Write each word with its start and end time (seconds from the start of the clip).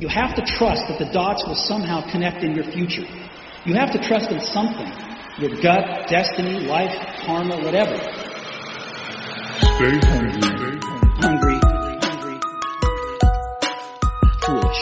You 0.00 0.08
have 0.08 0.34
to 0.36 0.42
trust 0.42 0.82
that 0.88 0.98
the 0.98 1.10
dots 1.12 1.44
will 1.46 1.54
somehow 1.54 2.10
connect 2.10 2.42
in 2.42 2.54
your 2.54 2.64
future. 2.64 3.06
You 3.64 3.74
have 3.74 3.92
to 3.92 3.98
trust 3.98 4.30
in 4.30 4.40
something 4.40 4.92
your 5.38 5.50
gut, 5.60 6.08
destiny, 6.08 6.60
life, 6.60 6.94
karma, 7.26 7.56
whatever. 7.58 7.94
Stay 9.58 9.98
hungry. 10.06 10.80
Hungry, 11.18 11.58
hungry, 12.02 12.38
foolish. 14.40 14.80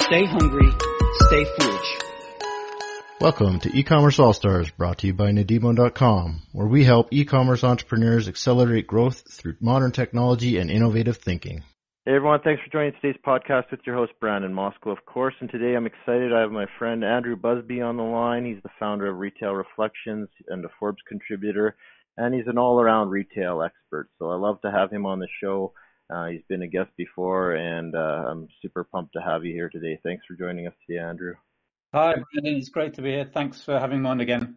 Stay 0.00 0.24
hungry, 0.26 0.70
stay 1.28 1.44
foolish. 1.58 2.03
Welcome 3.24 3.60
to 3.60 3.74
E-Commerce 3.74 4.18
All-Stars 4.18 4.70
brought 4.72 4.98
to 4.98 5.06
you 5.06 5.14
by 5.14 5.30
Nadimo.com, 5.30 6.42
where 6.52 6.66
we 6.66 6.84
help 6.84 7.08
e-commerce 7.10 7.64
entrepreneurs 7.64 8.28
accelerate 8.28 8.86
growth 8.86 9.22
through 9.32 9.56
modern 9.60 9.92
technology 9.92 10.58
and 10.58 10.70
innovative 10.70 11.16
thinking. 11.16 11.64
Hey 12.04 12.16
everyone, 12.16 12.40
thanks 12.44 12.60
for 12.62 12.70
joining 12.70 12.92
today's 13.00 13.18
podcast 13.26 13.70
with 13.70 13.80
your 13.86 13.96
host 13.96 14.12
Brandon 14.20 14.52
Moskal, 14.52 14.92
of 14.92 15.06
course. 15.06 15.32
And 15.40 15.48
today 15.48 15.74
I'm 15.74 15.86
excited. 15.86 16.34
I 16.34 16.42
have 16.42 16.50
my 16.50 16.66
friend 16.78 17.02
Andrew 17.02 17.34
Busby 17.34 17.80
on 17.80 17.96
the 17.96 18.02
line. 18.02 18.44
He's 18.44 18.62
the 18.62 18.68
founder 18.78 19.06
of 19.06 19.16
Retail 19.16 19.52
Reflections 19.54 20.28
and 20.48 20.62
a 20.62 20.68
Forbes 20.78 21.00
contributor, 21.08 21.76
and 22.18 22.34
he's 22.34 22.46
an 22.46 22.58
all-around 22.58 23.08
retail 23.08 23.62
expert. 23.62 24.10
So 24.18 24.32
I 24.32 24.36
love 24.36 24.60
to 24.66 24.70
have 24.70 24.90
him 24.90 25.06
on 25.06 25.18
the 25.18 25.28
show. 25.42 25.72
Uh, 26.14 26.26
he's 26.26 26.44
been 26.50 26.60
a 26.60 26.68
guest 26.68 26.90
before, 26.98 27.54
and 27.54 27.94
uh, 27.94 28.24
I'm 28.28 28.48
super 28.60 28.84
pumped 28.84 29.14
to 29.14 29.22
have 29.22 29.46
you 29.46 29.54
here 29.54 29.70
today. 29.70 29.98
Thanks 30.02 30.26
for 30.28 30.34
joining 30.34 30.66
us 30.66 30.74
today, 30.86 31.00
Andrew. 31.00 31.36
Hi, 31.94 32.12
Brandon. 32.12 32.56
It's 32.56 32.70
great 32.70 32.92
to 32.94 33.02
be 33.02 33.10
here. 33.10 33.30
Thanks 33.32 33.62
for 33.62 33.78
having 33.78 34.02
me 34.02 34.08
on 34.08 34.18
again. 34.18 34.56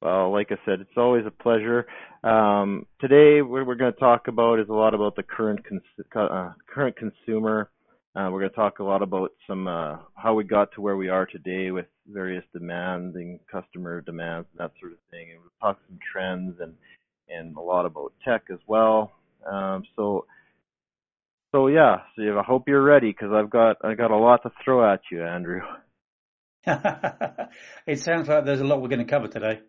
Well, 0.00 0.30
like 0.30 0.52
I 0.52 0.56
said, 0.64 0.80
it's 0.80 0.96
always 0.96 1.26
a 1.26 1.30
pleasure. 1.32 1.88
Um, 2.22 2.86
today, 3.00 3.42
what 3.42 3.66
we're 3.66 3.74
going 3.74 3.92
to 3.92 3.98
talk 3.98 4.28
about 4.28 4.60
is 4.60 4.68
a 4.68 4.72
lot 4.72 4.94
about 4.94 5.16
the 5.16 5.24
current 5.24 5.66
cons- 5.68 5.82
uh, 6.14 6.52
current 6.72 6.94
consumer. 6.96 7.70
Uh, 8.14 8.28
we're 8.30 8.38
going 8.38 8.50
to 8.50 8.54
talk 8.54 8.78
a 8.78 8.84
lot 8.84 9.02
about 9.02 9.32
some 9.44 9.66
uh, 9.66 9.96
how 10.14 10.34
we 10.34 10.44
got 10.44 10.70
to 10.74 10.80
where 10.80 10.96
we 10.96 11.08
are 11.08 11.26
today 11.26 11.72
with 11.72 11.86
various 12.06 12.44
demanding 12.52 13.40
customer 13.50 14.00
demands 14.00 14.46
and 14.52 14.60
that 14.60 14.70
sort 14.78 14.92
of 14.92 14.98
thing, 15.10 15.32
and 15.32 15.40
we'll 15.40 15.50
talk 15.60 15.80
some 15.88 15.98
trends 16.12 16.60
and 16.60 16.74
and 17.28 17.56
a 17.56 17.60
lot 17.60 17.86
about 17.86 18.12
tech 18.24 18.42
as 18.52 18.60
well. 18.68 19.10
Um, 19.50 19.82
so, 19.96 20.26
so 21.50 21.66
yeah, 21.66 22.02
so 22.14 22.38
I 22.38 22.44
hope 22.44 22.68
you're 22.68 22.84
ready 22.84 23.10
because 23.10 23.32
I've 23.32 23.50
got 23.50 23.78
I 23.82 23.94
got 23.94 24.12
a 24.12 24.16
lot 24.16 24.44
to 24.44 24.52
throw 24.64 24.88
at 24.88 25.00
you, 25.10 25.24
Andrew. 25.24 25.62
it 27.86 28.00
sounds 28.00 28.28
like 28.28 28.44
there's 28.44 28.60
a 28.60 28.64
lot 28.64 28.80
we're 28.80 28.88
going 28.88 29.04
to 29.06 29.10
cover 29.10 29.28
today. 29.28 29.60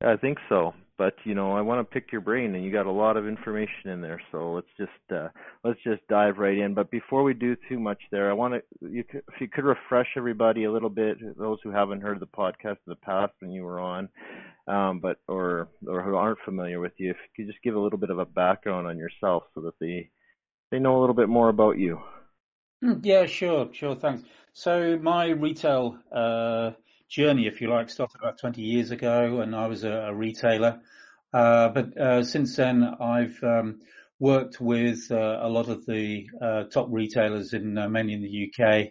I 0.00 0.16
think 0.16 0.38
so, 0.48 0.74
but 0.98 1.14
you 1.24 1.34
know, 1.34 1.52
I 1.52 1.62
want 1.62 1.80
to 1.80 1.92
pick 1.92 2.12
your 2.12 2.20
brain, 2.20 2.54
and 2.54 2.64
you 2.64 2.72
got 2.72 2.86
a 2.86 2.92
lot 2.92 3.16
of 3.16 3.26
information 3.26 3.90
in 3.90 4.00
there. 4.00 4.20
So 4.30 4.52
let's 4.52 4.68
just 4.76 5.12
uh, 5.12 5.28
let's 5.62 5.78
just 5.82 6.06
dive 6.08 6.38
right 6.38 6.56
in. 6.56 6.74
But 6.74 6.90
before 6.90 7.22
we 7.22 7.32
do 7.32 7.56
too 7.68 7.80
much, 7.80 7.98
there, 8.10 8.30
I 8.30 8.34
want 8.34 8.54
to 8.54 8.88
you 8.88 9.02
could, 9.04 9.22
if 9.32 9.40
you 9.40 9.48
could 9.48 9.64
refresh 9.64 10.08
everybody 10.16 10.64
a 10.64 10.72
little 10.72 10.90
bit, 10.90 11.18
those 11.38 11.58
who 11.62 11.70
haven't 11.70 12.02
heard 12.02 12.20
the 12.20 12.26
podcast 12.26 12.78
in 12.86 12.88
the 12.88 12.96
past 12.96 13.32
when 13.40 13.50
you 13.50 13.62
were 13.62 13.80
on, 13.80 14.08
um, 14.68 15.00
but 15.00 15.18
or 15.26 15.68
or 15.88 16.02
who 16.02 16.16
aren't 16.16 16.38
familiar 16.44 16.80
with 16.80 16.92
you, 16.98 17.10
if 17.10 17.16
you 17.16 17.44
could 17.44 17.52
just 17.52 17.62
give 17.64 17.74
a 17.74 17.80
little 17.80 17.98
bit 17.98 18.10
of 18.10 18.18
a 18.18 18.26
background 18.26 18.86
on 18.86 18.98
yourself, 18.98 19.44
so 19.54 19.62
that 19.62 19.78
they 19.80 20.10
they 20.70 20.78
know 20.78 20.98
a 20.98 21.00
little 21.00 21.16
bit 21.16 21.28
more 21.28 21.48
about 21.48 21.78
you. 21.78 22.00
Yeah, 23.02 23.24
sure, 23.24 23.70
sure. 23.72 23.96
Thanks. 23.96 24.24
So 24.52 24.98
my 25.00 25.28
retail 25.28 25.96
uh, 26.12 26.72
journey, 27.08 27.46
if 27.46 27.62
you 27.62 27.70
like, 27.70 27.88
started 27.88 28.18
about 28.20 28.38
20 28.38 28.60
years 28.60 28.90
ago, 28.90 29.40
and 29.40 29.56
I 29.56 29.68
was 29.68 29.84
a, 29.84 29.90
a 29.90 30.14
retailer. 30.14 30.80
Uh, 31.32 31.70
but 31.70 31.96
uh, 31.96 32.22
since 32.22 32.54
then, 32.56 32.84
I've 32.84 33.42
um, 33.42 33.80
worked 34.20 34.60
with 34.60 35.10
uh, 35.10 35.38
a 35.42 35.48
lot 35.48 35.68
of 35.68 35.86
the 35.86 36.26
uh, 36.42 36.64
top 36.64 36.88
retailers 36.90 37.54
in 37.54 37.78
uh, 37.78 37.88
mainly 37.88 38.12
in 38.12 38.22
the 38.22 38.50
UK, 38.52 38.90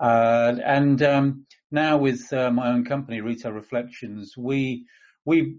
and 0.00 1.02
um, 1.02 1.46
now 1.70 1.98
with 1.98 2.32
my 2.32 2.68
own 2.68 2.86
company, 2.86 3.20
Retail 3.20 3.52
Reflections, 3.52 4.34
we 4.36 4.86
we 5.26 5.56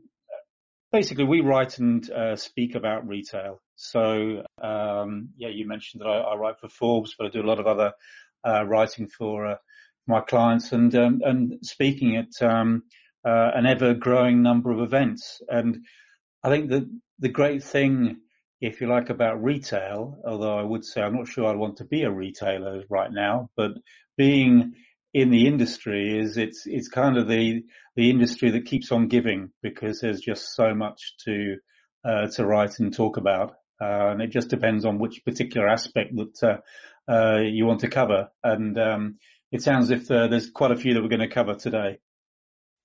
basically 0.91 1.25
we 1.25 1.41
write 1.41 1.77
and 1.77 2.09
speak 2.39 2.73
about 2.73 3.07
retail. 3.07 3.61
So 3.77 4.43
um, 4.61 5.29
yeah, 5.37 5.49
you 5.49 5.67
mentioned 5.67 6.01
that 6.01 6.09
I, 6.09 6.17
I, 6.17 6.35
write 6.35 6.59
for 6.59 6.67
Forbes, 6.67 7.15
but 7.17 7.27
I 7.27 7.29
do 7.29 7.41
a 7.41 7.47
lot 7.47 7.59
of 7.59 7.67
other 7.67 7.93
writing 8.43 9.07
for 9.07 9.57
my 10.07 10.21
clients 10.21 10.71
and 10.71 10.93
um, 10.95 11.21
and 11.23 11.59
speaking 11.61 12.17
at 12.17 12.41
um, 12.41 12.83
uh, 13.25 13.51
an 13.53 13.65
ever 13.65 13.93
growing 13.93 14.41
number 14.41 14.71
of 14.71 14.79
events. 14.79 15.41
And 15.49 15.85
I 16.43 16.49
think 16.49 16.69
that 16.69 16.89
the 17.19 17.29
great 17.29 17.63
thing, 17.63 18.17
if 18.61 18.79
you 18.81 18.87
like, 18.87 19.09
about 19.09 19.43
retail, 19.43 20.17
although 20.25 20.57
I 20.57 20.63
would 20.63 20.85
say 20.85 21.01
I'm 21.01 21.15
not 21.15 21.27
sure 21.27 21.45
I 21.45 21.55
want 21.55 21.77
to 21.77 21.85
be 21.85 22.03
a 22.03 22.11
retailer 22.11 22.83
right 22.89 23.11
now, 23.11 23.49
but 23.55 23.71
being 24.17 24.73
in 25.13 25.29
the 25.29 25.47
industry 25.47 26.17
is 26.17 26.37
it's 26.37 26.65
it's 26.65 26.87
kind 26.89 27.17
of 27.17 27.27
the 27.27 27.63
the 27.95 28.09
industry 28.09 28.51
that 28.51 28.65
keeps 28.65 28.91
on 28.91 29.07
giving 29.07 29.51
because 29.61 29.99
there's 29.99 30.21
just 30.21 30.55
so 30.55 30.73
much 30.73 31.15
to 31.25 31.57
uh, 32.05 32.27
to 32.27 32.45
write 32.45 32.79
and 32.79 32.93
talk 32.93 33.17
about, 33.17 33.55
uh, 33.81 34.09
and 34.11 34.21
it 34.21 34.31
just 34.31 34.49
depends 34.49 34.85
on 34.85 34.99
which 34.99 35.23
particular 35.25 35.67
aspect 35.67 36.15
that 36.15 36.43
uh, 36.43 37.11
uh 37.11 37.39
you 37.39 37.65
want 37.65 37.81
to 37.81 37.89
cover. 37.89 38.29
And 38.43 38.77
um, 38.77 39.19
it 39.51 39.61
sounds 39.61 39.91
as 39.91 40.01
if 40.01 40.11
uh, 40.11 40.27
there's 40.27 40.49
quite 40.49 40.71
a 40.71 40.75
few 40.75 40.93
that 40.93 41.01
we're 41.01 41.09
going 41.09 41.27
to 41.27 41.33
cover 41.33 41.55
today. 41.55 41.99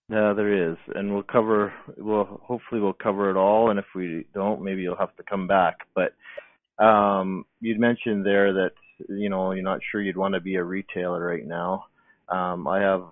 Yeah, 0.09 0.35
there 0.35 0.71
is, 0.71 0.77
and 0.95 1.13
we'll 1.13 1.23
cover. 1.23 1.73
We'll 1.97 2.25
hopefully 2.25 2.81
we'll 2.81 2.93
cover 2.93 3.31
it 3.31 3.37
all, 3.37 3.71
and 3.71 3.79
if 3.79 3.87
we 3.95 4.27
don't, 4.35 4.63
maybe 4.63 4.83
you'll 4.83 4.97
have 4.97 5.17
to 5.17 5.23
come 5.23 5.47
back. 5.47 5.77
But 5.95 6.13
um, 6.85 7.47
you'd 7.61 7.81
mentioned 7.81 8.27
there 8.27 8.53
that 8.53 8.73
you 9.09 9.31
know 9.31 9.53
you're 9.53 9.63
not 9.63 9.81
sure 9.91 10.03
you'd 10.03 10.17
want 10.17 10.35
to 10.35 10.41
be 10.41 10.57
a 10.57 10.65
retailer 10.65 11.25
right 11.25 11.47
now. 11.47 11.87
Um, 12.29 12.67
I 12.67 12.81
have, 12.81 13.05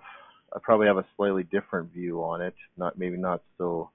I 0.53 0.59
probably 0.61 0.87
have 0.87 0.97
a 0.97 1.05
slightly 1.15 1.43
different 1.43 1.91
view 1.91 2.23
on 2.23 2.41
it. 2.41 2.55
Not 2.77 2.99
maybe 2.99 3.17
not 3.17 3.41
so 3.57 3.89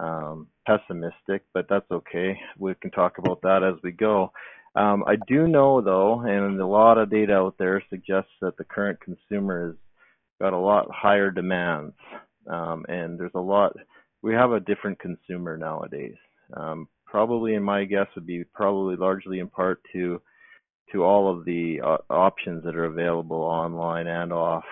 um, 0.00 0.46
pessimistic, 0.66 1.42
but 1.52 1.66
that's 1.68 1.90
okay. 1.90 2.38
We 2.58 2.74
can 2.80 2.90
talk 2.90 3.18
about 3.18 3.42
that 3.42 3.62
as 3.62 3.80
we 3.82 3.92
go. 3.92 4.32
Um, 4.74 5.04
I 5.06 5.16
do 5.26 5.48
know 5.48 5.80
though, 5.80 6.20
and 6.20 6.60
a 6.60 6.66
lot 6.66 6.98
of 6.98 7.10
data 7.10 7.34
out 7.34 7.56
there 7.58 7.82
suggests 7.90 8.30
that 8.40 8.56
the 8.56 8.64
current 8.64 8.98
consumer 9.00 9.68
has 9.68 9.76
got 10.40 10.52
a 10.52 10.58
lot 10.58 10.88
higher 10.90 11.30
demands, 11.30 11.94
um, 12.48 12.84
and 12.88 13.18
there's 13.18 13.32
a 13.34 13.40
lot. 13.40 13.74
We 14.22 14.32
have 14.34 14.52
a 14.52 14.60
different 14.60 14.98
consumer 15.00 15.56
nowadays. 15.56 16.16
Um, 16.54 16.88
probably, 17.04 17.54
in 17.54 17.62
my 17.62 17.84
guess, 17.84 18.06
would 18.14 18.26
be 18.26 18.44
probably 18.44 18.96
largely 18.96 19.40
in 19.40 19.48
part 19.48 19.80
to 19.92 20.20
to 20.92 21.04
all 21.04 21.30
of 21.30 21.44
the 21.44 21.80
uh, 21.84 21.98
options 22.10 22.64
that 22.64 22.76
are 22.76 22.86
available 22.86 23.42
online 23.42 24.06
and 24.06 24.32
off. 24.32 24.64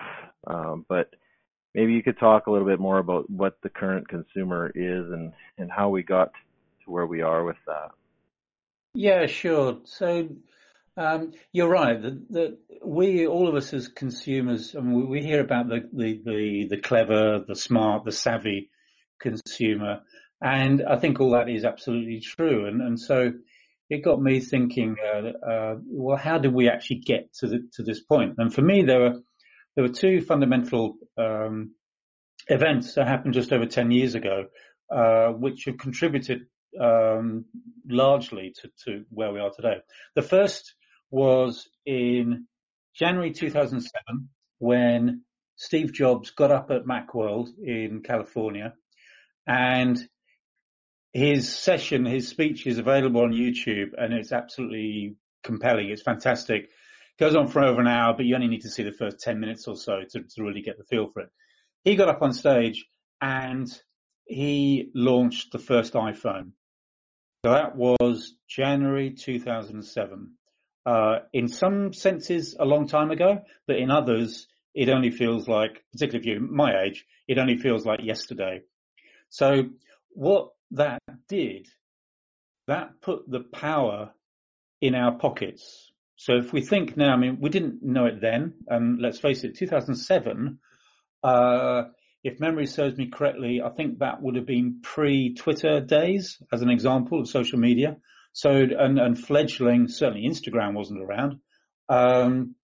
Um, 0.47 0.85
but 0.89 1.13
maybe 1.73 1.93
you 1.93 2.03
could 2.03 2.19
talk 2.19 2.47
a 2.47 2.51
little 2.51 2.67
bit 2.67 2.79
more 2.79 2.99
about 2.99 3.29
what 3.29 3.57
the 3.61 3.69
current 3.69 4.07
consumer 4.07 4.71
is 4.75 5.11
and 5.11 5.33
and 5.57 5.71
how 5.71 5.89
we 5.89 6.03
got 6.03 6.31
to 6.83 6.91
where 6.91 7.05
we 7.05 7.21
are 7.21 7.43
with 7.43 7.57
that. 7.67 7.91
Yeah, 8.93 9.27
sure. 9.27 9.79
So 9.85 10.29
um, 10.97 11.33
you're 11.53 11.69
right 11.69 12.01
that, 12.01 12.57
we, 12.83 13.27
all 13.27 13.47
of 13.47 13.55
us 13.55 13.73
as 13.73 13.87
consumers, 13.87 14.75
I 14.75 14.81
mean, 14.81 15.07
we, 15.07 15.21
hear 15.21 15.41
about 15.41 15.69
the, 15.69 15.87
the, 15.93 16.21
the, 16.25 16.67
the, 16.71 16.77
clever, 16.77 17.43
the 17.47 17.55
smart, 17.55 18.03
the 18.05 18.11
savvy 18.11 18.69
consumer. 19.19 20.01
And 20.41 20.83
I 20.85 20.97
think 20.97 21.19
all 21.19 21.31
that 21.31 21.49
is 21.49 21.65
absolutely 21.65 22.21
true. 22.21 22.67
And, 22.67 22.81
and 22.81 22.99
so 22.99 23.33
it 23.89 24.03
got 24.03 24.21
me 24.21 24.39
thinking, 24.39 24.95
uh, 25.01 25.49
uh, 25.49 25.75
well, 25.85 26.17
how 26.17 26.37
did 26.37 26.53
we 26.53 26.69
actually 26.69 26.99
get 26.99 27.33
to 27.35 27.47
the, 27.47 27.69
to 27.73 27.83
this 27.83 28.01
point? 28.01 28.35
And 28.37 28.53
for 28.53 28.61
me, 28.61 28.83
there 28.83 28.99
were, 28.99 29.21
there 29.79 29.87
were 29.87 29.93
two 29.93 30.19
fundamental, 30.19 30.97
um, 31.17 31.73
events 32.49 32.95
that 32.95 33.07
happened 33.07 33.33
just 33.33 33.53
over 33.53 33.65
10 33.65 33.91
years 33.91 34.13
ago, 34.13 34.47
uh, 34.93 35.27
which 35.29 35.63
have 35.67 35.77
contributed 35.77 36.47
um, 36.77 37.45
largely 37.87 38.53
to, 38.59 38.69
to 38.83 39.05
where 39.09 39.31
we 39.31 39.39
are 39.39 39.51
today. 39.51 39.77
The 40.15 40.21
first 40.21 40.75
was 41.09 41.69
in 41.85 42.45
January 42.93 43.31
2007 43.31 44.27
when 44.57 45.21
Steve 45.55 45.93
Jobs 45.93 46.31
got 46.31 46.51
up 46.51 46.71
at 46.71 46.83
Macworld 46.83 47.47
in 47.63 48.01
California 48.03 48.73
and 49.47 49.97
his 51.13 51.57
session, 51.57 52.03
his 52.03 52.27
speech 52.27 52.67
is 52.67 52.79
available 52.79 53.21
on 53.21 53.31
YouTube 53.31 53.91
and 53.97 54.13
it's 54.13 54.33
absolutely 54.33 55.15
compelling. 55.41 55.87
It's 55.87 56.01
fantastic. 56.01 56.69
Goes 57.19 57.35
on 57.35 57.47
for 57.47 57.63
over 57.63 57.81
an 57.81 57.87
hour, 57.87 58.13
but 58.15 58.25
you 58.25 58.35
only 58.35 58.47
need 58.47 58.61
to 58.61 58.69
see 58.69 58.83
the 58.83 58.93
first 58.93 59.19
10 59.19 59.39
minutes 59.39 59.67
or 59.67 59.75
so 59.75 60.01
to, 60.11 60.19
to 60.21 60.43
really 60.43 60.61
get 60.61 60.77
the 60.77 60.85
feel 60.85 61.09
for 61.11 61.21
it. 61.21 61.29
He 61.83 61.95
got 61.95 62.07
up 62.07 62.21
on 62.21 62.31
stage 62.31 62.85
and 63.21 63.67
he 64.25 64.89
launched 64.93 65.51
the 65.51 65.59
first 65.59 65.93
iPhone. 65.93 66.51
So 67.43 67.51
that 67.51 67.75
was 67.75 68.35
January 68.47 69.11
2007. 69.11 70.31
Uh, 70.85 71.19
in 71.33 71.47
some 71.47 71.93
senses, 71.93 72.55
a 72.59 72.65
long 72.65 72.87
time 72.87 73.11
ago, 73.11 73.39
but 73.67 73.77
in 73.77 73.91
others, 73.91 74.47
it 74.73 74.89
only 74.89 75.11
feels 75.11 75.47
like, 75.47 75.83
particularly 75.91 76.19
if 76.19 76.25
you're 76.25 76.49
my 76.49 76.83
age, 76.83 77.05
it 77.27 77.37
only 77.37 77.57
feels 77.57 77.85
like 77.85 77.99
yesterday. 78.01 78.61
So 79.29 79.69
what 80.11 80.51
that 80.71 81.01
did 81.27 81.67
that 82.67 83.01
put 83.01 83.29
the 83.29 83.41
power 83.41 84.11
in 84.79 84.95
our 84.95 85.17
pockets. 85.17 85.91
So 86.19 86.35
if 86.35 86.51
we 86.51 86.59
think 86.59 86.97
now, 86.97 87.13
I 87.13 87.15
mean, 87.15 87.37
we 87.39 87.49
didn't 87.49 87.81
know 87.81 88.05
it 88.05 88.19
then, 88.19 88.55
and 88.67 88.99
let's 88.99 89.19
face 89.19 89.45
it, 89.45 89.55
2007, 89.55 90.59
uh, 91.23 91.83
if 92.25 92.41
memory 92.41 92.65
serves 92.65 92.97
me 92.97 93.07
correctly, 93.07 93.61
I 93.63 93.69
think 93.69 93.99
that 93.99 94.21
would 94.21 94.35
have 94.35 94.45
been 94.45 94.81
pre-Twitter 94.83 95.79
days, 95.79 96.37
as 96.51 96.61
an 96.61 96.69
example 96.69 97.21
of 97.21 97.29
social 97.29 97.57
media. 97.57 97.95
So, 98.33 98.51
and, 98.51 98.99
and 98.99 99.17
fledgling, 99.17 99.87
certainly 99.87 100.27
Instagram 100.27 100.73
wasn't 100.73 101.01
around. 101.01 101.39
Um, 101.87 102.55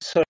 so 0.00 0.24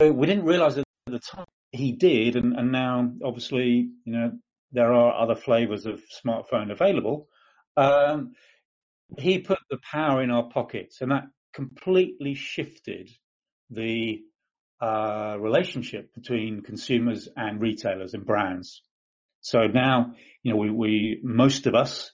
we 0.00 0.26
didn't 0.26 0.46
realize 0.46 0.78
at 0.78 0.84
the 1.06 1.20
time 1.20 1.46
he 1.70 1.92
did, 1.92 2.34
and, 2.34 2.56
and 2.56 2.72
now 2.72 3.08
obviously, 3.24 3.88
you 4.04 4.12
know, 4.12 4.32
there 4.72 4.92
are 4.92 5.22
other 5.22 5.36
flavors 5.36 5.86
of 5.86 6.02
smartphone 6.26 6.72
available. 6.72 7.28
Um, 7.76 8.32
he 9.18 9.38
put 9.38 9.58
the 9.70 9.78
power 9.90 10.22
in 10.22 10.30
our 10.30 10.48
pockets, 10.48 11.00
and 11.00 11.10
that 11.10 11.24
completely 11.52 12.34
shifted 12.34 13.10
the 13.70 14.20
uh, 14.80 15.36
relationship 15.38 16.14
between 16.14 16.62
consumers 16.62 17.28
and 17.36 17.60
retailers 17.60 18.14
and 18.14 18.24
brands. 18.24 18.82
So 19.40 19.66
now, 19.66 20.14
you 20.42 20.52
know, 20.52 20.58
we, 20.58 20.70
we 20.70 21.20
most 21.22 21.66
of 21.66 21.74
us 21.74 22.10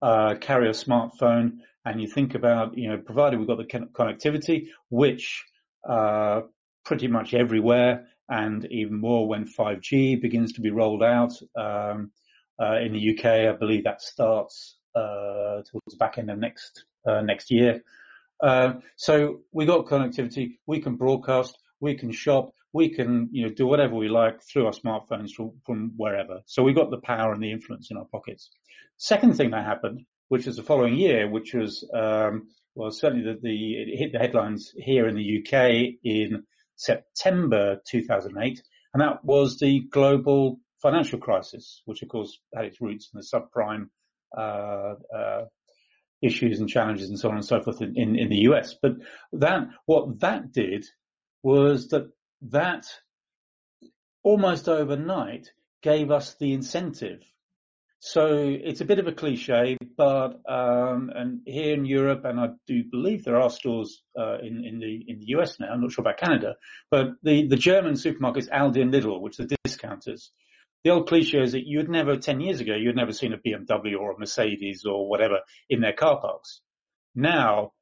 uh, 0.00 0.34
carry 0.40 0.68
a 0.68 0.72
smartphone, 0.72 1.58
and 1.84 2.00
you 2.00 2.08
think 2.08 2.34
about, 2.34 2.76
you 2.76 2.88
know, 2.88 2.98
provided 2.98 3.38
we've 3.38 3.48
got 3.48 3.58
the 3.58 3.64
connectivity, 3.64 4.68
which 4.88 5.44
uh, 5.88 6.42
pretty 6.84 7.08
much 7.08 7.34
everywhere, 7.34 8.06
and 8.28 8.66
even 8.70 9.00
more 9.00 9.28
when 9.28 9.46
5G 9.46 10.20
begins 10.20 10.54
to 10.54 10.60
be 10.60 10.70
rolled 10.70 11.02
out. 11.02 11.32
Um, 11.56 12.12
uh, 12.60 12.76
in 12.76 12.92
the 12.92 13.16
UK, 13.16 13.24
I 13.24 13.52
believe 13.58 13.84
that 13.84 14.02
starts 14.02 14.76
towards 14.94 15.90
the 15.90 15.96
back 15.98 16.18
end 16.18 16.30
of 16.30 16.38
next 16.38 16.84
uh, 17.06 17.20
next 17.20 17.50
year. 17.50 17.82
Uh, 18.42 18.74
so 18.96 19.40
we 19.52 19.66
got 19.66 19.86
connectivity. 19.86 20.58
We 20.66 20.80
can 20.80 20.96
broadcast. 20.96 21.56
We 21.80 21.94
can 21.94 22.12
shop. 22.12 22.52
We 22.72 22.88
can 22.88 23.28
you 23.32 23.46
know 23.46 23.52
do 23.52 23.66
whatever 23.66 23.94
we 23.94 24.08
like 24.08 24.42
through 24.42 24.66
our 24.66 24.72
smartphones 24.72 25.30
from, 25.32 25.52
from 25.64 25.92
wherever. 25.96 26.40
So 26.46 26.62
we 26.62 26.72
got 26.72 26.90
the 26.90 27.00
power 27.00 27.32
and 27.32 27.42
the 27.42 27.52
influence 27.52 27.90
in 27.90 27.96
our 27.96 28.06
pockets. 28.06 28.50
Second 28.96 29.36
thing 29.36 29.50
that 29.50 29.64
happened, 29.64 30.04
which 30.28 30.46
was 30.46 30.56
the 30.56 30.62
following 30.62 30.94
year, 30.94 31.28
which 31.28 31.54
was 31.54 31.88
um, 31.94 32.48
well 32.74 32.90
certainly 32.90 33.24
the, 33.24 33.38
the 33.40 33.74
it 33.74 33.98
hit 33.98 34.12
the 34.12 34.18
headlines 34.18 34.72
here 34.76 35.06
in 35.06 35.14
the 35.14 35.38
UK 35.38 35.96
in 36.02 36.44
September 36.76 37.80
2008, 37.86 38.62
and 38.94 39.00
that 39.00 39.24
was 39.24 39.58
the 39.58 39.80
global 39.90 40.58
financial 40.80 41.18
crisis, 41.18 41.82
which 41.84 42.02
of 42.02 42.08
course 42.08 42.40
had 42.54 42.64
its 42.64 42.80
roots 42.80 43.10
in 43.12 43.20
the 43.20 43.26
subprime 43.26 43.84
uh, 43.84 43.86
uh, 43.86 43.88
issues 46.22 46.60
and 46.60 46.68
challenges 46.68 47.08
and 47.10 47.18
so 47.18 47.28
on 47.28 47.34
and 47.34 47.44
so 47.44 47.60
forth 47.60 47.82
in, 47.82 47.94
in, 47.96 48.16
in 48.16 48.28
the 48.28 48.48
US. 48.50 48.74
But 48.80 48.92
that, 49.32 49.68
what 49.86 50.20
that 50.20 50.52
did 50.52 50.86
was 51.42 51.88
that 51.88 52.10
that 52.50 52.86
almost 54.22 54.68
overnight 54.68 55.50
gave 55.82 56.10
us 56.10 56.34
the 56.34 56.52
incentive. 56.52 57.20
So 58.04 58.26
it's 58.26 58.80
a 58.80 58.84
bit 58.84 58.98
of 58.98 59.06
a 59.06 59.12
cliche, 59.12 59.76
but 59.96 60.40
um, 60.48 61.12
and 61.14 61.40
here 61.46 61.74
in 61.74 61.84
Europe, 61.84 62.24
and 62.24 62.40
I 62.40 62.48
do 62.66 62.82
believe 62.90 63.22
there 63.22 63.40
are 63.40 63.48
stores 63.48 64.02
uh, 64.18 64.38
in 64.38 64.64
in 64.64 64.80
the 64.80 65.04
in 65.06 65.20
the 65.20 65.26
US 65.36 65.60
now. 65.60 65.68
I'm 65.68 65.80
not 65.80 65.92
sure 65.92 66.02
about 66.02 66.18
Canada, 66.18 66.56
but 66.90 67.10
the 67.22 67.46
the 67.46 67.56
German 67.56 67.94
supermarkets 67.94 68.48
Aldi 68.50 68.82
and 68.82 68.92
Lidl, 68.92 69.20
which 69.20 69.38
are 69.38 69.46
discounters, 69.64 70.32
the 70.84 70.90
old 70.90 71.08
cliche 71.08 71.40
is 71.40 71.52
that 71.52 71.66
you'd 71.66 71.88
never, 71.88 72.16
10 72.16 72.40
years 72.40 72.60
ago, 72.60 72.74
you'd 72.74 72.96
never 72.96 73.12
seen 73.12 73.32
a 73.32 73.38
BMW 73.38 73.98
or 73.98 74.12
a 74.12 74.18
Mercedes 74.18 74.84
or 74.84 75.08
whatever 75.08 75.40
in 75.70 75.80
their 75.80 75.92
car 75.92 76.20
parks. 76.20 76.60
Now, 77.14 77.72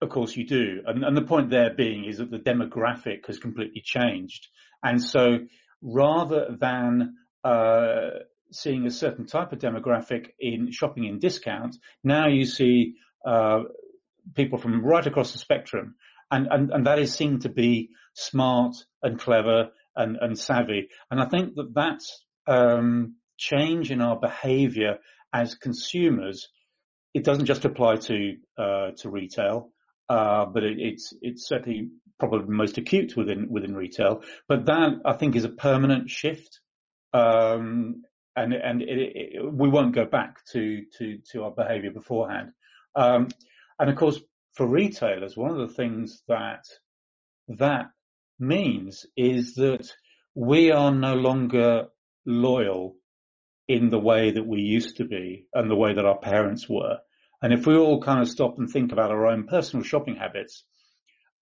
of 0.00 0.08
course 0.08 0.36
you 0.36 0.46
do. 0.46 0.82
And, 0.86 1.04
and 1.04 1.16
the 1.16 1.22
point 1.22 1.50
there 1.50 1.72
being 1.72 2.04
is 2.04 2.18
that 2.18 2.30
the 2.30 2.38
demographic 2.38 3.26
has 3.26 3.38
completely 3.38 3.82
changed. 3.84 4.48
And 4.82 5.00
so 5.00 5.38
rather 5.80 6.56
than, 6.58 7.14
uh, 7.44 8.10
seeing 8.50 8.86
a 8.86 8.90
certain 8.90 9.26
type 9.26 9.52
of 9.52 9.58
demographic 9.58 10.28
in 10.38 10.70
shopping 10.70 11.04
in 11.04 11.18
discount, 11.18 11.76
now 12.02 12.28
you 12.28 12.46
see, 12.46 12.94
uh, 13.24 13.60
people 14.34 14.58
from 14.58 14.84
right 14.84 15.06
across 15.06 15.32
the 15.32 15.38
spectrum. 15.38 15.94
And, 16.30 16.48
and, 16.50 16.70
and 16.72 16.86
that 16.86 16.98
is 16.98 17.14
seen 17.14 17.40
to 17.40 17.48
be 17.48 17.90
smart 18.14 18.76
and 19.02 19.20
clever 19.20 19.70
and, 19.96 20.16
and 20.20 20.38
savvy. 20.38 20.88
And 21.10 21.20
I 21.20 21.26
think 21.26 21.54
that 21.56 21.72
that's 21.74 22.24
um, 22.46 23.16
change 23.36 23.90
in 23.90 24.00
our 24.00 24.18
behaviour 24.18 24.98
as 25.32 25.54
consumers. 25.54 26.48
It 27.12 27.24
doesn't 27.24 27.46
just 27.46 27.64
apply 27.64 27.96
to 27.96 28.36
uh, 28.58 28.90
to 28.98 29.10
retail, 29.10 29.70
uh, 30.08 30.46
but 30.46 30.64
it, 30.64 30.78
it's 30.78 31.12
it's 31.22 31.46
certainly 31.46 31.90
probably 32.18 32.46
most 32.48 32.78
acute 32.78 33.16
within 33.16 33.48
within 33.50 33.74
retail. 33.74 34.22
But 34.48 34.66
that 34.66 35.00
I 35.04 35.12
think 35.12 35.36
is 35.36 35.44
a 35.44 35.48
permanent 35.48 36.10
shift, 36.10 36.60
um, 37.12 38.02
and 38.34 38.52
and 38.52 38.82
it, 38.82 39.12
it, 39.14 39.52
we 39.52 39.68
won't 39.68 39.94
go 39.94 40.06
back 40.06 40.44
to 40.52 40.82
to 40.98 41.18
to 41.32 41.44
our 41.44 41.52
behaviour 41.52 41.92
beforehand. 41.92 42.50
Um, 42.96 43.28
and 43.78 43.90
of 43.90 43.96
course, 43.96 44.20
for 44.54 44.66
retailers, 44.66 45.36
one 45.36 45.50
of 45.50 45.68
the 45.68 45.74
things 45.74 46.22
that 46.28 46.64
that 47.48 47.86
means 48.38 49.06
is 49.16 49.54
that 49.54 49.88
we 50.34 50.70
are 50.70 50.92
no 50.92 51.14
longer 51.14 51.86
loyal 52.26 52.96
in 53.68 53.90
the 53.90 53.98
way 53.98 54.30
that 54.32 54.46
we 54.46 54.60
used 54.60 54.96
to 54.96 55.04
be 55.04 55.46
and 55.54 55.70
the 55.70 55.76
way 55.76 55.94
that 55.94 56.04
our 56.04 56.18
parents 56.18 56.68
were. 56.68 56.98
And 57.42 57.52
if 57.52 57.66
we 57.66 57.76
all 57.76 58.02
kind 58.02 58.20
of 58.20 58.28
stop 58.28 58.58
and 58.58 58.68
think 58.68 58.92
about 58.92 59.10
our 59.10 59.26
own 59.26 59.46
personal 59.46 59.84
shopping 59.84 60.16
habits, 60.16 60.64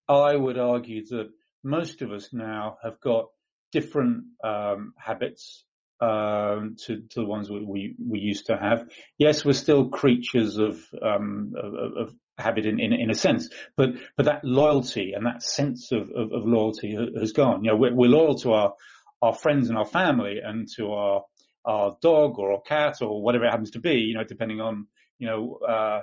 I 0.09 0.35
would 0.35 0.59
argue 0.59 1.05
that 1.07 1.31
most 1.65 2.03
of 2.03 2.13
us 2.13 2.33
now 2.33 2.79
have 2.83 3.01
got 3.01 3.27
different 3.71 4.25
um, 4.45 4.95
habits 4.99 5.65
um, 6.01 6.77
to, 6.87 7.03
to, 7.11 7.21
the 7.21 7.25
ones 7.25 7.49
we, 7.49 7.65
we, 7.65 7.95
we, 8.05 8.19
used 8.19 8.47
to 8.47 8.57
have. 8.57 8.89
Yes, 9.19 9.45
we're 9.45 9.53
still 9.53 9.89
creatures 9.89 10.59
of, 10.59 10.85
um, 11.01 11.53
of, 11.57 12.09
of 12.09 12.15
habit 12.39 12.67
in, 12.67 12.81
in, 12.81 12.93
in, 12.93 13.11
a 13.11 13.15
sense, 13.15 13.49
but 13.77 13.91
but 14.17 14.27
that 14.27 14.45
loyalty 14.45 15.13
and 15.13 15.27
that 15.27 15.43
sense 15.43 15.93
of, 15.93 16.11
of, 16.11 16.33
of 16.33 16.47
loyalty 16.47 16.97
has 17.19 17.33
gone. 17.33 17.65
You 17.65 17.73
know, 17.73 17.77
we're, 17.77 17.95
we're 17.95 18.09
loyal 18.09 18.37
to 18.41 18.53
our 18.53 18.75
our 19.21 19.35
friends 19.35 19.69
and 19.69 19.79
our 19.79 19.87
family 19.87 20.41
and 20.43 20.69
to 20.77 20.93
our 20.93 21.23
our 21.65 21.97
dog 22.03 22.39
or 22.39 22.53
our 22.53 22.61
cat 22.61 23.03
or 23.03 23.23
whatever 23.23 23.45
it 23.45 23.51
happens 23.51 23.73
to 23.73 23.81
be, 23.81 23.95
you 23.95 24.15
know, 24.15 24.25
depending 24.25 24.61
on 24.61 24.87
you 25.19 25.27
know 25.27 25.59
uh, 25.67 26.03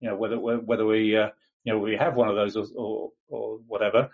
you 0.00 0.08
know 0.08 0.16
whether 0.16 0.38
whether 0.38 0.86
we 0.86 1.16
uh, 1.16 1.28
you 1.64 1.72
know 1.72 1.78
we 1.78 1.96
have 1.96 2.14
one 2.14 2.28
of 2.28 2.36
those 2.36 2.56
or, 2.56 2.66
or, 2.76 3.10
or 3.28 3.58
whatever. 3.66 4.10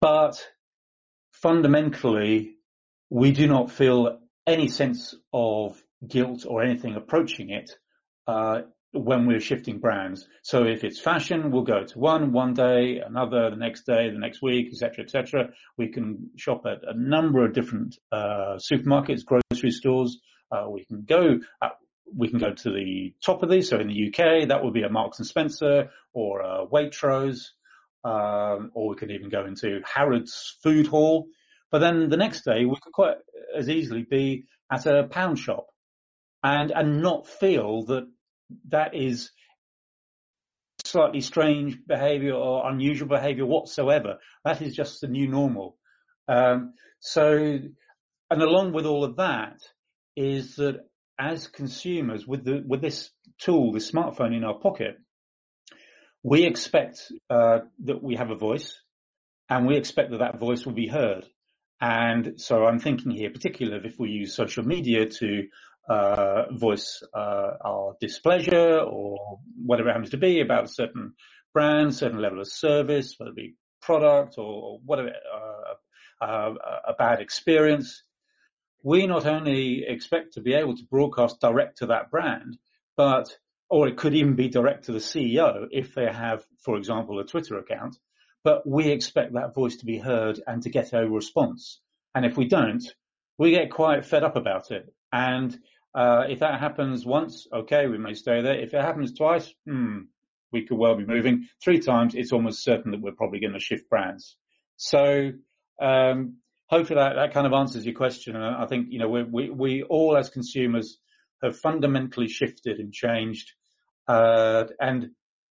But 0.00 0.46
fundamentally, 1.32 2.56
we 3.10 3.32
do 3.32 3.46
not 3.46 3.70
feel 3.70 4.18
any 4.46 4.68
sense 4.68 5.14
of 5.32 5.82
guilt 6.06 6.44
or 6.46 6.62
anything 6.62 6.94
approaching 6.94 7.50
it 7.50 7.70
uh, 8.26 8.62
when 8.94 9.26
we're 9.26 9.40
shifting 9.40 9.78
brands. 9.78 10.26
So 10.42 10.64
if 10.64 10.84
it's 10.84 11.00
fashion, 11.00 11.50
we'll 11.50 11.62
go 11.62 11.84
to 11.84 11.98
one 11.98 12.32
one 12.32 12.54
day, 12.54 13.00
another 13.04 13.50
the 13.50 13.56
next 13.56 13.84
day, 13.84 14.10
the 14.10 14.18
next 14.18 14.40
week, 14.40 14.68
etc., 14.72 15.04
etc. 15.04 15.50
We 15.76 15.88
can 15.88 16.30
shop 16.36 16.64
at 16.66 16.82
a 16.86 16.96
number 16.96 17.44
of 17.44 17.52
different 17.52 17.98
uh, 18.12 18.58
supermarkets, 18.58 19.24
grocery 19.24 19.70
stores. 19.70 20.20
Uh, 20.50 20.66
we 20.70 20.84
can 20.84 21.04
go. 21.04 21.40
Uh, 21.60 21.70
we 22.16 22.28
can 22.28 22.38
go 22.38 22.52
to 22.52 22.70
the 22.70 23.14
top 23.24 23.42
of 23.42 23.50
these. 23.50 23.68
So 23.68 23.78
in 23.78 23.88
the 23.88 24.08
UK, 24.08 24.48
that 24.48 24.62
would 24.62 24.74
be 24.74 24.82
a 24.82 24.90
Marks 24.90 25.18
and 25.18 25.26
Spencer 25.26 25.90
or 26.12 26.40
a 26.40 26.66
Waitrose, 26.66 27.48
um, 28.04 28.70
or 28.74 28.90
we 28.90 28.96
could 28.96 29.10
even 29.10 29.30
go 29.30 29.46
into 29.46 29.80
Harrods 29.84 30.56
Food 30.62 30.86
Hall. 30.86 31.26
But 31.70 31.80
then 31.80 32.08
the 32.08 32.16
next 32.16 32.44
day, 32.44 32.64
we 32.64 32.76
could 32.80 32.92
quite 32.92 33.16
as 33.56 33.68
easily 33.68 34.06
be 34.08 34.44
at 34.70 34.86
a 34.86 35.04
pound 35.04 35.38
shop 35.38 35.66
and 36.42 36.70
and 36.70 37.02
not 37.02 37.26
feel 37.26 37.84
that 37.86 38.06
that 38.68 38.94
is 38.94 39.30
slightly 40.84 41.20
strange 41.20 41.78
behavior 41.86 42.34
or 42.34 42.70
unusual 42.70 43.08
behavior 43.08 43.46
whatsoever. 43.46 44.18
That 44.44 44.62
is 44.62 44.74
just 44.74 45.00
the 45.00 45.08
new 45.08 45.28
normal. 45.28 45.76
Um, 46.28 46.74
so, 47.00 47.36
and 47.36 48.42
along 48.42 48.72
with 48.72 48.86
all 48.86 49.04
of 49.04 49.16
that 49.16 49.58
is 50.16 50.56
that 50.56 50.80
as 51.18 51.48
consumers 51.48 52.26
with 52.26 52.44
the, 52.44 52.62
with 52.66 52.80
this 52.80 53.10
tool, 53.38 53.72
this 53.72 53.90
smartphone 53.90 54.36
in 54.36 54.44
our 54.44 54.58
pocket, 54.58 54.96
we 56.22 56.44
expect 56.44 57.12
uh, 57.30 57.60
that 57.84 58.02
we 58.02 58.16
have 58.16 58.30
a 58.30 58.36
voice 58.36 58.80
and 59.48 59.66
we 59.66 59.76
expect 59.76 60.10
that 60.10 60.20
that 60.20 60.40
voice 60.40 60.64
will 60.64 60.72
be 60.72 60.88
heard. 60.88 61.24
And 61.80 62.40
so 62.40 62.64
I'm 62.64 62.78
thinking 62.78 63.10
here, 63.10 63.30
particularly 63.30 63.86
if 63.86 63.98
we 63.98 64.10
use 64.10 64.34
social 64.34 64.64
media 64.64 65.06
to 65.06 65.42
uh, 65.88 66.44
voice 66.52 67.02
uh, 67.14 67.50
our 67.64 67.96
displeasure 68.00 68.80
or 68.80 69.38
whatever 69.64 69.88
it 69.88 69.92
happens 69.92 70.10
to 70.10 70.16
be 70.16 70.40
about 70.40 70.70
certain 70.70 71.14
brand, 71.52 71.94
certain 71.94 72.20
level 72.20 72.40
of 72.40 72.48
service, 72.48 73.14
whether 73.18 73.30
it 73.30 73.36
be 73.36 73.54
product 73.82 74.34
or 74.38 74.80
whatever, 74.84 75.10
uh, 75.10 76.24
uh, 76.24 76.54
a 76.88 76.94
bad 76.94 77.20
experience. 77.20 78.02
We 78.82 79.06
not 79.06 79.26
only 79.26 79.84
expect 79.86 80.34
to 80.34 80.40
be 80.40 80.54
able 80.54 80.76
to 80.76 80.84
broadcast 80.90 81.40
direct 81.40 81.78
to 81.78 81.86
that 81.86 82.10
brand, 82.10 82.58
but 82.96 83.36
or 83.70 83.88
it 83.88 83.96
could 83.96 84.14
even 84.14 84.36
be 84.36 84.48
direct 84.48 84.84
to 84.84 84.92
the 84.92 84.98
CEO 84.98 85.66
if 85.70 85.94
they 85.94 86.06
have, 86.06 86.44
for 86.60 86.76
example, 86.76 87.18
a 87.18 87.24
Twitter 87.24 87.58
account. 87.58 87.96
But 88.42 88.66
we 88.66 88.90
expect 88.90 89.32
that 89.32 89.54
voice 89.54 89.76
to 89.76 89.86
be 89.86 89.98
heard 89.98 90.40
and 90.46 90.62
to 90.62 90.70
get 90.70 90.92
a 90.92 91.08
response. 91.08 91.80
And 92.14 92.26
if 92.26 92.36
we 92.36 92.46
don't, 92.46 92.84
we 93.38 93.50
get 93.50 93.70
quite 93.70 94.04
fed 94.04 94.22
up 94.22 94.36
about 94.36 94.70
it. 94.70 94.92
And 95.12 95.58
uh, 95.94 96.24
if 96.28 96.40
that 96.40 96.60
happens 96.60 97.06
once, 97.06 97.46
okay, 97.52 97.86
we 97.86 97.98
may 97.98 98.14
stay 98.14 98.42
there. 98.42 98.58
If 98.58 98.74
it 98.74 98.80
happens 98.80 99.12
twice, 99.12 99.52
hmm, 99.66 100.00
we 100.52 100.66
could 100.66 100.78
well 100.78 100.96
be 100.96 101.06
moving. 101.06 101.48
Three 101.62 101.80
times, 101.80 102.14
it's 102.14 102.32
almost 102.32 102.64
certain 102.64 102.90
that 102.92 103.00
we're 103.00 103.12
probably 103.12 103.40
going 103.40 103.52
to 103.52 103.60
shift 103.60 103.88
brands. 103.88 104.36
So 104.76 105.32
um, 105.80 106.38
hopefully 106.66 106.98
that, 106.98 107.14
that 107.14 107.32
kind 107.32 107.46
of 107.46 107.52
answers 107.52 107.84
your 107.84 107.94
question. 107.94 108.34
And 108.36 108.44
I 108.44 108.66
think 108.66 108.88
you 108.90 108.98
know 108.98 109.08
we 109.08 109.22
we 109.22 109.50
we 109.50 109.82
all 109.82 110.16
as 110.16 110.30
consumers 110.30 110.98
have 111.42 111.58
fundamentally 111.58 112.28
shifted 112.28 112.78
and 112.78 112.92
changed, 112.92 113.52
uh, 114.08 114.64
and 114.80 115.10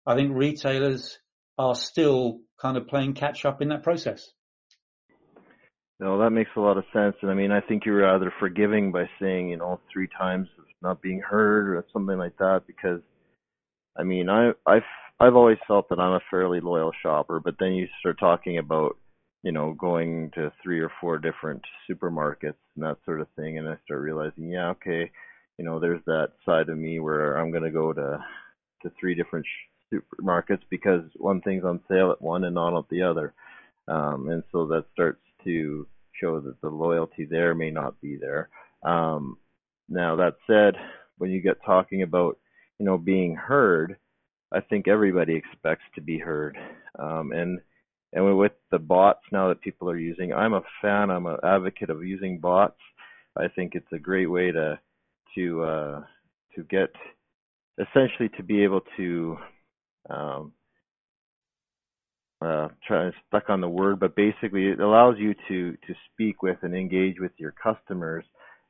I 0.06 0.14
think 0.14 0.32
retailers 0.34 1.18
are 1.58 1.74
still 1.74 2.40
kind 2.60 2.76
of 2.76 2.88
playing 2.88 3.14
catch 3.14 3.44
up 3.44 3.60
in 3.60 3.68
that 3.68 3.82
process. 3.82 4.30
No, 6.00 6.18
that 6.20 6.30
makes 6.30 6.50
a 6.56 6.60
lot 6.60 6.78
of 6.78 6.84
sense. 6.94 7.16
And 7.22 7.30
I 7.30 7.34
mean, 7.34 7.52
I 7.52 7.62
think 7.62 7.86
you're 7.86 7.98
rather 8.02 8.32
forgiving 8.40 8.92
by 8.92 9.06
saying, 9.20 9.50
you 9.50 9.58
know, 9.58 9.80
three 9.92 10.08
times 10.18 10.48
not 10.82 11.02
being 11.02 11.20
heard 11.20 11.68
or 11.76 11.84
something 11.92 12.18
like 12.18 12.38
that 12.38 12.62
because 12.66 13.02
I 13.98 14.04
mean, 14.04 14.28
I 14.30 14.52
I've 14.66 14.84
I've 15.20 15.36
always 15.36 15.58
felt 15.68 15.88
that 15.90 16.00
I'm 16.00 16.12
a 16.14 16.20
fairly 16.30 16.60
loyal 16.60 16.92
shopper, 17.02 17.40
but 17.40 17.56
then 17.60 17.74
you 17.74 17.88
start 18.00 18.18
talking 18.20 18.58
about, 18.58 18.96
you 19.42 19.52
know, 19.52 19.74
going 19.74 20.30
to 20.36 20.52
three 20.62 20.80
or 20.80 20.92
four 21.00 21.18
different 21.18 21.62
supermarkets 21.90 22.56
and 22.76 22.84
that 22.84 22.98
sort 23.06 23.20
of 23.22 23.28
thing 23.36 23.58
and 23.58 23.68
I 23.68 23.76
start 23.84 24.00
realizing, 24.02 24.50
yeah, 24.50 24.70
okay, 24.70 25.10
you 25.58 25.64
know, 25.66 25.80
there's 25.80 26.04
that 26.06 26.32
side 26.46 26.70
of 26.70 26.78
me 26.78 27.00
where 27.00 27.36
I'm 27.36 27.52
going 27.52 27.64
to 27.64 27.70
go 27.72 27.92
to 27.94 28.24
to 28.82 28.92
three 29.00 29.14
different 29.16 29.46
supermarkets 29.92 30.62
because 30.70 31.02
one 31.16 31.42
thing's 31.42 31.64
on 31.64 31.80
sale 31.88 32.12
at 32.12 32.22
one 32.22 32.44
and 32.44 32.54
not 32.54 32.78
at 32.78 32.88
the 32.90 33.02
other. 33.02 33.34
Um 33.88 34.28
and 34.30 34.44
so 34.52 34.66
that 34.68 34.86
starts 34.94 35.20
to 35.44 35.86
show 36.20 36.40
that 36.40 36.60
the 36.60 36.68
loyalty 36.68 37.24
there 37.24 37.54
may 37.54 37.70
not 37.70 38.00
be 38.00 38.16
there. 38.16 38.48
Um, 38.82 39.38
now 39.88 40.16
that 40.16 40.34
said, 40.46 40.74
when 41.18 41.30
you 41.30 41.40
get 41.40 41.64
talking 41.64 42.02
about 42.02 42.38
you 42.78 42.86
know 42.86 42.98
being 42.98 43.34
heard, 43.34 43.96
I 44.52 44.60
think 44.60 44.88
everybody 44.88 45.34
expects 45.34 45.84
to 45.94 46.00
be 46.00 46.18
heard. 46.18 46.56
Um, 46.98 47.32
and 47.32 47.60
and 48.12 48.38
with 48.38 48.52
the 48.70 48.78
bots 48.78 49.22
now 49.30 49.48
that 49.48 49.60
people 49.60 49.88
are 49.88 49.98
using, 49.98 50.32
I'm 50.32 50.54
a 50.54 50.62
fan. 50.82 51.10
I'm 51.10 51.26
an 51.26 51.38
advocate 51.44 51.90
of 51.90 52.04
using 52.04 52.38
bots. 52.38 52.80
I 53.36 53.48
think 53.48 53.74
it's 53.74 53.92
a 53.92 53.98
great 53.98 54.30
way 54.30 54.50
to 54.50 54.78
to 55.36 55.62
uh, 55.62 56.00
to 56.56 56.64
get 56.64 56.90
essentially 57.78 58.28
to 58.36 58.42
be 58.42 58.64
able 58.64 58.82
to 58.96 59.38
um, 60.08 60.52
uh, 62.40 62.68
trying 62.86 63.12
stuck 63.28 63.50
on 63.50 63.60
the 63.60 63.68
word, 63.68 64.00
but 64.00 64.16
basically 64.16 64.66
it 64.68 64.80
allows 64.80 65.16
you 65.18 65.34
to 65.48 65.72
to 65.72 65.94
speak 66.12 66.42
with 66.42 66.58
and 66.62 66.74
engage 66.74 67.20
with 67.20 67.32
your 67.38 67.52
customers 67.52 68.24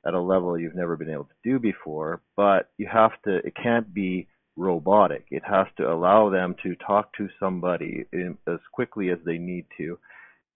at 0.06 0.14
a 0.14 0.20
level 0.20 0.58
you've 0.58 0.74
never 0.74 0.96
been 0.96 1.10
able 1.10 1.24
to 1.24 1.48
do 1.50 1.58
before. 1.58 2.20
But 2.36 2.70
you 2.78 2.88
have 2.92 3.12
to. 3.24 3.36
It 3.36 3.54
can't 3.62 3.92
be 3.92 4.28
robotic. 4.56 5.26
It 5.30 5.42
has 5.48 5.66
to 5.76 5.90
allow 5.90 6.30
them 6.30 6.54
to 6.62 6.74
talk 6.76 7.16
to 7.16 7.28
somebody 7.38 8.04
in, 8.12 8.36
as 8.48 8.58
quickly 8.72 9.10
as 9.10 9.18
they 9.24 9.38
need 9.38 9.66
to. 9.78 9.98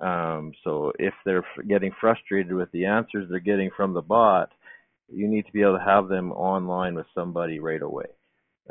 Um, 0.00 0.52
so 0.64 0.92
if 0.98 1.14
they're 1.24 1.46
getting 1.68 1.92
frustrated 2.00 2.52
with 2.52 2.70
the 2.72 2.86
answers 2.86 3.28
they're 3.30 3.38
getting 3.38 3.70
from 3.76 3.94
the 3.94 4.02
bot, 4.02 4.50
you 5.08 5.28
need 5.28 5.46
to 5.46 5.52
be 5.52 5.62
able 5.62 5.78
to 5.78 5.84
have 5.84 6.08
them 6.08 6.32
online 6.32 6.94
with 6.94 7.06
somebody 7.14 7.60
right 7.60 7.80
away. 7.80 8.06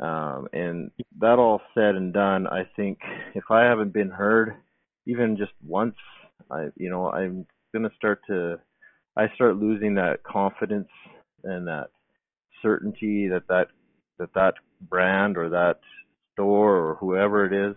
Um, 0.00 0.48
and 0.52 0.90
that 1.20 1.38
all 1.38 1.60
said 1.74 1.94
and 1.94 2.12
done, 2.12 2.46
I 2.46 2.68
think 2.76 2.98
if 3.34 3.44
I 3.50 3.62
haven't 3.62 3.92
been 3.92 4.10
heard, 4.10 4.54
even 5.06 5.36
just 5.36 5.52
once, 5.64 5.96
I, 6.50 6.68
you 6.76 6.90
know, 6.90 7.10
I'm 7.10 7.46
gonna 7.72 7.90
start 7.96 8.20
to, 8.28 8.58
I 9.16 9.26
start 9.34 9.56
losing 9.56 9.94
that 9.94 10.24
confidence 10.24 10.88
and 11.44 11.68
that 11.68 11.90
certainty 12.62 13.28
that 13.28 13.46
that 13.48 13.68
that 14.18 14.34
that 14.34 14.54
brand 14.80 15.36
or 15.36 15.50
that 15.50 15.78
store 16.32 16.76
or 16.76 16.94
whoever 16.96 17.44
it 17.44 17.70
is 17.70 17.76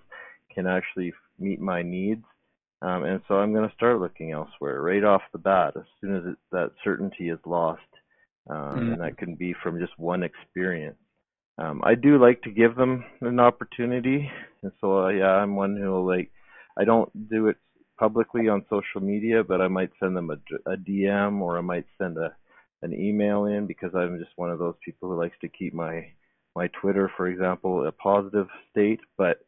can 0.54 0.66
actually 0.68 1.14
meet 1.40 1.60
my 1.60 1.82
needs. 1.82 2.24
Um, 2.82 3.04
and 3.04 3.22
so 3.28 3.36
I'm 3.36 3.54
going 3.54 3.68
to 3.68 3.76
start 3.76 4.00
looking 4.00 4.32
elsewhere 4.32 4.82
right 4.82 5.04
off 5.04 5.22
the 5.32 5.40
bat 5.40 5.74
as 5.76 5.84
soon 6.00 6.16
as 6.16 6.24
it, 6.26 6.38
that 6.52 6.72
certainty 6.84 7.30
is 7.30 7.40
lost. 7.46 7.82
Um, 8.50 8.58
mm-hmm. 8.58 8.92
And 8.94 9.02
that 9.02 9.18
can 9.18 9.36
be 9.36 9.56
from 9.64 9.80
just 9.80 9.98
one 9.98 10.24
experience 10.24 10.98
um, 11.58 11.82
I 11.84 11.96
do 11.96 12.22
like 12.22 12.42
to 12.44 12.52
give 12.52 12.76
them 12.76 13.04
an 13.22 13.40
opportunity, 13.40 14.30
and 14.62 14.72
so 14.80 15.06
uh, 15.06 15.10
yeah, 15.10 15.32
I'm 15.32 15.56
one 15.56 15.76
who 15.76 15.90
will 15.90 16.06
like. 16.06 16.32
I 16.80 16.84
don't 16.84 17.30
do 17.30 17.48
it 17.48 17.58
publicly 17.98 18.48
on 18.48 18.64
social 18.70 19.02
media, 19.02 19.44
but 19.44 19.62
I 19.62 19.68
might 19.68 19.90
send 20.00 20.16
them 20.16 20.30
a, 20.30 20.72
a 20.72 20.78
DM 20.78 21.42
or 21.42 21.58
I 21.58 21.62
might 21.62 21.86
send 21.98 22.18
a 22.18 22.36
an 22.84 22.94
email 22.94 23.46
in 23.46 23.66
because 23.66 23.90
I'm 23.96 24.20
just 24.20 24.30
one 24.36 24.52
of 24.52 24.60
those 24.60 24.76
people 24.86 25.10
who 25.10 25.20
likes 25.20 25.36
to 25.42 25.50
keep 25.50 25.74
my 25.74 26.08
my 26.56 26.68
Twitter, 26.80 27.12
for 27.18 27.28
example, 27.28 27.88
a 27.88 27.92
positive 27.92 28.48
state. 28.72 29.00
But 29.18 29.40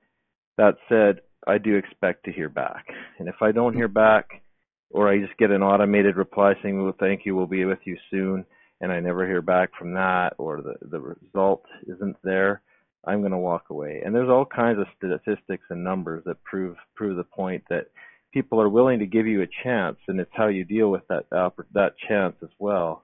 that 0.58 0.78
said, 0.88 1.22
I 1.48 1.58
do 1.58 1.76
expect 1.76 2.26
to 2.26 2.32
hear 2.32 2.50
back, 2.50 2.88
and 3.20 3.28
if 3.28 3.36
I 3.42 3.52
don't 3.52 3.76
hear 3.76 3.88
back, 3.88 4.42
or 4.90 5.08
I 5.08 5.20
just 5.20 5.38
get 5.38 5.52
an 5.52 5.62
automated 5.62 6.16
reply 6.18 6.54
saying, 6.62 6.82
"Well, 6.82 6.96
thank 7.00 7.26
you, 7.26 7.36
we'll 7.36 7.48
be 7.48 7.66
with 7.66 7.80
you 7.86 7.98
soon," 8.10 8.46
and 8.82 8.92
I 8.92 9.00
never 9.00 9.26
hear 9.26 9.42
back 9.42 9.72
from 9.78 9.94
that 9.94 10.34
or 10.38 10.62
the, 10.62 10.76
the 10.82 11.00
result 11.00 11.64
isn't 11.88 12.18
there, 12.24 12.62
I'm 13.06 13.22
going 13.22 13.32
to 13.32 13.38
walk 13.38 13.66
away. 13.70 14.02
And 14.04 14.14
there's 14.14 14.30
all 14.30 14.46
kinds 14.46 14.80
of 14.80 14.88
statistics 14.98 15.66
and 15.70 15.84
numbers 15.84 16.24
that 16.26 16.44
prove 16.44 16.76
prove 16.96 17.18
the 17.18 17.24
point 17.24 17.64
that 17.70 17.88
people 18.34 18.62
are 18.62 18.70
willing 18.70 19.00
to 19.00 19.06
give 19.06 19.26
you 19.26 19.42
a 19.42 19.64
chance, 19.64 19.98
and 20.08 20.20
it's 20.20 20.32
how 20.34 20.48
you 20.48 20.66
deal 20.66 20.90
with 20.90 21.08
that 21.10 21.30
that 21.30 21.94
chance 22.08 22.36
as 22.44 22.50
well. 22.60 23.04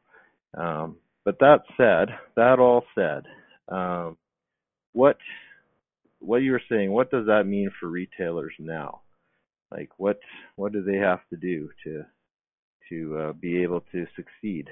Um, 0.58 0.98
but 1.24 1.40
that 1.40 1.64
said, 1.76 2.10
that 2.36 2.60
all 2.60 2.84
said, 2.94 3.24
um, 3.68 4.18
what 4.94 5.18
what 6.20 6.38
you 6.38 6.52
were 6.52 6.62
saying, 6.70 6.92
what 6.92 7.12
does 7.12 7.28
that 7.28 7.46
mean 7.46 7.72
for 7.80 7.88
retailers 7.88 8.54
now? 8.60 9.02
Like 9.72 9.90
what 9.98 10.20
what 10.56 10.72
do 10.72 10.84
they 10.84 10.98
have 10.98 11.22
to 11.30 11.38
do 11.38 11.70
to 11.84 12.04
to 12.90 13.18
uh, 13.18 13.34
be 13.34 13.64
able 13.64 13.82
to 13.92 14.06
succeed? 14.16 14.70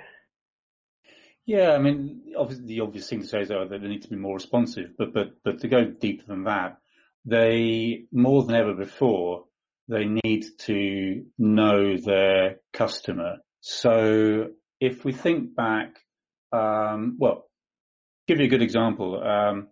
Yeah, 1.46 1.72
I 1.72 1.78
mean, 1.80 2.34
obviously, 2.38 2.68
the 2.68 2.82
obvious 2.82 3.10
thing 3.10 3.22
to 3.22 3.28
say 3.28 3.42
is 3.42 3.50
that 3.50 3.68
they 3.70 3.78
need 3.78 4.04
to 4.04 4.10
be 4.10 4.16
more 4.16 4.36
responsive, 4.36 4.92
but 4.98 5.14
but 5.14 5.44
but 5.44 5.60
to 5.60 5.68
go 5.68 5.84
deeper 5.86 6.24
than 6.26 6.46
that, 6.46 6.78
they 7.26 8.06
more 8.12 8.44
than 8.44 8.56
ever 8.56 8.74
before 8.74 9.46
they 9.90 10.06
need 10.06 10.46
to 10.60 11.26
know 11.38 11.98
their 11.98 12.62
customer. 12.72 13.38
So 13.60 14.52
if 14.80 15.04
we 15.04 15.12
think 15.12 15.56
back, 15.56 15.98
um, 16.54 17.18
well, 17.20 17.50
give 18.28 18.40
you 18.40 18.46
a 18.46 18.50
good 18.50 18.62
example. 18.62 19.22
Um, 19.22 19.68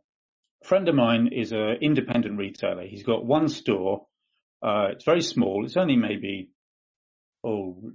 a 0.64 0.68
friend 0.68 0.90
of 0.90 0.96
mine 0.96 1.30
is 1.32 1.54
an 1.54 1.78
independent 1.82 2.38
retailer. 2.38 2.86
He's 2.86 3.04
got 3.04 3.26
one 3.26 3.48
store. 3.48 4.08
Uh, 4.62 4.90
it's 4.92 5.06
very 5.06 5.22
small. 5.22 5.66
It's 5.66 5.78
only 5.78 5.96
maybe 5.96 6.52
oh 7.46 7.92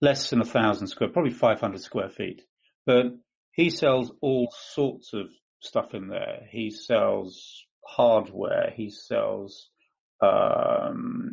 less 0.00 0.30
than 0.30 0.40
a 0.40 0.44
thousand 0.44 0.88
square, 0.88 1.10
probably 1.10 1.32
500 1.32 1.80
square 1.80 2.08
feet. 2.08 2.42
But 2.86 3.06
he 3.52 3.70
sells 3.70 4.12
all 4.20 4.52
sorts 4.72 5.12
of 5.14 5.28
stuff 5.60 5.94
in 5.94 6.08
there. 6.08 6.46
He 6.50 6.70
sells 6.70 7.64
hardware. 7.86 8.72
He 8.74 8.90
sells 8.90 9.68
um, 10.20 11.32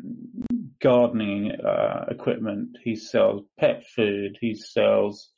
gardening 0.82 1.52
uh, 1.52 2.06
equipment. 2.10 2.78
He 2.84 2.96
sells 2.96 3.44
pet 3.60 3.86
food. 3.96 4.38
He 4.40 4.56
sells, 4.56 5.30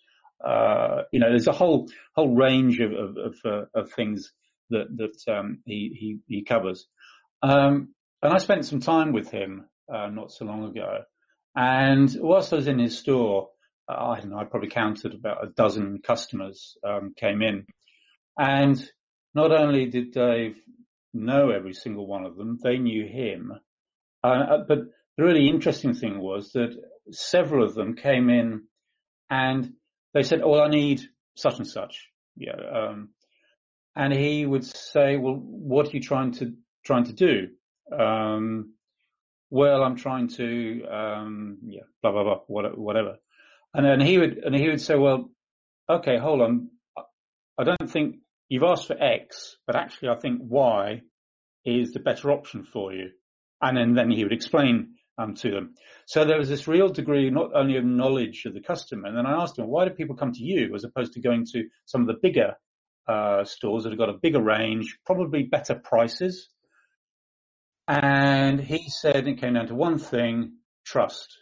uh, 0.46 1.04
you 1.12 1.20
know, 1.20 1.30
there's 1.30 1.48
a 1.48 1.54
whole 1.54 1.90
whole 2.16 2.36
range 2.36 2.80
of 2.80 2.92
of, 2.92 3.18
of, 3.18 3.36
uh, 3.46 3.66
of 3.80 3.92
things 3.92 4.32
that 4.70 4.88
that 4.98 5.34
um, 5.34 5.60
he, 5.66 5.96
he 6.28 6.36
he 6.36 6.44
covers. 6.44 6.88
Um, 7.42 7.94
and 8.22 8.34
I 8.34 8.38
spent 8.38 8.66
some 8.66 8.80
time 8.80 9.12
with 9.12 9.30
him 9.30 9.66
uh, 9.94 10.08
not 10.08 10.32
so 10.32 10.46
long 10.46 10.66
ago, 10.66 11.00
and 11.56 12.16
whilst 12.20 12.54
I 12.54 12.58
was 12.58 12.68
in 12.68 12.80
his 12.80 12.98
store, 12.98 13.50
uh, 13.88 13.94
I 13.94 14.20
don't 14.20 14.32
know, 14.32 14.38
I 14.38 14.46
probably 14.46 14.70
counted 14.70 15.14
about 15.14 15.44
a 15.44 15.50
dozen 15.50 16.00
customers 16.04 16.78
um, 16.84 17.14
came 17.16 17.42
in. 17.42 17.66
And 18.38 18.84
not 19.36 19.52
only 19.52 19.86
did 19.86 20.12
Dave 20.12 20.56
know 21.14 21.50
every 21.50 21.74
single 21.74 22.08
one 22.08 22.26
of 22.26 22.36
them, 22.36 22.60
they 22.62 22.78
knew 22.78 23.06
him. 23.06 23.54
Uh, 24.24 24.28
uh, 24.28 24.58
but 24.68 24.80
the 25.18 25.24
really 25.24 25.48
interesting 25.48 25.94
thing 25.94 26.20
was 26.20 26.52
that 26.54 26.76
several 27.12 27.64
of 27.64 27.76
them 27.76 27.96
came 27.96 28.30
in 28.30 28.64
and 29.30 29.74
they 30.14 30.24
said, 30.24 30.42
"Oh, 30.42 30.60
I 30.60 30.70
need 30.70 31.02
such 31.36 31.58
and 31.58 31.68
such." 31.68 32.10
Yeah. 32.36 32.56
Um, 32.56 33.10
and 33.96 34.14
he 34.14 34.46
would 34.46 34.66
say, 34.66 35.18
"Well, 35.18 35.36
what 35.36 35.88
are 35.88 35.92
you 35.92 36.02
trying 36.02 36.32
to 36.34 36.54
trying 36.84 37.06
to 37.06 37.14
do?" 37.14 37.50
Um, 37.92 38.74
well, 39.54 39.84
I'm 39.84 39.98
trying 39.98 40.30
to, 40.30 40.84
um, 40.86 41.60
yeah, 41.68 41.84
blah, 42.02 42.12
blah, 42.12 42.24
blah, 42.24 42.70
whatever. 42.70 43.18
And 43.76 43.86
then 43.86 44.02
he 44.02 44.18
would, 44.18 44.40
and 44.40 44.56
he 44.56 44.68
would 44.68 44.82
say, 44.82 44.96
well, 44.96 45.30
okay, 45.88 46.18
hold 46.18 46.42
on. 46.42 46.70
I 47.60 47.64
don't 47.64 47.88
think 47.88 48.16
you've 48.50 48.64
asked 48.64 48.88
for 48.88 49.00
X, 49.00 49.58
but 49.68 49.76
actually 49.76 50.10
I 50.10 50.16
think 50.16 50.42
Y 50.42 51.04
is 51.66 51.92
the 51.92 52.00
better 52.00 52.32
option 52.32 52.64
for 52.64 52.94
you. 52.94 53.12
And 53.62 53.78
then, 53.78 53.94
then 53.94 54.10
he 54.10 54.24
would 54.24 54.34
explain 54.34 54.96
um, 55.20 55.36
to 55.36 55.52
them. 55.52 55.76
So 56.08 56.26
there 56.26 56.40
was 56.40 56.50
this 56.50 56.68
real 56.68 56.90
degree 56.90 57.30
not 57.30 57.52
only 57.54 57.78
of 57.78 57.86
knowledge 57.86 58.46
of 58.48 58.56
the 58.56 58.60
customer, 58.60 59.08
and 59.08 59.16
then 59.16 59.28
I 59.28 59.40
asked 59.40 59.60
him, 59.60 59.68
why 59.68 59.86
do 59.86 59.92
people 59.92 60.16
come 60.16 60.32
to 60.32 60.44
you 60.44 60.74
as 60.74 60.84
opposed 60.84 61.14
to 61.14 61.22
going 61.22 61.46
to 61.54 61.66
some 61.86 62.02
of 62.02 62.08
the 62.08 62.18
bigger 62.20 62.56
uh, 63.08 63.44
stores 63.44 63.84
that 63.84 63.92
have 63.92 64.00
got 64.00 64.10
a 64.10 64.18
bigger 64.20 64.42
range, 64.42 64.98
probably 65.06 65.44
better 65.44 65.76
prices? 65.76 66.50
And 67.88 68.60
he 68.60 68.90
said 68.90 69.28
it 69.28 69.40
came 69.40 69.56
down 69.56 69.68
to 69.68 69.76
one 69.76 70.00
thing, 70.00 70.54
trust. 70.86 71.38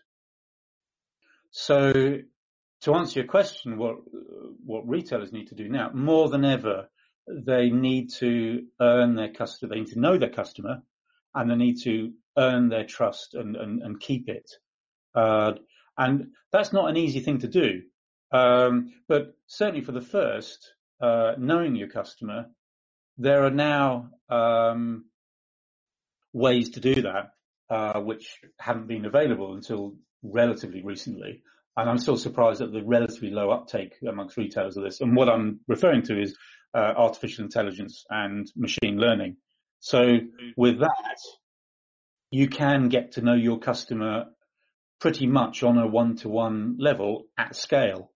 So 1.51 2.19
to 2.81 2.93
answer 2.95 3.19
your 3.19 3.27
question, 3.27 3.77
what 3.77 3.97
what 4.65 4.87
retailers 4.87 5.31
need 5.31 5.47
to 5.47 5.55
do 5.55 5.69
now, 5.69 5.91
more 5.93 6.29
than 6.29 6.45
ever, 6.45 6.89
they 7.27 7.69
need 7.69 8.09
to 8.19 8.65
earn 8.79 9.15
their 9.15 9.31
customer. 9.31 9.69
They 9.69 9.81
need 9.81 9.93
to 9.93 9.99
know 9.99 10.17
their 10.17 10.29
customer, 10.29 10.81
and 11.35 11.49
they 11.49 11.55
need 11.55 11.81
to 11.83 12.13
earn 12.37 12.69
their 12.69 12.85
trust 12.85 13.35
and 13.35 13.55
and, 13.55 13.81
and 13.83 13.99
keep 13.99 14.27
it. 14.29 14.49
Uh, 15.13 15.53
and 15.97 16.27
that's 16.51 16.73
not 16.73 16.89
an 16.89 16.97
easy 16.97 17.19
thing 17.19 17.39
to 17.39 17.47
do. 17.47 17.81
Um, 18.31 18.93
but 19.07 19.35
certainly 19.45 19.81
for 19.81 19.91
the 19.91 20.01
first, 20.01 20.73
uh, 21.01 21.33
knowing 21.37 21.75
your 21.75 21.89
customer, 21.89 22.45
there 23.17 23.43
are 23.43 23.51
now 23.51 24.09
um, 24.29 25.05
ways 26.33 26.71
to 26.71 26.79
do 26.79 27.01
that, 27.01 27.31
uh, 27.69 27.99
which 28.01 28.39
haven't 28.59 28.87
been 28.87 29.05
available 29.05 29.53
until 29.53 29.95
relatively 30.23 30.81
recently. 30.83 31.41
And 31.77 31.89
I'm 31.89 31.97
still 31.97 32.17
surprised 32.17 32.61
at 32.61 32.71
the 32.71 32.83
relatively 32.83 33.31
low 33.31 33.49
uptake 33.49 33.95
amongst 34.07 34.37
retailers 34.37 34.77
of 34.77 34.83
this. 34.83 35.01
And 35.01 35.15
what 35.15 35.29
I'm 35.29 35.61
referring 35.67 36.03
to 36.03 36.21
is 36.21 36.35
uh, 36.73 36.93
artificial 36.95 37.45
intelligence 37.45 38.05
and 38.09 38.49
machine 38.55 38.97
learning. 38.97 39.37
So 39.79 40.19
with 40.57 40.79
that, 40.79 41.17
you 42.29 42.47
can 42.47 42.89
get 42.89 43.13
to 43.13 43.21
know 43.21 43.33
your 43.33 43.59
customer 43.59 44.25
pretty 44.99 45.27
much 45.27 45.63
on 45.63 45.77
a 45.77 45.87
one-to-one 45.87 46.77
level 46.79 47.25
at 47.37 47.55
scale. 47.55 48.11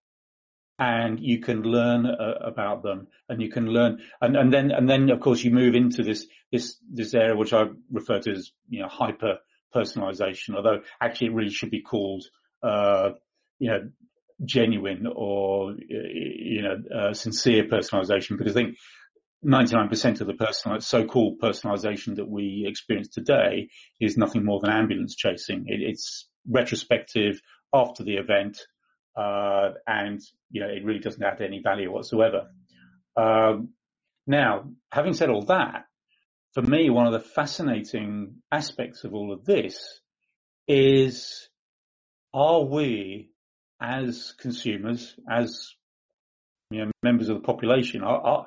And 0.78 1.18
you 1.18 1.40
can 1.40 1.62
learn 1.62 2.04
uh, 2.04 2.34
about 2.44 2.82
them 2.82 3.08
and 3.30 3.40
you 3.40 3.50
can 3.50 3.66
learn 3.66 4.00
and, 4.20 4.36
and 4.36 4.52
then, 4.52 4.70
and 4.70 4.88
then 4.88 5.08
of 5.08 5.20
course 5.20 5.42
you 5.42 5.50
move 5.50 5.74
into 5.74 6.02
this, 6.02 6.26
this, 6.52 6.76
this 6.92 7.14
area 7.14 7.34
which 7.34 7.54
I 7.54 7.64
refer 7.90 8.20
to 8.20 8.32
as, 8.32 8.52
you 8.68 8.80
know, 8.80 8.88
hyper 8.88 9.38
personalization, 9.74 10.54
although 10.54 10.82
actually 11.00 11.28
it 11.28 11.34
really 11.34 11.50
should 11.50 11.70
be 11.70 11.80
called, 11.80 12.24
uh, 12.62 13.12
you 13.58 13.70
know, 13.70 13.88
genuine 14.44 15.06
or, 15.14 15.74
you 15.78 16.62
know, 16.62 16.76
uh, 16.94 17.14
sincere 17.14 17.64
personalization 17.64 18.36
because 18.36 18.54
I 18.54 18.60
think 18.60 18.76
99% 19.44 20.20
of 20.20 20.26
the 20.26 20.34
personal, 20.34 20.80
so-called 20.80 21.40
personalization 21.40 22.16
that 22.16 22.28
we 22.28 22.64
experience 22.66 23.08
today 23.08 23.68
is 24.00 24.16
nothing 24.16 24.44
more 24.44 24.60
than 24.60 24.70
ambulance 24.70 25.14
chasing. 25.14 25.64
It, 25.68 25.80
it's 25.82 26.28
retrospective 26.48 27.40
after 27.72 28.02
the 28.02 28.16
event, 28.16 28.58
uh, 29.16 29.70
and 29.86 30.20
you 30.50 30.60
know 30.60 30.68
it 30.68 30.84
really 30.84 31.00
doesn't 31.00 31.22
add 31.22 31.40
any 31.40 31.60
value 31.62 31.90
whatsoever. 31.90 32.48
Um, 33.16 33.70
now, 34.26 34.70
having 34.92 35.14
said 35.14 35.30
all 35.30 35.44
that, 35.46 35.86
for 36.52 36.62
me, 36.62 36.90
one 36.90 37.06
of 37.06 37.12
the 37.12 37.20
fascinating 37.20 38.36
aspects 38.52 39.04
of 39.04 39.14
all 39.14 39.32
of 39.32 39.44
this 39.44 40.00
is: 40.68 41.48
are 42.34 42.62
we 42.62 43.30
as 43.80 44.34
consumers, 44.38 45.14
as 45.30 45.74
you 46.70 46.84
know, 46.84 46.90
members 47.02 47.28
of 47.28 47.36
the 47.36 47.42
population, 47.42 48.02
are, 48.02 48.20
are, 48.20 48.46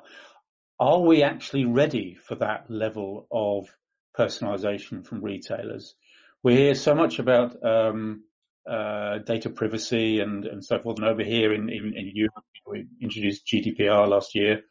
are 0.78 1.00
we 1.00 1.22
actually 1.22 1.64
ready 1.64 2.16
for 2.26 2.34
that 2.36 2.70
level 2.70 3.26
of 3.30 3.68
personalization 4.16 5.04
from 5.06 5.22
retailers? 5.22 5.94
We 6.42 6.56
hear 6.56 6.74
so 6.74 6.94
much 6.94 7.18
about 7.18 7.64
um, 7.64 8.24
uh, 8.68 9.18
data 9.18 9.50
privacy 9.50 10.20
and, 10.20 10.44
and 10.46 10.64
so 10.64 10.78
forth, 10.78 10.98
and 10.98 11.06
over 11.06 11.22
here 11.22 11.52
in, 11.52 11.68
in, 11.68 11.94
in 11.96 12.10
Europe, 12.14 12.44
we 12.66 12.86
introduced 13.00 13.46
GDPR 13.46 14.08
last 14.08 14.34
year. 14.34 14.62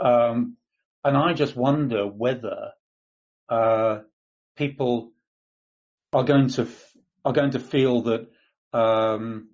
Um, 0.00 0.56
and 1.04 1.16
I 1.16 1.32
just 1.32 1.56
wonder 1.56 2.06
whether 2.06 2.70
uh, 3.48 3.98
people 4.56 5.12
are 6.12 6.24
going 6.24 6.48
to 6.48 6.68
are 7.24 7.32
going 7.32 7.52
to 7.52 7.60
feel 7.60 8.02
that 8.02 8.28
um, 8.72 9.50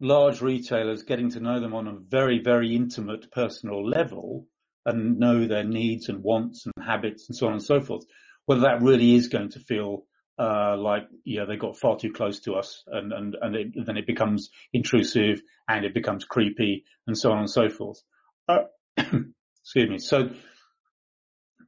large 0.00 0.40
retailers 0.40 1.02
getting 1.02 1.30
to 1.30 1.40
know 1.40 1.60
them 1.60 1.74
on 1.74 1.88
a 1.88 1.96
very, 1.96 2.40
very 2.42 2.74
intimate 2.74 3.30
personal 3.32 3.86
level 3.88 4.46
and 4.84 5.18
know 5.18 5.46
their 5.46 5.64
needs 5.64 6.08
and 6.08 6.22
wants 6.22 6.66
and 6.66 6.84
habits 6.84 7.28
and 7.28 7.36
so 7.36 7.46
on 7.46 7.54
and 7.54 7.62
so 7.62 7.80
forth, 7.80 8.04
whether 8.46 8.62
that 8.62 8.82
really 8.82 9.14
is 9.14 9.28
going 9.28 9.50
to 9.50 9.60
feel 9.60 10.04
uh, 10.38 10.76
like 10.76 11.08
yeah 11.24 11.44
they 11.44 11.56
got 11.56 11.76
far 11.76 11.98
too 11.98 12.12
close 12.12 12.40
to 12.40 12.54
us 12.54 12.84
and 12.86 13.12
and 13.12 13.36
and 13.40 13.56
it, 13.56 13.86
then 13.86 13.96
it 13.96 14.06
becomes 14.06 14.50
intrusive 14.72 15.40
and 15.68 15.84
it 15.84 15.94
becomes 15.94 16.24
creepy 16.24 16.84
and 17.06 17.16
so 17.16 17.32
on 17.32 17.38
and 17.38 17.50
so 17.50 17.68
forth. 17.68 18.00
Uh, 18.48 18.64
excuse 18.96 19.90
me. 19.90 19.98
So 19.98 20.30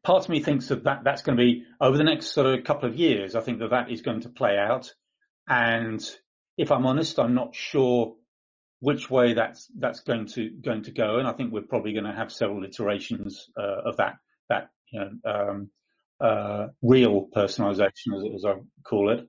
part 0.02 0.24
of 0.24 0.28
me 0.28 0.40
thinks 0.40 0.68
that, 0.68 0.84
that 0.84 1.04
that's 1.04 1.22
going 1.22 1.36
to 1.36 1.42
be 1.42 1.64
over 1.80 1.96
the 1.96 2.04
next 2.04 2.32
sort 2.32 2.46
of 2.46 2.64
couple 2.64 2.88
of 2.88 2.96
years. 2.96 3.34
I 3.34 3.40
think 3.40 3.58
that 3.58 3.70
that 3.70 3.90
is 3.90 4.02
going 4.02 4.22
to 4.22 4.28
play 4.28 4.56
out, 4.56 4.92
and 5.48 6.00
if 6.56 6.70
I'm 6.70 6.86
honest, 6.86 7.18
I'm 7.18 7.34
not 7.34 7.54
sure 7.54 8.14
which 8.80 9.10
way 9.10 9.34
that's 9.34 9.70
that's 9.78 10.00
going 10.00 10.26
to 10.26 10.50
going 10.50 10.84
to 10.84 10.92
go, 10.92 11.18
and 11.18 11.28
I 11.28 11.32
think 11.32 11.52
we're 11.52 11.62
probably 11.62 11.92
going 11.92 12.04
to 12.04 12.14
have 12.14 12.32
several 12.32 12.64
iterations 12.64 13.48
uh, 13.58 13.88
of 13.88 13.98
that 13.98 14.14
that 14.48 14.70
you 14.92 15.00
know 15.00 15.10
um, 15.30 15.70
uh, 16.20 16.68
real 16.82 17.28
personalization, 17.34 18.16
as, 18.16 18.34
as, 18.34 18.44
I 18.44 18.54
call 18.84 19.10
it. 19.10 19.28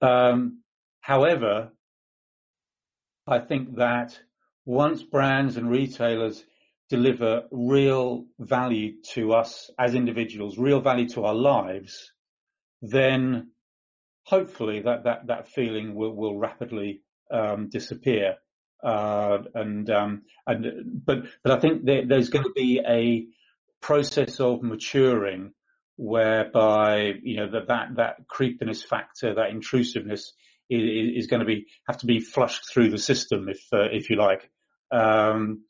Um, 0.00 0.62
however, 1.00 1.70
I 3.26 3.38
think 3.38 3.76
that 3.76 4.18
once 4.64 5.02
brands 5.02 5.56
and 5.56 5.70
retailers 5.70 6.44
deliver 6.88 7.42
real 7.50 8.26
value 8.38 8.94
to 9.14 9.32
us 9.32 9.70
as 9.78 9.94
individuals, 9.94 10.58
real 10.58 10.80
value 10.80 11.08
to 11.10 11.24
our 11.24 11.34
lives, 11.34 12.12
then 12.82 13.50
hopefully 14.24 14.82
that 14.82 15.04
that 15.04 15.26
that 15.28 15.48
feeling 15.48 15.94
will 15.94 16.14
will 16.14 16.38
rapidly 16.38 17.02
um, 17.30 17.68
disappear. 17.68 18.36
Uh, 18.82 19.38
and 19.54 19.88
um, 19.90 20.22
and 20.46 21.02
but 21.04 21.24
but 21.42 21.52
I 21.52 21.60
think 21.60 21.84
there, 21.84 22.06
there's 22.06 22.28
going 22.28 22.44
to 22.44 22.52
be 22.54 22.80
a 22.86 23.26
process 23.80 24.40
of 24.40 24.62
maturing 24.62 25.52
whereby 25.96 27.12
you 27.22 27.36
know 27.36 27.50
that 27.50 27.68
that 27.68 27.88
that 27.96 28.28
creepiness 28.28 28.82
factor, 28.82 29.34
that 29.34 29.50
intrusiveness 29.50 30.32
is, 30.68 31.24
is 31.24 31.26
going 31.26 31.40
to 31.40 31.46
be 31.46 31.66
have 31.88 31.98
to 31.98 32.06
be 32.06 32.20
flushed 32.20 32.70
through 32.70 32.90
the 32.90 32.98
system, 32.98 33.48
if 33.48 33.60
uh, 33.72 33.88
if 33.92 34.10
you 34.10 34.16
like, 34.16 34.50
um, 34.92 35.62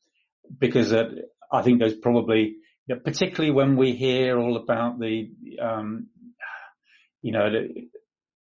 because 0.58 0.92
uh, 0.92 1.10
I 1.52 1.62
think 1.62 1.78
there's 1.78 1.96
probably 1.96 2.56
you 2.86 2.94
know, 2.94 3.00
particularly 3.00 3.52
when 3.52 3.76
we 3.76 3.92
hear 3.92 4.38
all 4.38 4.56
about 4.56 4.98
the 4.98 5.30
um, 5.60 6.08
you 7.22 7.32
know 7.32 7.48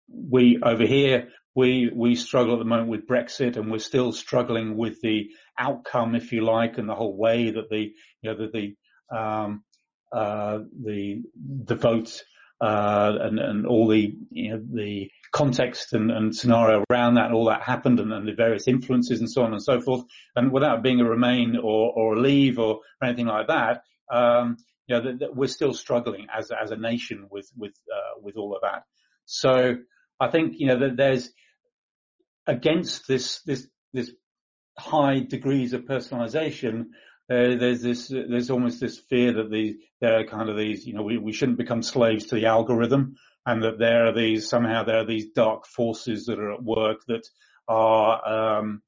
we 0.08 0.60
over 0.62 0.86
here 0.86 1.30
we 1.56 1.92
we 1.94 2.16
struggle 2.16 2.54
at 2.54 2.60
the 2.60 2.66
moment 2.66 2.90
with 2.90 3.08
Brexit, 3.08 3.58
and 3.58 3.72
we're 3.72 3.80
still 3.80 4.12
struggling 4.12 4.78
with 4.78 5.02
the 5.02 5.30
outcome, 5.58 6.16
if 6.16 6.32
you 6.32 6.46
like, 6.46 6.78
and 6.78 6.88
the 6.88 6.96
whole 6.96 7.16
way 7.16 7.52
that 7.52 7.70
the 7.70 7.92
you 8.22 8.30
know 8.30 8.36
the 8.36 8.76
the 9.10 9.18
um, 9.18 9.64
the 10.12 11.24
the 11.66 11.76
vote 11.76 12.24
uh, 12.62 13.14
and 13.22 13.40
and 13.40 13.66
all 13.66 13.88
the 13.88 14.16
you 14.30 14.52
know 14.52 14.62
the 14.74 15.10
context 15.32 15.94
and, 15.94 16.12
and 16.12 16.36
scenario 16.36 16.84
around 16.92 17.16
that, 17.16 17.32
all 17.32 17.46
that 17.46 17.64
happened, 17.64 18.00
and, 18.00 18.12
and, 18.12 18.28
the 18.28 18.34
various 18.34 18.68
influences 18.68 19.20
and 19.20 19.32
so 19.32 19.44
on 19.44 19.54
and 19.54 19.64
so 19.64 19.80
forth. 19.80 20.04
And 20.36 20.52
without 20.52 20.84
being 20.84 21.00
a 21.00 21.10
Remain 21.10 21.58
or 21.58 21.92
or 21.92 22.16
a 22.16 22.20
Leave 22.20 22.60
or, 22.60 22.76
or 23.02 23.08
anything 23.08 23.28
like 23.28 23.48
that, 23.48 23.82
um, 24.12 24.58
you 24.88 25.02
know, 25.02 25.18
we're 25.34 25.48
still 25.48 25.74
struggling 25.74 26.28
as 26.36 26.52
as 26.52 26.72
a 26.72 26.78
nation 26.78 27.28
with 27.32 27.50
with 27.58 27.74
uh, 27.92 28.20
with 28.22 28.38
all 28.38 28.56
of 28.56 28.62
that. 28.62 28.84
So 29.26 29.78
I 30.20 30.28
think 30.30 30.54
you 30.58 30.68
know 30.68 30.80
that 30.80 30.98
there's 30.98 31.32
against 32.46 33.08
this 33.08 33.42
this 33.42 33.68
this 33.94 34.12
high 34.78 35.20
degrees 35.20 35.74
of 35.74 35.82
personalization. 35.86 36.88
Uh, 37.32 37.56
there's 37.56 37.82
this 37.82 38.10
there's 38.10 38.50
almost 38.50 38.82
this 38.82 38.98
fear 38.98 39.32
that 39.32 39.50
the 39.50 39.78
there 40.02 40.20
are 40.20 40.26
kind 40.26 40.50
of 40.50 40.58
these 40.58 40.86
you 40.86 40.94
know 40.94 41.04
we, 41.04 41.18
we 41.18 41.32
shouldn't 41.32 41.58
become 41.58 41.82
slaves 41.82 42.26
to 42.26 42.36
the 42.36 42.46
algorithm 42.46 43.16
and 43.46 43.64
that 43.64 43.80
there 43.80 44.06
are 44.06 44.14
these 44.14 44.50
somehow 44.50 44.84
there 44.84 44.98
are 44.98 45.06
these 45.06 45.32
dark 45.32 45.66
forces 45.66 46.26
that 46.26 46.40
are 46.40 46.54
at 46.54 46.64
work 46.64 47.00
that 47.08 47.26
are 47.70 48.60
um, 48.60 48.82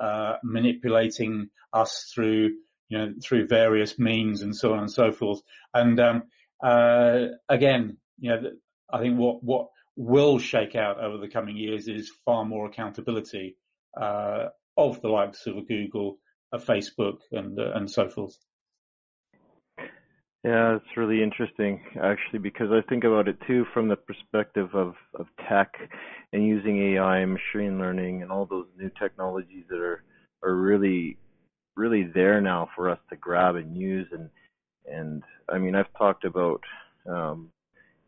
uh, 0.00 0.36
manipulating 0.42 1.50
us 1.74 2.10
through 2.14 2.52
you 2.88 2.98
know 2.98 3.12
through 3.22 3.46
various 3.46 3.98
means 3.98 4.42
and 4.42 4.54
so 4.54 4.72
on 4.72 4.80
and 4.80 4.90
so 4.90 5.12
forth. 5.12 5.40
And 5.72 5.98
um, 6.00 6.22
uh, 6.62 7.26
again, 7.48 7.98
you 8.18 8.30
know, 8.30 8.42
I 8.92 8.98
think 8.98 9.18
what 9.18 9.42
what 9.42 9.68
will 9.96 10.38
shake 10.38 10.74
out 10.74 11.02
over 11.02 11.18
the 11.18 11.28
coming 11.28 11.56
years 11.56 11.88
is 11.88 12.10
far 12.24 12.44
more 12.44 12.66
accountability 12.66 13.56
uh, 13.98 14.46
of 14.76 15.00
the 15.00 15.08
likes 15.08 15.46
of 15.46 15.68
Google, 15.68 16.18
Facebook, 16.58 17.18
and 17.32 17.58
uh, 17.58 17.72
and 17.74 17.90
so 17.90 18.08
forth. 18.08 18.36
Yeah, 20.42 20.76
it's 20.76 20.96
really 20.96 21.22
interesting 21.22 21.82
actually 22.02 22.38
because 22.38 22.68
I 22.70 22.80
think 22.88 23.04
about 23.04 23.28
it 23.28 23.36
too 23.46 23.66
from 23.74 23.88
the 23.88 23.96
perspective 23.96 24.70
of, 24.74 24.94
of 25.14 25.26
tech 25.46 25.74
and 26.32 26.46
using 26.46 26.94
AI 26.94 27.18
and 27.18 27.32
machine 27.34 27.78
learning 27.78 28.22
and 28.22 28.32
all 28.32 28.46
those 28.46 28.66
new 28.78 28.90
technologies 28.98 29.64
that 29.68 29.80
are, 29.80 30.02
are 30.42 30.54
really 30.54 31.18
really 31.76 32.10
there 32.14 32.40
now 32.40 32.70
for 32.74 32.88
us 32.88 32.98
to 33.10 33.16
grab 33.16 33.56
and 33.56 33.76
use 33.76 34.06
and 34.12 34.30
and 34.86 35.22
I 35.50 35.58
mean 35.58 35.74
I've 35.74 35.92
talked 35.98 36.24
about 36.24 36.62
um, 37.06 37.50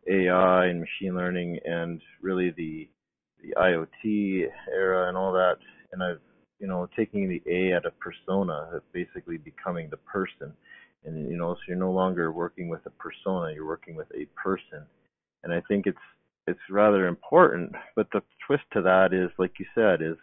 AI 0.09 0.65
and 0.65 0.79
machine 0.79 1.15
learning 1.15 1.59
and 1.65 2.01
really 2.19 2.49
the 2.49 2.89
the 3.43 3.53
IoT 3.57 4.47
era 4.73 5.07
and 5.07 5.15
all 5.15 5.33
that 5.33 5.57
and 5.91 6.01
I've 6.01 6.19
you 6.63 6.69
know 6.69 6.87
taking 6.95 7.27
the 7.27 7.43
A 7.45 7.75
out 7.75 7.85
of 7.85 7.91
persona 7.99 8.81
basically 8.93 9.37
becoming 9.37 9.89
the 9.89 9.97
person. 9.97 10.53
And 11.03 11.29
you 11.29 11.35
know 11.35 11.55
so 11.55 11.59
you're 11.67 11.75
no 11.75 11.91
longer 11.91 12.31
working 12.31 12.69
with 12.69 12.85
a 12.85 12.89
persona 12.91 13.53
you're 13.53 13.67
working 13.67 13.95
with 13.95 14.07
a 14.15 14.25
person. 14.41 14.83
And 15.43 15.51
i 15.51 15.61
think 15.67 15.85
it's 15.85 16.07
it's 16.47 16.69
rather 16.69 17.05
important 17.07 17.73
but 17.97 18.07
the 18.13 18.21
twist 18.47 18.63
to 18.71 18.81
that 18.81 19.09
is 19.11 19.29
like 19.37 19.59
you 19.59 19.65
said 19.75 20.01
is 20.01 20.15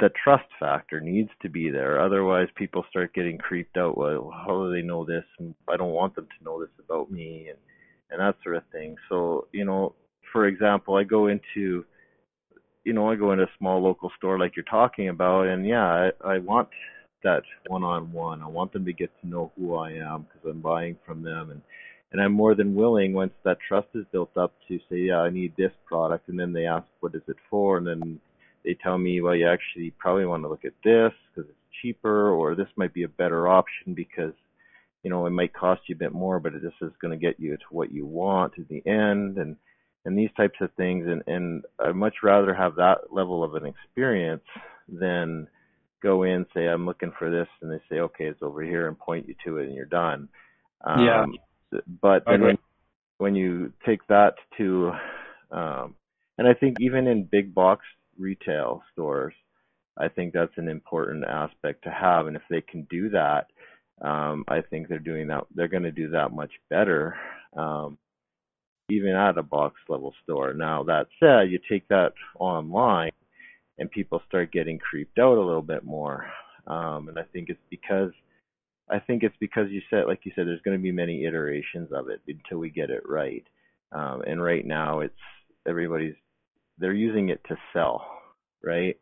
the 0.00 0.08
trust 0.24 0.48
factor 0.58 0.98
needs 1.00 1.30
to 1.42 1.48
be 1.48 1.70
there. 1.70 2.00
Otherwise 2.00 2.48
people 2.56 2.84
start 2.88 3.14
getting 3.14 3.36
creeped 3.36 3.76
out. 3.76 3.98
Well 3.98 4.32
how 4.34 4.64
do 4.64 4.72
they 4.72 4.80
know 4.90 5.04
this? 5.04 5.26
I 5.68 5.76
don't 5.76 5.98
want 6.00 6.14
them 6.14 6.26
to 6.26 6.44
know 6.44 6.58
this 6.58 6.74
about 6.82 7.10
me 7.10 7.48
and 7.50 7.58
and 8.10 8.18
that 8.18 8.42
sort 8.42 8.56
of 8.56 8.62
thing. 8.72 8.96
So 9.10 9.48
you 9.52 9.66
know 9.66 9.94
for 10.32 10.46
example 10.46 10.96
i 10.96 11.04
go 11.04 11.26
into 11.26 11.84
you 12.84 12.92
know 12.92 13.10
i 13.10 13.14
go 13.14 13.32
into 13.32 13.44
a 13.44 13.58
small 13.58 13.82
local 13.82 14.10
store 14.16 14.38
like 14.38 14.56
you're 14.56 14.64
talking 14.64 15.08
about 15.08 15.46
and 15.46 15.66
yeah 15.66 16.10
i, 16.24 16.34
I 16.34 16.38
want 16.38 16.68
that 17.24 17.42
one-on-one. 17.66 18.42
I 18.42 18.46
want 18.46 18.72
them 18.72 18.84
to 18.84 18.92
get 18.92 19.10
to 19.20 19.26
know 19.28 19.50
who 19.58 19.74
I 19.74 19.92
am 19.92 20.22
because 20.22 20.48
I'm 20.48 20.60
buying 20.60 20.96
from 21.04 21.22
them, 21.24 21.50
and 21.50 21.60
and 22.12 22.22
I'm 22.22 22.32
more 22.32 22.54
than 22.54 22.76
willing 22.76 23.12
once 23.12 23.32
that 23.44 23.58
trust 23.66 23.88
is 23.94 24.04
built 24.12 24.36
up 24.36 24.52
to 24.68 24.78
say, 24.88 24.98
yeah, 24.98 25.18
I 25.18 25.30
need 25.30 25.52
this 25.56 25.72
product, 25.84 26.28
and 26.28 26.38
then 26.38 26.52
they 26.52 26.66
ask, 26.66 26.86
what 27.00 27.16
is 27.16 27.22
it 27.26 27.36
for, 27.50 27.78
and 27.78 27.86
then 27.86 28.20
they 28.64 28.76
tell 28.80 28.98
me, 28.98 29.20
well, 29.20 29.34
you 29.34 29.48
actually 29.48 29.90
probably 29.98 30.24
want 30.24 30.44
to 30.44 30.48
look 30.48 30.64
at 30.64 30.74
this 30.84 31.12
because 31.34 31.50
it's 31.50 31.58
cheaper, 31.82 32.30
or 32.30 32.54
this 32.54 32.68
might 32.76 32.94
be 32.94 33.02
a 33.02 33.08
better 33.08 33.48
option 33.48 33.94
because 33.94 34.34
you 35.02 35.10
know 35.10 35.26
it 35.26 35.30
might 35.30 35.52
cost 35.52 35.82
you 35.88 35.96
a 35.96 35.98
bit 35.98 36.12
more, 36.12 36.38
but 36.38 36.52
this 36.52 36.72
is 36.80 36.92
going 37.00 37.18
to 37.18 37.26
get 37.26 37.40
you 37.40 37.56
to 37.56 37.64
what 37.70 37.92
you 37.92 38.06
want 38.06 38.52
at 38.58 38.68
the 38.68 38.86
end, 38.86 39.38
and 39.38 39.56
and 40.04 40.18
these 40.18 40.30
types 40.36 40.58
of 40.60 40.70
things, 40.76 41.06
and 41.06 41.22
and 41.26 41.64
I'd 41.78 41.94
much 41.94 42.16
rather 42.22 42.54
have 42.54 42.76
that 42.76 43.12
level 43.12 43.42
of 43.42 43.54
an 43.54 43.66
experience 43.66 44.44
than 44.88 45.48
go 46.02 46.22
in, 46.24 46.44
say 46.54 46.66
I'm 46.66 46.86
looking 46.86 47.12
for 47.18 47.30
this, 47.30 47.48
and 47.62 47.70
they 47.70 47.80
say, 47.88 48.00
okay, 48.00 48.24
it's 48.26 48.42
over 48.42 48.62
here, 48.62 48.86
and 48.88 48.98
point 48.98 49.26
you 49.26 49.34
to 49.46 49.58
it, 49.58 49.66
and 49.66 49.74
you're 49.74 49.86
done. 49.86 50.28
Um, 50.84 51.04
yeah. 51.04 51.24
But 52.02 52.24
then 52.26 52.42
when, 52.42 52.58
when 53.18 53.34
you 53.34 53.72
take 53.86 54.06
that 54.08 54.34
to, 54.58 54.92
um, 55.50 55.94
and 56.36 56.46
I 56.46 56.54
think 56.54 56.76
even 56.80 57.06
in 57.06 57.24
big 57.24 57.54
box 57.54 57.84
retail 58.18 58.82
stores, 58.92 59.34
I 59.96 60.08
think 60.08 60.34
that's 60.34 60.56
an 60.56 60.68
important 60.68 61.24
aspect 61.24 61.84
to 61.84 61.90
have, 61.90 62.26
and 62.26 62.36
if 62.36 62.42
they 62.50 62.60
can 62.60 62.86
do 62.90 63.08
that, 63.10 63.46
um, 64.02 64.44
I 64.48 64.60
think 64.60 64.88
they're 64.88 64.98
doing 64.98 65.28
that. 65.28 65.46
They're 65.54 65.68
going 65.68 65.84
to 65.84 65.92
do 65.92 66.10
that 66.10 66.32
much 66.32 66.50
better, 66.68 67.16
um, 67.56 67.96
even 68.90 69.14
at 69.14 69.38
a 69.38 69.42
box 69.42 69.76
level 69.88 70.14
store. 70.22 70.52
Now 70.52 70.84
that 70.84 71.06
said, 71.20 71.50
you 71.50 71.58
take 71.68 71.88
that 71.88 72.12
online 72.38 73.12
and 73.78 73.90
people 73.90 74.22
start 74.28 74.52
getting 74.52 74.78
creeped 74.78 75.18
out 75.18 75.38
a 75.38 75.44
little 75.44 75.62
bit 75.62 75.84
more. 75.84 76.26
Um, 76.66 77.08
and 77.08 77.18
I 77.18 77.24
think 77.32 77.48
it's 77.48 77.60
because 77.70 78.12
I 78.88 78.98
think 78.98 79.22
it's 79.22 79.36
because 79.40 79.70
you 79.70 79.80
said, 79.88 80.04
like 80.06 80.20
you 80.24 80.32
said, 80.34 80.46
there's 80.46 80.60
going 80.62 80.76
to 80.76 80.82
be 80.82 80.92
many 80.92 81.24
iterations 81.24 81.90
of 81.92 82.08
it 82.08 82.20
until 82.28 82.58
we 82.58 82.68
get 82.68 82.90
it 82.90 83.02
right. 83.08 83.44
Um, 83.92 84.22
and 84.26 84.42
right 84.42 84.64
now, 84.66 85.00
it's 85.00 85.14
everybody's 85.66 86.14
they're 86.78 86.92
using 86.92 87.30
it 87.30 87.40
to 87.48 87.56
sell, 87.72 88.06
right? 88.62 88.96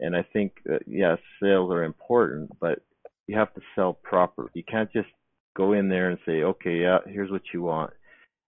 And 0.00 0.16
I 0.16 0.24
think 0.32 0.52
that, 0.64 0.82
yes, 0.86 1.18
sales 1.42 1.72
are 1.72 1.82
important, 1.82 2.50
but 2.60 2.80
you 3.26 3.36
have 3.36 3.52
to 3.54 3.60
sell 3.74 3.92
properly. 3.92 4.50
You 4.54 4.62
can't 4.62 4.92
just 4.92 5.08
go 5.56 5.72
in 5.72 5.88
there 5.88 6.08
and 6.08 6.18
say, 6.24 6.42
okay, 6.44 6.76
yeah, 6.76 6.98
here's 7.06 7.30
what 7.30 7.42
you 7.52 7.62
want 7.62 7.90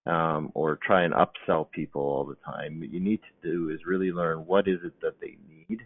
um, 0.07 0.51
or 0.55 0.79
try 0.85 1.03
and 1.05 1.15
upsell 1.15 1.71
people 1.71 2.03
all 2.03 2.25
the 2.25 2.37
time. 2.45 2.81
What 2.81 2.93
you 2.93 3.01
need 3.01 3.21
to 3.23 3.51
do 3.51 3.71
is 3.71 3.81
really 3.87 4.13
learn 4.13 4.47
what 4.47 4.67
is 4.69 4.79
it 4.85 4.95
that 5.03 5.21
they 5.21 5.37
need 5.49 5.81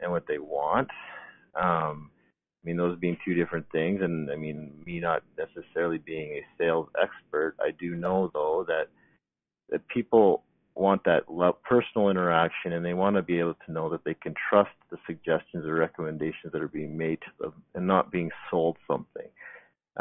and 0.00 0.10
what 0.10 0.26
they 0.26 0.38
want. 0.38 0.88
Um, 1.54 2.10
I 2.62 2.66
mean, 2.66 2.76
those 2.76 2.98
being 2.98 3.16
two 3.24 3.34
different 3.34 3.66
things, 3.72 4.00
and 4.02 4.30
I 4.30 4.36
mean, 4.36 4.72
me 4.84 5.00
not 5.00 5.22
necessarily 5.38 5.98
being 5.98 6.32
a 6.32 6.44
sales 6.58 6.88
expert, 7.00 7.56
I 7.60 7.70
do 7.78 7.94
know 7.96 8.30
though 8.32 8.64
that 8.68 8.88
that 9.70 9.86
people 9.88 10.42
want 10.74 11.04
that 11.04 11.24
personal 11.64 12.10
interaction, 12.10 12.72
and 12.72 12.84
they 12.84 12.94
want 12.94 13.16
to 13.16 13.22
be 13.22 13.38
able 13.38 13.56
to 13.66 13.72
know 13.72 13.88
that 13.90 14.04
they 14.04 14.14
can 14.14 14.34
trust 14.48 14.70
the 14.90 14.98
suggestions 15.06 15.64
or 15.66 15.74
recommendations 15.74 16.52
that 16.52 16.62
are 16.62 16.68
being 16.68 16.96
made 16.96 17.18
to 17.20 17.30
them, 17.38 17.62
and 17.74 17.86
not 17.86 18.10
being 18.10 18.30
sold 18.50 18.76
something. 18.86 19.28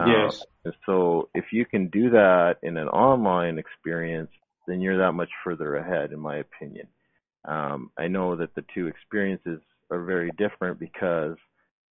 Yes. 0.07 0.45
Um, 0.65 0.73
so 0.85 1.29
if 1.33 1.45
you 1.51 1.65
can 1.65 1.88
do 1.89 2.09
that 2.12 2.57
in 2.63 2.77
an 2.77 2.88
online 2.89 3.57
experience, 3.57 4.31
then 4.67 4.81
you're 4.81 4.97
that 4.99 5.13
much 5.13 5.29
further 5.43 5.75
ahead, 5.75 6.12
in 6.12 6.19
my 6.19 6.38
opinion. 6.38 6.88
Um, 7.45 7.91
I 7.97 8.07
know 8.07 8.35
that 8.35 8.53
the 8.55 8.65
two 8.73 8.88
experiences 8.88 9.59
are 9.89 10.03
very 10.03 10.31
different 10.38 10.79
because 10.79 11.38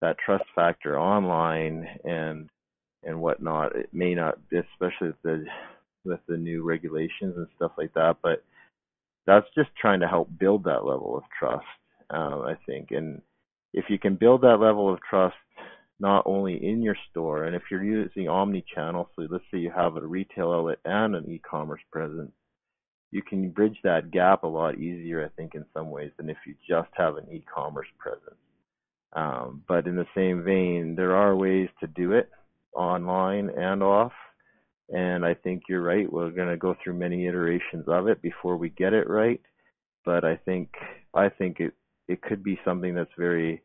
that 0.01 0.17
trust 0.25 0.45
factor 0.55 0.97
online 0.99 1.87
and 2.03 2.49
and 3.03 3.21
whatnot, 3.21 3.75
it 3.75 3.89
may 3.93 4.13
not, 4.13 4.37
especially 4.51 5.07
with 5.07 5.21
the 5.23 5.45
with 6.05 6.19
the 6.27 6.37
new 6.37 6.63
regulations 6.63 7.35
and 7.35 7.47
stuff 7.55 7.71
like 7.77 7.93
that. 7.93 8.17
But 8.21 8.43
that's 9.25 9.47
just 9.55 9.69
trying 9.79 9.99
to 10.01 10.07
help 10.07 10.29
build 10.39 10.63
that 10.65 10.85
level 10.85 11.17
of 11.17 11.23
trust, 11.37 11.65
uh, 12.13 12.41
I 12.41 12.55
think. 12.65 12.91
And 12.91 13.21
if 13.73 13.85
you 13.89 13.99
can 13.99 14.15
build 14.15 14.41
that 14.41 14.59
level 14.59 14.91
of 14.91 14.99
trust 15.07 15.35
not 15.99 16.23
only 16.25 16.55
in 16.55 16.81
your 16.81 16.95
store, 17.09 17.43
and 17.43 17.55
if 17.55 17.63
you're 17.69 17.83
using 17.83 18.29
omni-channel, 18.29 19.09
so 19.15 19.27
let's 19.29 19.43
say 19.51 19.57
you 19.59 19.71
have 19.75 19.97
a 19.97 20.05
retail 20.05 20.51
outlet 20.51 20.79
and 20.85 21.15
an 21.15 21.29
e-commerce 21.29 21.81
presence, 21.91 22.31
you 23.11 23.21
can 23.21 23.49
bridge 23.49 23.77
that 23.83 24.11
gap 24.11 24.43
a 24.43 24.47
lot 24.47 24.77
easier, 24.77 25.25
I 25.25 25.29
think, 25.35 25.55
in 25.55 25.65
some 25.73 25.89
ways 25.89 26.11
than 26.17 26.29
if 26.29 26.37
you 26.45 26.55
just 26.67 26.89
have 26.93 27.17
an 27.17 27.25
e-commerce 27.31 27.87
presence. 27.97 28.39
Um, 29.13 29.63
but 29.67 29.87
in 29.87 29.95
the 29.95 30.05
same 30.15 30.43
vein, 30.43 30.95
there 30.95 31.15
are 31.15 31.35
ways 31.35 31.69
to 31.79 31.87
do 31.87 32.13
it 32.13 32.29
online 32.75 33.49
and 33.49 33.81
off. 33.81 34.11
And 34.89 35.25
I 35.25 35.33
think 35.33 35.63
you're 35.67 35.81
right. 35.81 36.11
We're 36.11 36.31
going 36.31 36.49
to 36.49 36.57
go 36.57 36.75
through 36.83 36.93
many 36.93 37.27
iterations 37.27 37.85
of 37.87 38.07
it 38.07 38.21
before 38.21 38.57
we 38.57 38.69
get 38.69 38.93
it 38.93 39.09
right. 39.09 39.41
But 40.05 40.23
I 40.23 40.37
think 40.37 40.69
I 41.13 41.29
think 41.29 41.59
it 41.59 41.73
it 42.07 42.21
could 42.21 42.43
be 42.43 42.59
something 42.65 42.95
that's 42.95 43.09
very 43.17 43.61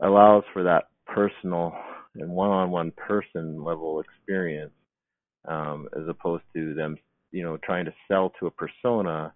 allows 0.00 0.44
for 0.52 0.62
that 0.64 0.84
personal 1.14 1.74
and 2.14 2.30
one-on-one 2.30 2.92
person 2.92 3.62
level 3.62 4.00
experience 4.00 4.72
um, 5.48 5.88
as 5.96 6.06
opposed 6.08 6.44
to 6.54 6.74
them 6.74 6.96
you 7.32 7.42
know 7.42 7.58
trying 7.64 7.84
to 7.84 7.94
sell 8.08 8.32
to 8.38 8.46
a 8.46 8.50
persona 8.50 9.32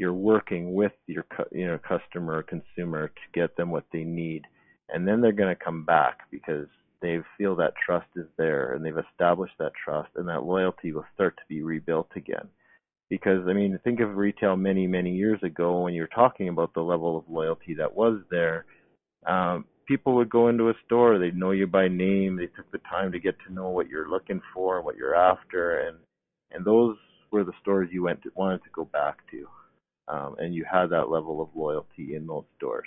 you're 0.00 0.14
working 0.14 0.72
with 0.72 0.92
your 1.06 1.26
you 1.52 1.66
know 1.66 1.78
customer 1.86 2.38
or 2.38 2.42
consumer 2.42 3.08
to 3.08 3.38
get 3.38 3.54
them 3.56 3.70
what 3.70 3.84
they 3.92 4.02
need. 4.02 4.42
And 4.88 5.06
then 5.06 5.20
they're 5.20 5.30
going 5.30 5.54
to 5.54 5.64
come 5.64 5.84
back 5.84 6.20
because 6.30 6.66
they 7.02 7.18
feel 7.36 7.54
that 7.56 7.74
trust 7.84 8.06
is 8.16 8.26
there 8.38 8.72
and 8.72 8.84
they've 8.84 9.04
established 9.12 9.54
that 9.58 9.72
trust 9.84 10.08
and 10.16 10.26
that 10.28 10.42
loyalty 10.42 10.92
will 10.92 11.04
start 11.14 11.36
to 11.36 11.42
be 11.50 11.62
rebuilt 11.62 12.08
again. 12.16 12.48
Because 13.10 13.46
i 13.46 13.52
mean 13.52 13.78
think 13.84 14.00
of 14.00 14.16
retail 14.16 14.56
many 14.56 14.86
many 14.86 15.14
years 15.14 15.42
ago 15.42 15.82
when 15.82 15.92
you 15.92 16.02
were 16.02 16.14
talking 16.14 16.48
about 16.48 16.72
the 16.72 16.80
level 16.80 17.18
of 17.18 17.24
loyalty 17.28 17.74
that 17.74 17.94
was 17.94 18.20
there 18.30 18.64
um, 19.26 19.66
people 19.90 20.14
would 20.14 20.30
go 20.30 20.46
into 20.46 20.68
a 20.68 20.74
store, 20.86 21.18
they'd 21.18 21.36
know 21.36 21.50
you 21.50 21.66
by 21.66 21.88
name, 21.88 22.36
they 22.36 22.46
took 22.46 22.70
the 22.70 22.78
time 22.88 23.10
to 23.10 23.18
get 23.18 23.34
to 23.44 23.52
know 23.52 23.70
what 23.70 23.88
you're 23.88 24.08
looking 24.08 24.40
for, 24.54 24.80
what 24.80 24.96
you're 24.96 25.16
after, 25.16 25.80
and 25.80 25.96
and 26.52 26.64
those 26.64 26.96
were 27.32 27.42
the 27.42 27.52
stores 27.60 27.88
you 27.90 28.04
went 28.04 28.22
to, 28.22 28.30
wanted 28.36 28.62
to 28.62 28.70
go 28.72 28.84
back 28.84 29.18
to, 29.32 29.48
um, 30.06 30.36
and 30.38 30.54
you 30.54 30.64
had 30.70 30.86
that 30.90 31.10
level 31.10 31.42
of 31.42 31.48
loyalty 31.56 32.14
in 32.14 32.24
those 32.24 32.44
stores. 32.56 32.86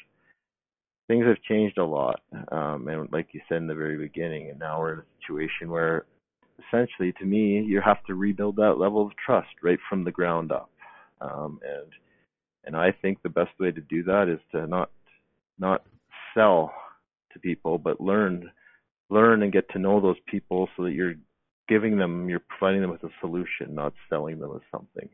Things 1.09 1.25
have 1.25 1.41
changed 1.41 1.77
a 1.77 1.83
lot, 1.83 2.21
um, 2.53 2.87
and 2.87 3.11
like 3.11 3.27
you 3.33 3.41
said 3.49 3.57
in 3.57 3.67
the 3.67 3.75
very 3.75 3.97
beginning, 3.97 4.49
and 4.49 4.59
now 4.59 4.79
we're 4.79 4.93
in 4.93 4.99
a 4.99 5.03
situation 5.19 5.69
where 5.69 6.05
essentially, 6.67 7.11
to 7.19 7.25
me, 7.25 7.61
you 7.67 7.81
have 7.83 8.01
to 8.05 8.15
rebuild 8.15 8.55
that 8.55 8.77
level 8.79 9.05
of 9.05 9.11
trust 9.17 9.49
right 9.61 9.79
from 9.89 10.05
the 10.05 10.11
ground 10.11 10.53
up, 10.53 10.69
um, 11.19 11.59
and 11.63 11.91
and 12.63 12.77
I 12.77 12.93
think 13.01 13.21
the 13.21 13.27
best 13.27 13.51
way 13.59 13.71
to 13.71 13.81
do 13.81 14.03
that 14.03 14.29
is 14.29 14.39
to 14.53 14.67
not 14.67 14.89
not 15.59 15.83
sell 16.33 16.71
to 17.33 17.39
people, 17.39 17.77
but 17.77 18.01
learn 18.01 18.51
learn 19.09 19.43
and 19.43 19.53
get 19.53 19.69
to 19.69 19.79
know 19.79 20.01
those 20.01 20.17
people 20.27 20.67
so 20.75 20.83
that 20.83 20.93
you're 20.93 21.15
giving 21.67 21.97
them, 21.97 22.29
you're 22.29 22.41
providing 22.47 22.81
them 22.81 22.89
with 22.89 23.03
a 23.03 23.09
solution, 23.21 23.75
not 23.75 23.93
selling 24.09 24.39
them 24.39 24.59
something. 24.71 25.09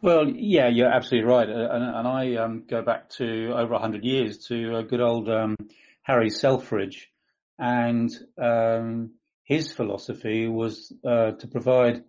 Well, 0.00 0.28
yeah, 0.28 0.68
you're 0.68 0.90
absolutely 0.90 1.28
right, 1.28 1.48
uh, 1.48 1.68
and, 1.72 1.84
and 1.96 2.08
I 2.08 2.36
um, 2.36 2.64
go 2.68 2.82
back 2.82 3.10
to 3.10 3.52
over 3.52 3.76
hundred 3.76 4.04
years 4.04 4.46
to 4.48 4.76
a 4.76 4.82
good 4.82 5.02
old 5.02 5.28
um, 5.28 5.56
Harry 6.02 6.30
Selfridge, 6.30 7.10
and 7.58 8.10
um, 8.40 9.12
his 9.44 9.70
philosophy 9.72 10.48
was 10.48 10.92
uh, 11.04 11.32
to 11.32 11.46
provide 11.48 12.04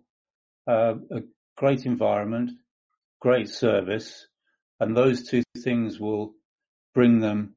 uh, 0.66 0.94
a 1.10 1.20
great 1.56 1.84
environment, 1.84 2.52
great 3.20 3.50
service, 3.50 4.26
and 4.80 4.96
those 4.96 5.28
two 5.28 5.42
things 5.62 6.00
will 6.00 6.32
bring 6.94 7.20
them 7.20 7.54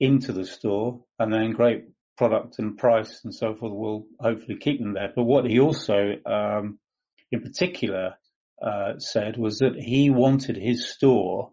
into 0.00 0.32
the 0.32 0.46
store, 0.46 1.04
and 1.18 1.32
then 1.32 1.52
great 1.52 1.84
product 2.16 2.58
and 2.58 2.76
price 2.76 3.20
and 3.24 3.34
so 3.34 3.54
forth 3.54 3.72
will 3.72 4.06
hopefully 4.20 4.58
keep 4.58 4.80
them 4.80 4.94
there. 4.94 5.12
But 5.14 5.24
what 5.24 5.44
he 5.44 5.60
also, 5.60 6.14
um, 6.26 6.78
in 7.30 7.40
particular, 7.40 8.14
uh, 8.60 8.98
said 8.98 9.36
was 9.36 9.58
that 9.58 9.76
he 9.76 10.10
wanted 10.10 10.56
his 10.56 10.90
store 10.90 11.52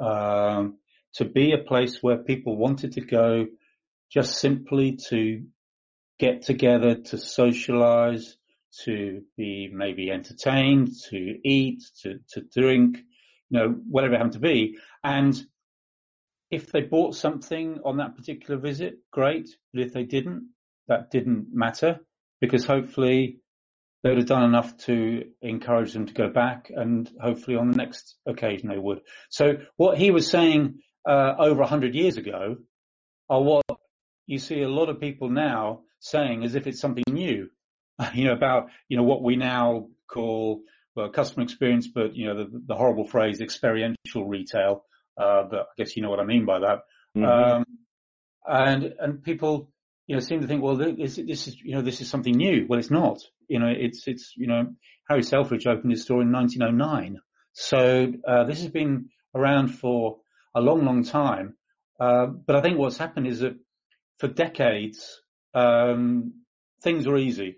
um, 0.00 0.78
to 1.14 1.24
be 1.24 1.52
a 1.52 1.58
place 1.58 1.98
where 2.02 2.18
people 2.18 2.56
wanted 2.56 2.92
to 2.92 3.00
go 3.00 3.46
just 4.12 4.40
simply 4.40 4.98
to 5.08 5.44
get 6.18 6.42
together, 6.42 6.96
to 6.96 7.18
socialize, 7.18 8.36
to 8.84 9.22
be 9.36 9.70
maybe 9.72 10.10
entertained, 10.10 10.90
to 11.10 11.38
eat, 11.44 11.82
to, 12.02 12.18
to 12.30 12.42
drink, 12.42 12.98
you 13.48 13.58
know, 13.58 13.68
whatever 13.88 14.14
it 14.14 14.16
happened 14.18 14.34
to 14.34 14.40
be. 14.40 14.76
And 15.02 15.40
if 16.50 16.72
they 16.72 16.80
bought 16.80 17.14
something 17.14 17.80
on 17.84 17.98
that 17.98 18.16
particular 18.16 18.58
visit, 18.60 18.98
great. 19.12 19.48
But 19.72 19.82
if 19.82 19.92
they 19.92 20.04
didn't, 20.04 20.50
that 20.88 21.10
didn't 21.10 21.48
matter 21.52 22.00
because 22.40 22.64
hopefully 22.64 23.38
they 24.02 24.10
would 24.10 24.18
have 24.18 24.26
done 24.26 24.44
enough 24.44 24.76
to 24.78 25.24
encourage 25.42 25.92
them 25.92 26.06
to 26.06 26.14
go 26.14 26.28
back 26.28 26.70
and 26.74 27.10
hopefully 27.20 27.56
on 27.56 27.70
the 27.70 27.76
next 27.76 28.16
occasion 28.26 28.68
they 28.68 28.78
would. 28.78 29.00
So 29.28 29.58
what 29.76 29.98
he 29.98 30.10
was 30.10 30.28
saying 30.28 30.80
uh, 31.08 31.34
over 31.38 31.64
hundred 31.64 31.94
years 31.94 32.16
ago 32.16 32.56
are 33.28 33.42
what 33.42 33.64
you 34.26 34.38
see 34.38 34.62
a 34.62 34.68
lot 34.68 34.88
of 34.88 35.00
people 35.00 35.28
now 35.28 35.82
saying 36.00 36.44
as 36.44 36.54
if 36.54 36.66
it's 36.66 36.80
something 36.80 37.04
new, 37.08 37.48
you 38.14 38.24
know, 38.24 38.32
about, 38.32 38.70
you 38.88 38.96
know, 38.96 39.02
what 39.02 39.22
we 39.22 39.36
now 39.36 39.88
call 40.08 40.62
well, 40.96 41.10
customer 41.10 41.44
experience, 41.44 41.86
but 41.86 42.16
you 42.16 42.26
know, 42.26 42.36
the, 42.36 42.62
the 42.66 42.74
horrible 42.74 43.06
phrase 43.06 43.40
experiential 43.40 44.26
retail, 44.26 44.84
uh, 45.20 45.44
but 45.50 45.60
I 45.60 45.72
guess 45.76 45.96
you 45.96 46.02
know 46.02 46.10
what 46.10 46.20
I 46.20 46.24
mean 46.24 46.46
by 46.46 46.60
that. 46.60 46.78
Mm-hmm. 47.16 47.24
Um, 47.24 47.64
and, 48.46 48.94
and 48.98 49.22
people, 49.22 49.70
you 50.06 50.16
know, 50.16 50.20
seem 50.20 50.40
to 50.40 50.46
think, 50.46 50.62
well, 50.62 50.76
this, 50.76 51.16
this 51.16 51.48
is, 51.48 51.60
you 51.60 51.74
know, 51.74 51.82
this 51.82 52.00
is 52.00 52.08
something 52.08 52.34
new. 52.34 52.66
Well, 52.68 52.78
it's 52.78 52.90
not, 52.90 53.20
you 53.48 53.58
know, 53.58 53.68
it's, 53.68 54.06
it's, 54.06 54.32
you 54.36 54.46
know, 54.46 54.74
Harry 55.08 55.22
Selfridge 55.22 55.66
opened 55.66 55.92
his 55.92 56.02
store 56.02 56.22
in 56.22 56.32
1909. 56.32 57.20
So, 57.52 58.12
uh, 58.26 58.44
this 58.44 58.62
has 58.62 58.70
been 58.70 59.10
around 59.34 59.68
for 59.68 60.18
a 60.54 60.60
long, 60.60 60.84
long 60.84 61.04
time. 61.04 61.54
Uh, 61.98 62.26
but 62.26 62.56
I 62.56 62.62
think 62.62 62.78
what's 62.78 62.96
happened 62.96 63.26
is 63.26 63.40
that 63.40 63.56
for 64.18 64.28
decades, 64.28 65.20
um, 65.54 66.42
things 66.82 67.06
were 67.06 67.18
easy. 67.18 67.56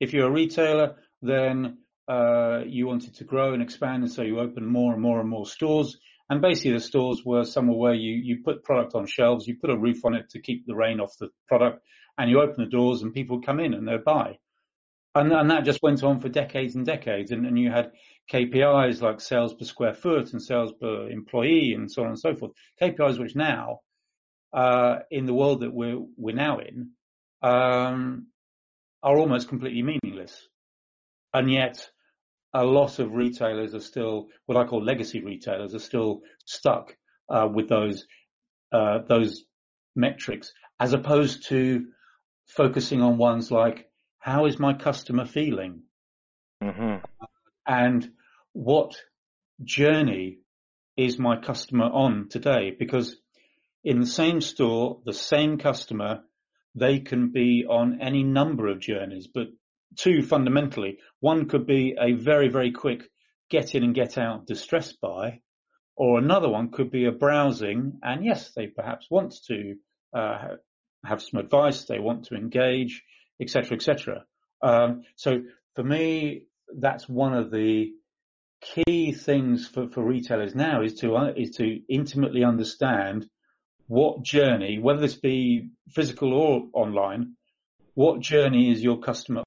If 0.00 0.12
you're 0.12 0.28
a 0.28 0.32
retailer, 0.32 0.96
then 1.22 1.78
uh, 2.08 2.60
you 2.66 2.86
wanted 2.86 3.14
to 3.16 3.24
grow 3.24 3.52
and 3.52 3.62
expand, 3.62 4.02
and 4.02 4.12
so 4.12 4.22
you 4.22 4.40
open 4.40 4.66
more 4.66 4.92
and 4.92 5.02
more 5.02 5.20
and 5.20 5.28
more 5.28 5.46
stores. 5.46 5.98
And 6.30 6.40
basically, 6.40 6.72
the 6.72 6.80
stores 6.80 7.22
were 7.24 7.44
somewhere 7.44 7.76
where 7.76 7.94
you 7.94 8.14
you 8.14 8.42
put 8.44 8.64
product 8.64 8.94
on 8.94 9.06
shelves, 9.06 9.46
you 9.46 9.56
put 9.56 9.70
a 9.70 9.76
roof 9.76 10.04
on 10.04 10.14
it 10.14 10.30
to 10.30 10.40
keep 10.40 10.64
the 10.64 10.76
rain 10.76 11.00
off 11.00 11.18
the 11.18 11.28
product, 11.48 11.82
and 12.16 12.30
you 12.30 12.40
open 12.40 12.64
the 12.64 12.70
doors, 12.70 13.02
and 13.02 13.12
people 13.12 13.42
come 13.42 13.58
in 13.60 13.74
and 13.74 13.86
they'd 13.86 14.04
buy. 14.04 14.38
And, 15.14 15.32
and 15.32 15.50
that 15.50 15.64
just 15.64 15.82
went 15.82 16.04
on 16.04 16.20
for 16.20 16.28
decades 16.28 16.76
and 16.76 16.86
decades. 16.86 17.32
And, 17.32 17.44
and 17.44 17.58
you 17.58 17.70
had 17.70 17.90
KPIs 18.32 19.02
like 19.02 19.20
sales 19.20 19.54
per 19.54 19.64
square 19.64 19.94
foot 19.94 20.32
and 20.32 20.40
sales 20.40 20.72
per 20.80 21.08
employee 21.08 21.72
and 21.74 21.90
so 21.90 22.02
on 22.02 22.10
and 22.10 22.18
so 22.18 22.36
forth. 22.36 22.52
KPIs 22.80 23.18
which 23.18 23.34
now, 23.34 23.80
uh, 24.52 25.00
in 25.10 25.26
the 25.26 25.34
world 25.34 25.60
that 25.60 25.72
we're, 25.72 25.98
we're 26.16 26.34
now 26.34 26.58
in, 26.58 26.90
um, 27.42 28.28
are 29.02 29.18
almost 29.18 29.48
completely 29.48 29.82
meaningless. 29.82 30.46
And 31.34 31.50
yet 31.50 31.90
a 32.52 32.64
lot 32.64 32.98
of 32.98 33.12
retailers 33.12 33.74
are 33.74 33.80
still, 33.80 34.28
what 34.46 34.58
I 34.58 34.64
call 34.64 34.82
legacy 34.82 35.22
retailers 35.22 35.74
are 35.74 35.80
still 35.80 36.22
stuck, 36.44 36.96
uh, 37.28 37.48
with 37.52 37.68
those, 37.68 38.06
uh, 38.72 39.00
those 39.08 39.44
metrics 39.94 40.52
as 40.78 40.92
opposed 40.92 41.46
to 41.48 41.86
focusing 42.46 43.02
on 43.02 43.18
ones 43.18 43.50
like 43.50 43.90
how 44.18 44.46
is 44.46 44.58
my 44.58 44.74
customer 44.74 45.24
feeling? 45.24 45.82
Mm-hmm. 46.62 47.04
And 47.66 48.10
what 48.52 48.96
journey 49.62 50.38
is 50.96 51.18
my 51.18 51.36
customer 51.36 51.86
on 51.86 52.28
today? 52.28 52.74
Because 52.78 53.16
in 53.82 54.00
the 54.00 54.06
same 54.06 54.40
store, 54.40 55.00
the 55.04 55.14
same 55.14 55.58
customer, 55.58 56.22
they 56.74 57.00
can 57.00 57.30
be 57.30 57.64
on 57.68 58.00
any 58.00 58.22
number 58.22 58.68
of 58.68 58.80
journeys, 58.80 59.26
but 59.26 59.48
two 59.96 60.22
fundamentally. 60.22 60.98
One 61.20 61.48
could 61.48 61.66
be 61.66 61.94
a 62.00 62.12
very, 62.12 62.48
very 62.48 62.72
quick 62.72 63.02
get 63.50 63.74
in 63.74 63.82
and 63.82 63.94
get 63.94 64.16
out 64.16 64.46
distress 64.46 64.92
buy, 64.92 65.40
or 65.96 66.18
another 66.18 66.48
one 66.48 66.70
could 66.70 66.90
be 66.90 67.06
a 67.06 67.12
browsing, 67.12 67.98
and 68.02 68.24
yes, 68.24 68.52
they 68.54 68.68
perhaps 68.68 69.06
want 69.10 69.34
to 69.48 69.74
uh, 70.14 70.56
have 71.04 71.22
some 71.22 71.40
advice, 71.40 71.84
they 71.84 71.98
want 71.98 72.24
to 72.26 72.36
engage, 72.36 73.02
etc., 73.40 73.76
etc. 73.76 74.24
Um, 74.62 75.02
so 75.16 75.42
for 75.74 75.82
me, 75.82 76.44
that's 76.78 77.08
one 77.08 77.34
of 77.34 77.50
the 77.50 77.92
key 78.60 79.12
things 79.12 79.66
for, 79.66 79.88
for 79.88 80.04
retailers 80.04 80.54
now 80.54 80.82
is 80.82 80.94
to 80.94 81.16
uh, 81.16 81.32
is 81.36 81.56
to 81.56 81.80
intimately 81.88 82.44
understand 82.44 83.26
what 83.86 84.22
journey, 84.22 84.78
whether 84.78 85.00
this 85.00 85.16
be 85.16 85.70
physical 85.88 86.32
or 86.32 86.68
online, 86.72 87.34
what 87.94 88.20
journey 88.20 88.70
is 88.70 88.82
your 88.82 89.00
customer 89.00 89.42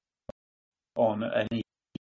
on 0.96 1.24
any 1.24 1.62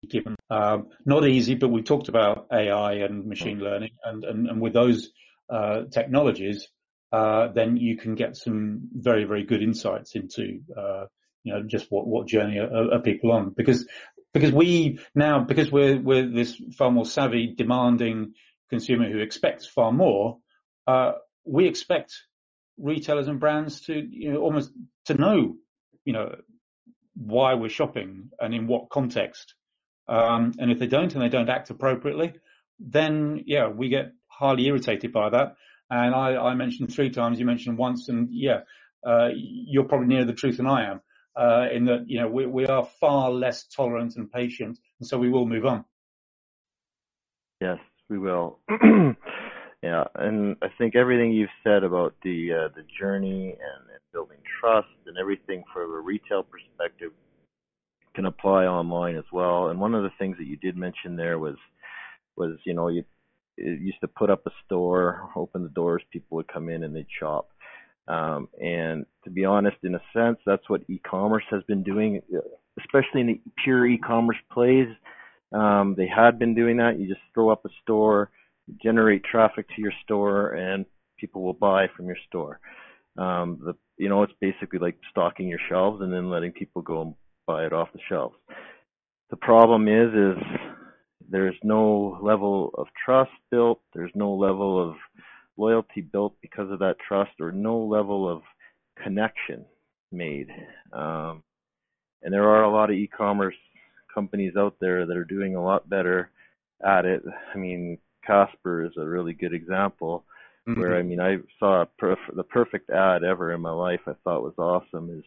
given. 0.10 0.36
Um, 0.50 0.90
not 1.06 1.28
easy, 1.28 1.56
but 1.56 1.70
we 1.70 1.84
talked 1.84 2.10
about 2.10 2.48
AI 2.52 2.94
and 2.94 3.26
machine 3.26 3.60
learning, 3.60 3.92
and 4.04 4.24
and, 4.24 4.48
and 4.48 4.62
with 4.62 4.74
those 4.74 5.10
uh, 5.50 5.84
technologies, 5.92 6.68
uh, 7.12 7.48
then 7.54 7.78
you 7.78 7.98
can 7.98 8.16
get 8.16 8.36
some 8.36 8.90
very 8.94 9.26
very 9.26 9.44
good 9.44 9.62
insights 9.62 10.16
into 10.16 10.60
uh, 10.78 11.06
you 11.44 11.54
know, 11.54 11.64
just 11.64 11.88
what, 11.90 12.08
what 12.08 12.28
journey 12.28 12.60
are, 12.60 12.94
are 12.94 13.02
people 13.02 13.32
on? 13.32 13.54
Because, 13.56 13.88
because 14.34 14.52
we 14.52 15.00
now, 15.16 15.44
because 15.44 15.72
we're, 15.72 16.00
we're 16.00 16.28
this 16.28 16.62
far 16.78 16.92
more 16.92 17.06
savvy, 17.06 17.54
demanding 17.56 18.34
consumer 18.70 19.10
who 19.10 19.20
expects 19.20 19.66
far 19.66 19.92
more, 19.92 20.38
uh, 20.88 21.14
we 21.46 21.68
expect 21.68 22.14
retailers 22.78 23.28
and 23.28 23.40
brands 23.40 23.82
to, 23.82 23.94
you 23.94 24.34
know, 24.34 24.40
almost 24.40 24.72
to 25.06 25.16
know, 25.16 25.56
you 26.06 26.14
know, 26.14 26.36
why 27.16 27.54
we're 27.54 27.70
shopping 27.70 28.30
and 28.40 28.54
in 28.54 28.68
what 28.68 28.90
context. 28.90 29.56
Um, 30.08 30.54
and 30.60 30.72
if 30.72 30.80
they 30.80 30.88
don't 30.88 31.14
and 31.14 31.22
they 31.22 31.30
don't 31.30 31.50
act 31.50 31.70
appropriately, 31.70 32.34
then 32.80 33.44
yeah, 33.46 33.68
we 33.68 33.90
get 33.90 34.12
highly 34.28 34.66
irritated 34.66 35.12
by 35.12 35.30
that. 35.30 35.56
And 35.90 36.16
I, 36.16 36.36
I 36.36 36.54
mentioned 36.56 36.94
three 36.94 37.10
times, 37.10 37.40
you 37.40 37.46
mentioned 37.46 37.78
once, 37.78 38.08
and 38.10 38.30
yeah, 38.32 38.62
uh, 39.06 39.30
you're 39.34 39.84
probably 39.84 40.08
nearer 40.08 40.26
the 40.26 40.34
truth 40.34 40.58
than 40.58 40.68
I 40.68 40.90
am 40.90 41.02
uh, 41.36 41.68
in 41.72 41.86
that 41.86 42.06
you 42.08 42.20
know 42.20 42.28
we, 42.28 42.46
we 42.46 42.66
are 42.66 42.86
far 43.00 43.32
less 43.32 43.66
tolerant 43.68 44.16
and 44.16 44.32
patient, 44.32 44.78
and 45.00 45.08
so 45.08 45.18
we 45.18 45.30
will 45.30 45.46
move 45.46 45.66
on. 45.66 45.86
Yes, 47.60 47.80
we 48.10 48.18
will. 48.18 48.60
yeah, 49.84 50.04
and 50.16 50.56
I 50.62 50.68
think 50.78 50.96
everything 50.96 51.32
you've 51.32 51.50
said 51.64 51.84
about 51.84 52.14
the 52.24 52.52
uh, 52.54 52.68
the 52.76 52.84
journey 53.00 53.50
and, 53.52 53.90
and 53.90 54.00
building 54.14 54.38
trust 54.60 54.88
and 55.08 55.18
everything 55.18 55.64
from 55.74 55.92
a 55.92 56.00
retail 56.00 56.44
perspective 56.44 57.12
can 58.16 58.26
apply 58.26 58.66
online 58.66 59.16
as 59.16 59.24
well. 59.32 59.70
And 59.70 59.80
one 59.80 59.96
of 59.96 60.04
the 60.04 60.12
things 60.20 60.38
that 60.38 60.46
you 60.46 60.58
did 60.58 60.78
mention 60.78 61.16
there 61.16 61.40
was 61.40 61.56
was 62.38 62.58
you 62.66 62.74
know 62.74 62.90
you 62.90 63.04
used 63.58 64.00
to 64.02 64.08
put 64.08 64.30
up 64.30 64.46
a 64.46 64.52
store, 64.66 65.30
open 65.36 65.64
the 65.64 65.70
doors, 65.70 66.04
people 66.12 66.36
would 66.38 66.48
come 66.48 66.70
in 66.70 66.84
and 66.84 66.96
they'd 66.96 67.08
shop. 67.20 67.50
Um, 68.08 68.50
and 68.60 69.06
to 69.24 69.30
be 69.30 69.46
honest, 69.46 69.78
in 69.84 69.96
a 69.96 70.02
sense, 70.14 70.38
that's 70.46 70.68
what 70.70 70.82
e-commerce 70.90 71.44
has 71.50 71.64
been 71.64 71.84
doing, 71.84 72.22
especially 72.80 73.22
in 73.22 73.28
the 73.28 73.42
pure 73.64 73.86
e-commerce 73.86 74.38
plays. 74.52 74.88
Um, 75.54 75.96
they 75.98 76.08
had 76.08 76.40
been 76.40 76.56
doing 76.56 76.78
that. 76.78 77.00
You 77.00 77.08
just 77.08 77.22
throw 77.34 77.50
up 77.50 77.66
a 77.66 77.70
store, 77.84 78.32
generate 78.82 79.24
traffic 79.24 79.68
to 79.70 79.82
your 79.82 79.94
store, 80.04 80.54
and 80.54 80.86
people 81.18 81.44
will 81.44 81.54
buy 81.54 81.88
from 81.96 82.06
your 82.06 82.18
store. 82.28 82.60
Um, 83.18 83.60
the, 83.64 83.74
you 83.98 84.10
know, 84.10 84.24
it's 84.24 84.34
basically 84.40 84.80
like 84.80 84.98
stocking 85.10 85.48
your 85.48 85.60
shelves 85.70 86.02
and 86.02 86.12
then 86.12 86.30
letting 86.30 86.52
people 86.52 86.82
go 86.82 87.02
and 87.02 87.16
buy 87.46 87.66
it 87.66 87.74
off 87.74 87.94
the 87.94 88.00
shelves. 88.08 88.36
The 89.30 89.38
problem 89.38 89.88
is, 89.88 90.14
is 90.14 90.44
there's 91.30 91.56
no 91.64 92.20
level 92.22 92.72
of 92.78 92.88
trust 93.06 93.32
built. 93.50 93.82
There's 93.94 94.12
no 94.16 94.34
level 94.34 94.90
of 94.90 94.96
loyalty 95.58 96.02
built 96.02 96.36
because 96.42 96.72
of 96.72 96.80
that 96.80 96.98
trust 97.06 97.32
or 97.40 97.52
no 97.52 97.78
level 97.80 98.30
of 98.30 98.42
connection 99.02 99.66
made. 100.12 100.50
Um, 100.92 101.44
and 102.22 102.34
there 102.34 102.50
are 102.50 102.64
a 102.64 102.72
lot 102.72 102.90
of 102.90 102.96
e-commerce 102.96 103.56
companies 104.14 104.54
out 104.58 104.76
there 104.80 105.06
that 105.06 105.18
are 105.18 105.24
doing 105.24 105.56
a 105.56 105.64
lot 105.64 105.90
better 105.90 106.30
at 106.86 107.06
it. 107.06 107.24
I 107.54 107.58
mean, 107.58 107.98
Casper 108.26 108.86
is 108.86 108.94
a 108.98 109.06
really 109.06 109.34
good 109.34 109.54
example 109.54 110.26
mm-hmm. 110.68 110.80
where 110.80 110.98
I 110.98 111.04
mean 111.04 111.20
I 111.20 111.38
saw 111.60 111.86
perf- 112.02 112.36
the 112.36 112.44
perfect 112.44 112.90
ad 112.90 113.24
ever 113.24 113.54
in 113.54 113.62
my 113.62 113.72
life. 113.72 114.02
I 114.08 114.14
thought 114.24 114.44
was 114.44 114.58
awesome 114.58 115.10
is 115.10 115.26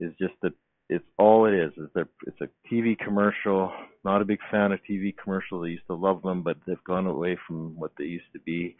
is 0.00 0.16
just 0.18 0.34
that 0.42 0.52
it's 0.88 1.04
all 1.18 1.46
it 1.46 1.54
is. 1.54 1.72
Is 1.76 1.88
that 1.94 2.08
it's 2.26 2.40
a 2.40 2.48
TV 2.68 2.98
commercial. 2.98 3.72
Not 4.04 4.22
a 4.22 4.24
big 4.24 4.40
fan 4.50 4.72
of 4.72 4.80
TV 4.88 5.14
commercials. 5.16 5.64
I 5.64 5.68
used 5.68 5.86
to 5.86 5.94
love 5.94 6.22
them, 6.22 6.42
but 6.42 6.56
they've 6.66 6.84
gone 6.84 7.06
away 7.06 7.38
from 7.46 7.78
what 7.78 7.92
they 7.96 8.04
used 8.04 8.32
to 8.32 8.40
be. 8.40 8.76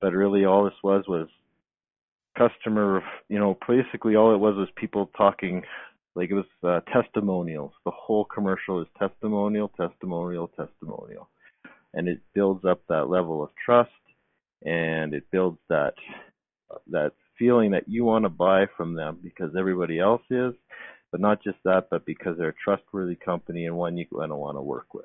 But 0.00 0.12
really, 0.12 0.44
all 0.44 0.64
this 0.64 0.74
was 0.82 1.04
was 1.08 1.28
customer. 2.38 3.02
You 3.28 3.38
know, 3.38 3.58
basically 3.66 4.16
all 4.16 4.34
it 4.34 4.38
was 4.38 4.54
was 4.56 4.68
people 4.76 5.10
talking. 5.16 5.62
Like 6.14 6.30
it 6.30 6.34
was 6.34 6.44
uh, 6.62 6.80
testimonials. 6.92 7.72
The 7.84 7.90
whole 7.90 8.24
commercial 8.24 8.80
is 8.80 8.86
testimonial, 8.96 9.72
testimonial, 9.76 10.46
testimonial, 10.48 11.28
and 11.94 12.08
it 12.08 12.20
builds 12.34 12.64
up 12.64 12.82
that 12.88 13.08
level 13.08 13.42
of 13.42 13.50
trust, 13.64 13.90
and 14.64 15.14
it 15.14 15.24
builds 15.30 15.58
that 15.68 15.94
that 16.90 17.12
feeling 17.38 17.70
that 17.72 17.88
you 17.88 18.04
want 18.04 18.24
to 18.24 18.28
buy 18.28 18.66
from 18.76 18.94
them 18.94 19.18
because 19.22 19.54
everybody 19.58 19.98
else 19.98 20.22
is, 20.30 20.54
but 21.10 21.20
not 21.20 21.42
just 21.42 21.58
that, 21.64 21.88
but 21.90 22.04
because 22.06 22.36
they're 22.36 22.48
a 22.48 22.64
trustworthy 22.64 23.16
company 23.16 23.66
and 23.66 23.76
one 23.76 23.96
you're 23.96 24.06
going 24.12 24.30
to 24.30 24.36
want 24.36 24.56
to 24.56 24.62
work 24.62 24.94
with. 24.94 25.04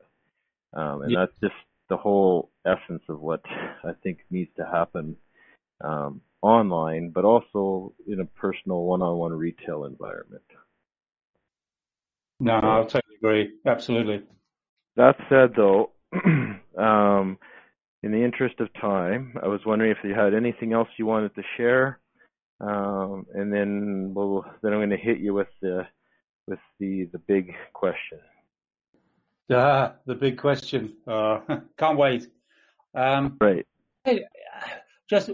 Um, 0.73 1.03
and 1.03 1.11
yeah. 1.11 1.19
that's 1.19 1.39
just 1.41 1.65
the 1.89 1.97
whole 1.97 2.51
essence 2.65 3.03
of 3.09 3.19
what 3.19 3.41
I 3.45 3.91
think 4.03 4.19
needs 4.29 4.51
to 4.57 4.65
happen 4.65 5.15
um, 5.81 6.21
online, 6.41 7.09
but 7.09 7.25
also 7.25 7.93
in 8.07 8.19
a 8.19 8.25
personal 8.25 8.83
one-on-one 8.83 9.33
retail 9.33 9.85
environment. 9.85 10.43
No, 12.39 12.55
I 12.55 12.83
totally 12.83 13.15
agree. 13.17 13.53
Absolutely. 13.65 14.23
That 14.95 15.15
said, 15.29 15.53
though, 15.55 15.91
um, 16.77 17.37
in 18.01 18.11
the 18.11 18.23
interest 18.23 18.59
of 18.59 18.73
time, 18.79 19.35
I 19.41 19.47
was 19.47 19.61
wondering 19.65 19.91
if 19.91 19.97
you 20.03 20.13
had 20.13 20.33
anything 20.33 20.73
else 20.73 20.87
you 20.97 21.05
wanted 21.05 21.35
to 21.35 21.43
share, 21.57 21.99
um, 22.61 23.25
and 23.33 23.51
then 23.53 24.13
we'll 24.15 24.45
then 24.61 24.73
I'm 24.73 24.79
going 24.79 24.89
to 24.89 24.97
hit 24.97 25.19
you 25.19 25.33
with 25.33 25.49
the 25.61 25.87
with 26.47 26.59
the 26.79 27.09
the 27.11 27.19
big 27.19 27.53
question. 27.73 28.19
Ah, 29.51 29.95
the 30.05 30.15
big 30.15 30.37
question. 30.37 30.95
Uh, 31.07 31.39
can't 31.77 31.97
wait. 31.97 32.27
Um, 32.95 33.37
right. 33.41 33.65
Just 35.09 35.31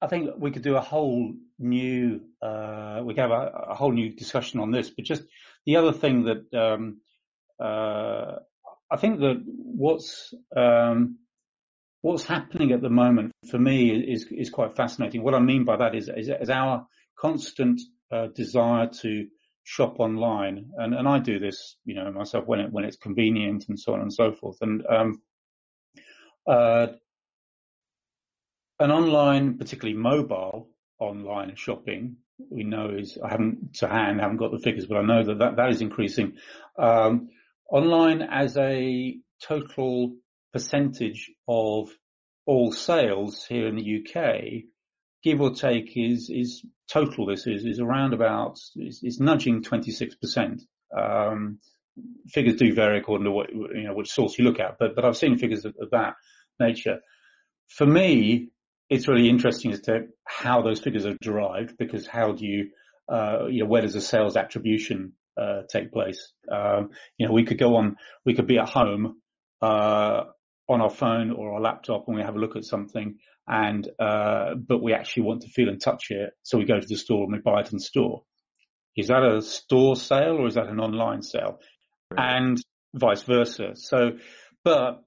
I 0.00 0.06
think 0.06 0.30
we 0.38 0.50
could 0.50 0.62
do 0.62 0.76
a 0.76 0.80
whole 0.80 1.34
new 1.58 2.20
uh, 2.42 3.00
we 3.04 3.14
could 3.14 3.20
have 3.20 3.30
a, 3.30 3.66
a, 3.70 3.74
whole 3.74 3.92
new 3.92 4.10
discussion 4.10 4.60
on 4.60 4.70
this. 4.70 4.90
But 4.90 5.04
just 5.04 5.22
the 5.64 5.76
other 5.76 5.92
thing 5.92 6.24
that 6.24 6.54
um, 6.54 7.00
uh, 7.58 8.36
I 8.90 8.96
think 8.96 9.20
that 9.20 9.42
what's 9.46 10.32
um, 10.56 11.18
what's 12.02 12.24
happening 12.24 12.72
at 12.72 12.82
the 12.82 12.90
moment 12.90 13.32
for 13.50 13.58
me 13.58 13.90
is 13.90 14.26
is 14.30 14.50
quite 14.50 14.76
fascinating. 14.76 15.22
What 15.22 15.34
I 15.34 15.40
mean 15.40 15.64
by 15.64 15.76
that 15.76 15.94
is 15.94 16.08
is, 16.08 16.28
is 16.28 16.50
our 16.50 16.86
constant 17.18 17.80
uh, 18.12 18.28
desire 18.34 18.88
to 19.02 19.26
shop 19.64 19.98
online, 19.98 20.70
and 20.76 20.94
and 20.94 21.08
I 21.08 21.18
do 21.18 21.38
this, 21.38 21.76
you 21.84 21.94
know, 21.94 22.12
myself 22.12 22.46
when 22.46 22.60
it 22.60 22.72
when 22.72 22.84
it's 22.84 22.96
convenient 22.96 23.64
and 23.68 23.78
so 23.78 23.94
on 23.94 24.00
and 24.00 24.12
so 24.12 24.32
forth, 24.32 24.58
and 24.60 24.84
um, 24.86 25.22
uh, 26.46 26.86
an 28.78 28.90
online, 28.90 29.58
particularly 29.58 29.98
mobile 29.98 30.68
online 30.98 31.54
shopping, 31.56 32.16
we 32.50 32.64
know 32.64 32.90
is 32.90 33.18
I 33.22 33.30
haven't 33.30 33.74
to 33.76 33.88
hand, 33.88 34.20
haven't 34.20 34.36
got 34.36 34.52
the 34.52 34.58
figures, 34.58 34.86
but 34.86 34.98
I 34.98 35.02
know 35.02 35.24
that 35.24 35.38
that, 35.38 35.56
that 35.56 35.70
is 35.70 35.80
increasing. 35.80 36.34
Um, 36.78 37.30
online 37.70 38.22
as 38.22 38.56
a 38.56 39.18
total 39.42 40.16
percentage 40.52 41.30
of 41.48 41.90
all 42.46 42.72
sales 42.72 43.44
here 43.44 43.66
in 43.66 43.76
the 43.76 44.00
UK, 44.00 44.64
give 45.22 45.40
or 45.40 45.54
take, 45.54 45.92
is 45.96 46.30
is 46.30 46.64
total. 46.90 47.26
This 47.26 47.46
is 47.46 47.64
is 47.64 47.80
around 47.80 48.14
about 48.14 48.58
is, 48.76 49.00
is 49.02 49.20
nudging 49.20 49.62
26%. 49.62 50.60
Um, 50.96 51.58
figures 52.28 52.56
do 52.56 52.72
vary 52.72 52.98
according 52.98 53.24
to 53.24 53.30
what 53.30 53.50
you 53.52 53.84
know 53.84 53.94
which 53.94 54.10
source 54.10 54.38
you 54.38 54.44
look 54.44 54.60
at, 54.60 54.78
but 54.78 54.94
but 54.94 55.04
I've 55.04 55.16
seen 55.16 55.38
figures 55.38 55.64
of, 55.64 55.74
of 55.80 55.90
that 55.90 56.14
nature. 56.60 56.98
For 57.68 57.86
me, 57.86 58.50
it's 58.88 59.08
really 59.08 59.28
interesting 59.28 59.72
as 59.72 59.80
to 59.82 60.06
how 60.24 60.62
those 60.62 60.80
figures 60.80 61.06
are 61.06 61.16
derived 61.20 61.76
because 61.76 62.06
how 62.06 62.32
do 62.32 62.46
you 62.46 62.70
uh, 63.08 63.46
you 63.46 63.64
know 63.64 63.68
where 63.68 63.82
does 63.82 63.94
the 63.94 64.00
sales 64.00 64.36
attribution 64.36 65.12
uh, 65.40 65.62
take 65.70 65.92
place? 65.92 66.32
Um, 66.50 66.90
you 67.18 67.26
know, 67.26 67.32
we 67.32 67.44
could 67.44 67.58
go 67.58 67.76
on, 67.76 67.96
we 68.24 68.34
could 68.34 68.46
be 68.46 68.58
at 68.58 68.68
home 68.68 69.20
uh, 69.62 70.24
on 70.68 70.80
our 70.80 70.90
phone 70.90 71.30
or 71.30 71.54
our 71.54 71.60
laptop 71.60 72.04
and 72.08 72.16
we 72.16 72.22
have 72.22 72.36
a 72.36 72.38
look 72.38 72.56
at 72.56 72.64
something 72.64 73.18
and 73.48 73.88
uh, 73.98 74.54
but 74.54 74.82
we 74.82 74.92
actually 74.92 75.22
want 75.22 75.42
to 75.42 75.48
feel 75.48 75.68
and 75.68 75.80
touch 75.80 76.10
it, 76.10 76.30
so 76.42 76.58
we 76.58 76.64
go 76.64 76.80
to 76.80 76.86
the 76.86 76.96
store 76.96 77.24
and 77.24 77.32
we 77.32 77.38
buy 77.38 77.60
it 77.60 77.72
in 77.72 77.78
store. 77.78 78.24
Is 78.96 79.08
that 79.08 79.22
a 79.22 79.42
store 79.42 79.94
sale 79.94 80.36
or 80.38 80.46
is 80.46 80.54
that 80.54 80.66
an 80.66 80.80
online 80.80 81.22
sale? 81.22 81.60
Right. 82.10 82.36
And 82.36 82.58
vice 82.94 83.22
versa. 83.22 83.72
So, 83.74 84.12
but 84.64 85.02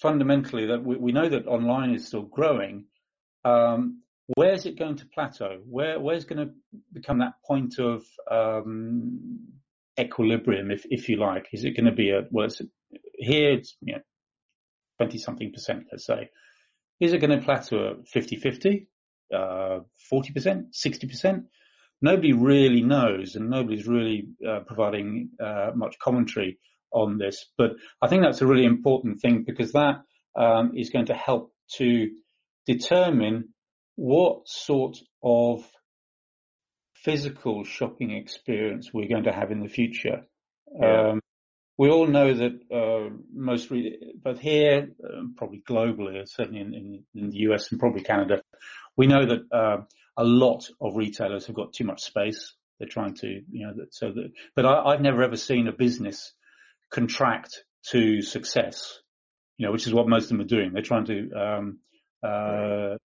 fundamentally, 0.00 0.66
that 0.66 0.82
we, 0.82 0.96
we 0.96 1.12
know 1.12 1.28
that 1.28 1.46
online 1.46 1.94
is 1.94 2.06
still 2.06 2.22
growing. 2.22 2.86
Um, 3.44 4.02
where's 4.34 4.66
it 4.66 4.78
going 4.78 4.96
to 4.96 5.06
plateau? 5.06 5.58
Where 5.66 5.98
where's 5.98 6.24
going 6.24 6.46
to 6.46 6.52
become 6.92 7.18
that 7.18 7.34
point 7.44 7.78
of 7.78 8.04
um, 8.30 9.48
equilibrium, 9.98 10.70
if 10.70 10.84
if 10.90 11.08
you 11.08 11.16
like? 11.16 11.48
Is 11.52 11.64
it 11.64 11.76
going 11.76 11.86
to 11.86 11.92
be 11.92 12.10
a 12.10 12.22
well? 12.30 12.46
It's, 12.46 12.60
here 13.14 13.52
it's 13.52 13.76
you 13.82 13.94
know, 13.94 14.00
twenty 14.98 15.18
something 15.18 15.52
percent, 15.52 15.86
let's 15.90 16.06
say. 16.06 16.30
Is 17.00 17.12
it 17.14 17.18
going 17.18 17.30
to 17.30 17.42
plateau 17.42 17.92
at 17.92 18.06
50-50, 18.14 18.86
uh, 19.34 19.80
40%, 20.12 20.64
60%? 20.70 21.44
Nobody 22.02 22.34
really 22.34 22.82
knows, 22.82 23.36
and 23.36 23.48
nobody's 23.48 23.86
really 23.86 24.28
uh, 24.46 24.60
providing 24.66 25.30
uh, 25.42 25.70
much 25.74 25.98
commentary 25.98 26.58
on 26.92 27.16
this. 27.16 27.46
But 27.56 27.72
I 28.02 28.08
think 28.08 28.22
that's 28.22 28.42
a 28.42 28.46
really 28.46 28.66
important 28.66 29.20
thing 29.20 29.44
because 29.46 29.72
that 29.72 30.02
um, 30.36 30.72
is 30.76 30.90
going 30.90 31.06
to 31.06 31.14
help 31.14 31.54
to 31.76 32.10
determine 32.66 33.54
what 34.00 34.48
sort 34.48 34.96
of 35.22 35.62
physical 36.94 37.64
shopping 37.64 38.12
experience 38.12 38.94
we're 38.94 39.06
going 39.06 39.24
to 39.24 39.32
have 39.32 39.50
in 39.50 39.60
the 39.60 39.68
future. 39.68 40.22
Yeah. 40.80 41.10
Um, 41.10 41.20
we 41.76 41.90
all 41.90 42.06
know 42.06 42.32
that 42.32 42.52
uh, 42.74 43.14
most, 43.30 43.70
re- 43.70 44.14
but 44.22 44.38
here, 44.38 44.88
um, 45.04 45.34
probably 45.36 45.62
globally, 45.68 46.26
certainly 46.26 46.62
in, 46.62 46.72
in, 46.72 47.04
in, 47.14 47.28
the 47.28 47.40
US 47.50 47.70
and 47.70 47.78
probably 47.78 48.02
Canada, 48.02 48.40
we 48.96 49.06
know 49.06 49.26
that 49.26 49.40
uh, 49.54 49.82
a 50.16 50.24
lot 50.24 50.64
of 50.80 50.96
retailers 50.96 51.46
have 51.48 51.56
got 51.56 51.74
too 51.74 51.84
much 51.84 52.00
space. 52.00 52.54
They're 52.78 52.88
trying 52.88 53.16
to, 53.16 53.26
you 53.26 53.66
know, 53.66 53.74
that, 53.76 53.94
so 53.94 54.12
that, 54.12 54.30
but 54.56 54.64
I, 54.64 54.92
have 54.92 55.02
never 55.02 55.22
ever 55.22 55.36
seen 55.36 55.68
a 55.68 55.72
business 55.72 56.32
contract 56.90 57.64
to 57.90 58.22
success, 58.22 58.98
you 59.58 59.66
know, 59.66 59.72
which 59.72 59.86
is 59.86 59.92
what 59.92 60.08
most 60.08 60.24
of 60.24 60.28
them 60.30 60.40
are 60.40 60.44
doing. 60.44 60.72
They're 60.72 60.82
trying 60.82 61.04
to 61.04 61.30
um, 61.32 61.78
uh, 62.22 62.96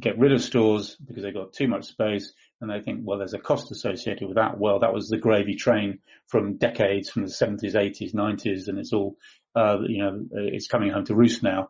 get 0.00 0.18
rid 0.18 0.32
of 0.32 0.42
stores 0.42 0.96
because 0.96 1.22
they've 1.22 1.34
got 1.34 1.52
too 1.52 1.68
much 1.68 1.86
space 1.86 2.32
and 2.60 2.70
they 2.70 2.80
think, 2.80 3.00
well, 3.02 3.18
there's 3.18 3.34
a 3.34 3.38
cost 3.38 3.70
associated 3.70 4.26
with 4.26 4.36
that. 4.36 4.58
Well, 4.58 4.80
that 4.80 4.94
was 4.94 5.08
the 5.08 5.18
gravy 5.18 5.54
train 5.54 5.98
from 6.28 6.56
decades, 6.56 7.10
from 7.10 7.22
the 7.22 7.30
70s, 7.30 7.74
80s, 7.74 8.14
90s, 8.14 8.68
and 8.68 8.78
it's 8.78 8.92
all, 8.92 9.16
uh, 9.54 9.78
you 9.86 10.02
know, 10.02 10.24
it's 10.32 10.68
coming 10.68 10.90
home 10.90 11.04
to 11.06 11.14
roost 11.14 11.42
now. 11.42 11.68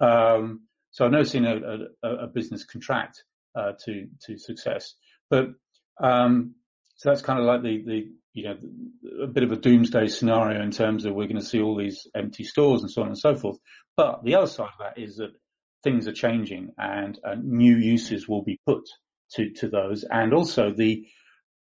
Um, 0.00 0.62
so 0.90 1.04
I've 1.04 1.12
never 1.12 1.24
seen 1.24 1.46
a, 1.46 1.56
a, 2.02 2.24
a 2.24 2.26
business 2.26 2.64
contract 2.64 3.24
uh, 3.54 3.72
to 3.84 4.08
to 4.22 4.38
success, 4.38 4.94
but 5.30 5.46
um, 6.02 6.54
so 6.96 7.10
that's 7.10 7.22
kind 7.22 7.38
of 7.38 7.46
like 7.46 7.62
the 7.62 7.82
the 7.84 8.12
you 8.34 8.44
know 8.44 8.56
a 9.22 9.26
bit 9.26 9.42
of 9.42 9.52
a 9.52 9.56
doomsday 9.56 10.08
scenario 10.08 10.62
in 10.62 10.70
terms 10.70 11.04
of 11.04 11.14
we're 11.14 11.28
going 11.28 11.40
to 11.40 11.44
see 11.44 11.60
all 11.60 11.76
these 11.76 12.06
empty 12.14 12.44
stores 12.44 12.82
and 12.82 12.90
so 12.90 13.02
on 13.02 13.08
and 13.08 13.18
so 13.18 13.34
forth. 13.34 13.58
But 13.96 14.22
the 14.24 14.34
other 14.34 14.46
side 14.46 14.70
of 14.78 14.78
that 14.80 15.02
is 15.02 15.16
that 15.16 15.32
things 15.82 16.06
are 16.06 16.12
changing 16.12 16.70
and 16.78 17.18
uh, 17.24 17.34
new 17.42 17.76
uses 17.76 18.28
will 18.28 18.42
be 18.42 18.60
put 18.66 18.84
to, 19.32 19.50
to 19.50 19.68
those. 19.68 20.04
And 20.08 20.32
also 20.32 20.72
the 20.72 21.06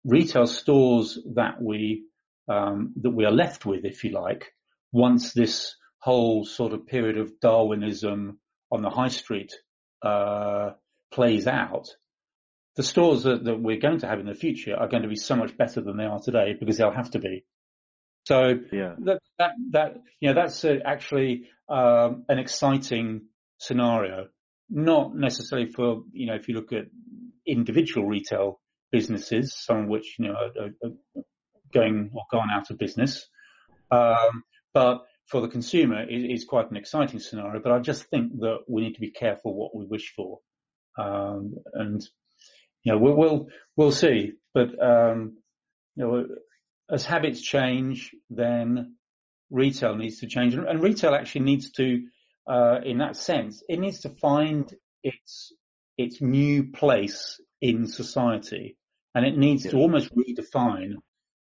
retail 0.03 0.47
stores 0.47 1.19
that 1.35 1.61
we, 1.61 2.05
um, 2.47 2.93
that 3.01 3.11
we 3.11 3.25
are 3.25 3.31
left 3.31 3.65
with, 3.65 3.85
if 3.85 4.03
you 4.03 4.11
like, 4.11 4.53
once 4.91 5.33
this 5.33 5.75
whole 5.99 6.45
sort 6.45 6.73
of 6.73 6.87
period 6.87 7.17
of 7.17 7.39
Darwinism 7.39 8.39
on 8.71 8.81
the 8.81 8.89
high 8.89 9.09
street, 9.09 9.53
uh, 10.01 10.71
plays 11.13 11.47
out, 11.47 11.87
the 12.75 12.83
stores 12.83 13.23
that, 13.23 13.43
that, 13.43 13.59
we're 13.59 13.79
going 13.79 13.99
to 13.99 14.07
have 14.07 14.19
in 14.19 14.25
the 14.25 14.33
future 14.33 14.75
are 14.75 14.87
going 14.87 15.03
to 15.03 15.09
be 15.09 15.15
so 15.15 15.35
much 15.35 15.57
better 15.57 15.81
than 15.81 15.97
they 15.97 16.05
are 16.05 16.19
today 16.19 16.55
because 16.57 16.77
they'll 16.77 16.91
have 16.91 17.11
to 17.11 17.19
be. 17.19 17.45
So 18.25 18.59
yeah. 18.71 18.95
that, 18.99 19.19
that, 19.39 19.51
that, 19.71 19.97
you 20.19 20.29
know, 20.29 20.35
that's 20.35 20.63
uh, 20.63 20.77
actually, 20.85 21.49
um, 21.69 22.25
an 22.29 22.39
exciting 22.39 23.27
scenario, 23.61 24.27
not 24.69 25.15
necessarily 25.15 25.69
for, 25.69 26.03
you 26.11 26.25
know, 26.27 26.35
if 26.35 26.47
you 26.47 26.55
look 26.55 26.73
at 26.73 26.85
individual 27.45 28.07
retail 28.07 28.59
businesses, 28.91 29.55
some 29.55 29.83
of 29.83 29.87
which, 29.87 30.15
you 30.17 30.25
know, 30.27 30.33
are, 30.33 30.69
are 30.83 31.23
going 31.73 32.09
or 32.13 32.23
gone 32.31 32.49
out 32.51 32.71
of 32.71 32.77
business. 32.77 33.27
Um, 33.91 34.43
but 34.73 35.03
for 35.27 35.41
the 35.41 35.47
consumer, 35.47 36.01
it 36.01 36.31
is 36.35 36.45
quite 36.45 36.71
an 36.71 36.77
exciting 36.77 37.19
scenario. 37.19 37.61
But 37.61 37.73
I 37.73 37.79
just 37.79 38.03
think 38.05 38.39
that 38.39 38.59
we 38.67 38.81
need 38.81 38.95
to 38.95 39.01
be 39.07 39.11
careful 39.11 39.53
what 39.53 39.75
we 39.75 39.85
wish 39.85 40.13
for. 40.15 40.39
Um, 40.97 41.55
and, 41.73 42.01
you 42.83 42.91
know, 42.91 42.97
we'll, 42.97 43.15
we'll, 43.15 43.47
we'll 43.77 43.91
see. 43.91 44.33
But, 44.53 44.69
um, 44.83 45.37
you 45.95 46.03
know, 46.03 46.25
as 46.89 47.05
habits 47.05 47.41
change, 47.41 48.11
then 48.29 48.95
retail 49.49 49.95
needs 49.95 50.19
to 50.19 50.27
change, 50.27 50.55
and 50.55 50.83
retail 50.83 51.13
actually 51.13 51.45
needs 51.45 51.71
to, 51.71 51.85
uh, 52.51 52.81
in 52.83 52.97
that 52.97 53.15
sense, 53.15 53.63
it 53.69 53.79
needs 53.79 54.01
to 54.01 54.09
find 54.09 54.75
its 55.03 55.53
its 55.97 56.21
new 56.21 56.71
place 56.71 57.39
in 57.61 57.87
society, 57.87 58.75
and 59.15 59.25
it 59.25 59.37
needs 59.37 59.63
yeah. 59.63 59.71
to 59.71 59.77
almost 59.77 60.09
redefine 60.13 60.95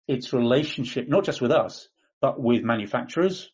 its 0.07 0.33
relationship, 0.33 1.07
not 1.07 1.23
just 1.23 1.41
with 1.41 1.51
us, 1.51 1.87
but 2.19 2.41
with 2.41 2.63
manufacturers. 2.63 3.49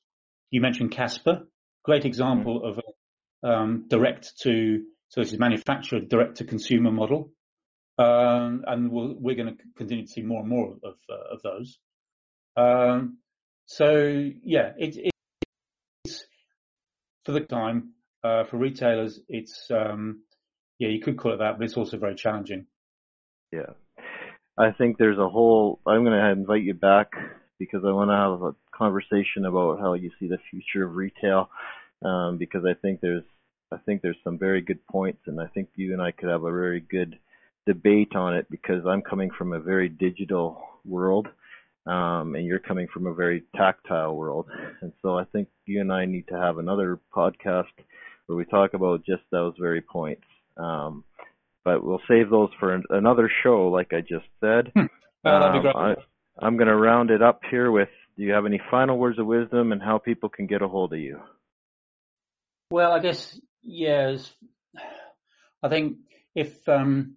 You 0.49 0.61
mentioned 0.61 0.91
Casper, 0.91 1.43
great 1.83 2.05
example 2.05 2.61
mm-hmm. 2.61 2.67
of 2.67 2.79
a 2.79 3.47
um, 3.47 3.85
direct 3.89 4.39
to 4.39 4.83
so 5.09 5.21
this 5.21 5.31
is 5.31 5.39
manufacturer 5.39 5.99
direct 5.99 6.37
to 6.37 6.45
consumer 6.45 6.91
model. 6.91 7.31
Um, 7.97 8.63
and 8.67 8.91
we 8.91 9.33
are 9.33 9.35
going 9.35 9.55
to 9.55 9.63
continue 9.77 10.05
to 10.05 10.11
see 10.11 10.21
more 10.21 10.41
and 10.41 10.49
more 10.49 10.75
of, 10.83 10.95
uh, 11.09 11.33
of 11.33 11.41
those. 11.43 11.77
Um, 12.57 13.19
so 13.67 14.31
yeah, 14.43 14.71
it, 14.77 14.97
it's 14.97 15.14
for 17.26 17.32
the 17.32 17.41
time 17.41 17.91
uh, 18.23 18.43
for 18.45 18.57
retailers. 18.57 19.19
It's 19.28 19.69
um, 19.71 20.21
yeah, 20.80 20.89
you 20.89 21.01
could 21.01 21.17
call 21.17 21.34
it 21.34 21.38
that, 21.38 21.57
but 21.57 21.65
it's 21.65 21.78
also 21.78 21.97
very 21.97 22.15
challenging. 22.15 22.65
Yeah, 23.51 23.73
I 24.57 24.71
think 24.71 24.97
there's 24.97 25.17
a 25.17 25.30
whole. 25.30 25.80
I'm 25.86 26.03
going 26.03 26.19
to 26.19 26.32
invite 26.32 26.63
you 26.63 26.73
back 26.73 27.11
because 27.59 27.84
I 27.86 27.91
want 27.91 28.09
to 28.09 28.15
have 28.15 28.41
a 28.41 28.55
conversation 28.78 29.45
about 29.45 29.80
how 29.80 29.93
you 29.93 30.11
see 30.19 30.28
the 30.28 30.39
future 30.49 30.86
of 30.86 30.95
retail. 30.95 31.49
Um, 32.03 32.38
because 32.38 32.65
I 32.65 32.73
think 32.73 32.99
there's 33.01 33.23
I 33.71 33.78
think 33.78 34.01
there's 34.01 34.17
some 34.23 34.38
very 34.38 34.61
good 34.61 34.86
points, 34.88 35.21
and 35.28 35.39
I 35.41 35.47
think 35.47 35.69
you 35.76 35.93
and 35.93 36.01
I 36.01 36.11
could 36.11 36.30
have 36.30 36.43
a 36.43 36.51
very 36.51 36.82
good 36.82 37.17
debate 37.65 38.15
on 38.15 38.36
it 38.36 38.49
because 38.49 38.86
I'm 38.86 39.01
coming 39.01 39.32
from 39.32 39.53
a 39.53 39.59
very 39.59 39.89
digital 39.89 40.61
world, 40.86 41.28
um, 41.86 42.36
and 42.36 42.45
you're 42.45 42.59
coming 42.59 42.88
from 42.93 43.07
a 43.07 43.13
very 43.13 43.43
tactile 43.55 44.15
world, 44.15 44.47
and 44.81 44.91
so 45.01 45.17
I 45.17 45.25
think 45.25 45.47
you 45.65 45.81
and 45.81 45.91
I 45.91 46.05
need 46.05 46.27
to 46.29 46.38
have 46.38 46.57
another 46.57 46.99
podcast 47.15 47.65
where 48.25 48.38
we 48.38 48.45
talk 48.45 48.73
about 48.73 49.05
just 49.05 49.23
those 49.31 49.53
very 49.59 49.81
points. 49.81 50.23
Um, 50.57 51.03
but 51.63 51.83
we'll 51.83 52.01
save 52.07 52.29
those 52.29 52.49
for 52.59 52.81
another 52.89 53.29
show, 53.43 53.67
like 53.67 53.91
I 53.91 54.01
just 54.01 54.25
said. 54.39 54.71
Hmm. 54.75 54.86
Oh, 55.25 55.39
that'd 55.39 55.53
be 55.53 55.61
great. 55.61 55.75
Um, 55.75 55.95
I, 56.39 56.45
I'm 56.45 56.57
going 56.57 56.67
to 56.67 56.75
round 56.75 57.09
it 57.09 57.23
up 57.23 57.41
here 57.49 57.71
with: 57.71 57.89
Do 58.15 58.23
you 58.23 58.33
have 58.33 58.45
any 58.45 58.61
final 58.69 58.97
words 58.97 59.17
of 59.17 59.25
wisdom 59.25 59.71
and 59.71 59.81
how 59.81 59.97
people 59.97 60.29
can 60.29 60.45
get 60.45 60.61
a 60.61 60.67
hold 60.67 60.93
of 60.93 60.99
you? 60.99 61.19
Well, 62.69 62.91
I 62.91 62.99
guess 62.99 63.39
yes. 63.63 64.31
I 65.63 65.69
think 65.69 65.97
if 66.36 66.67
um, 66.69 67.15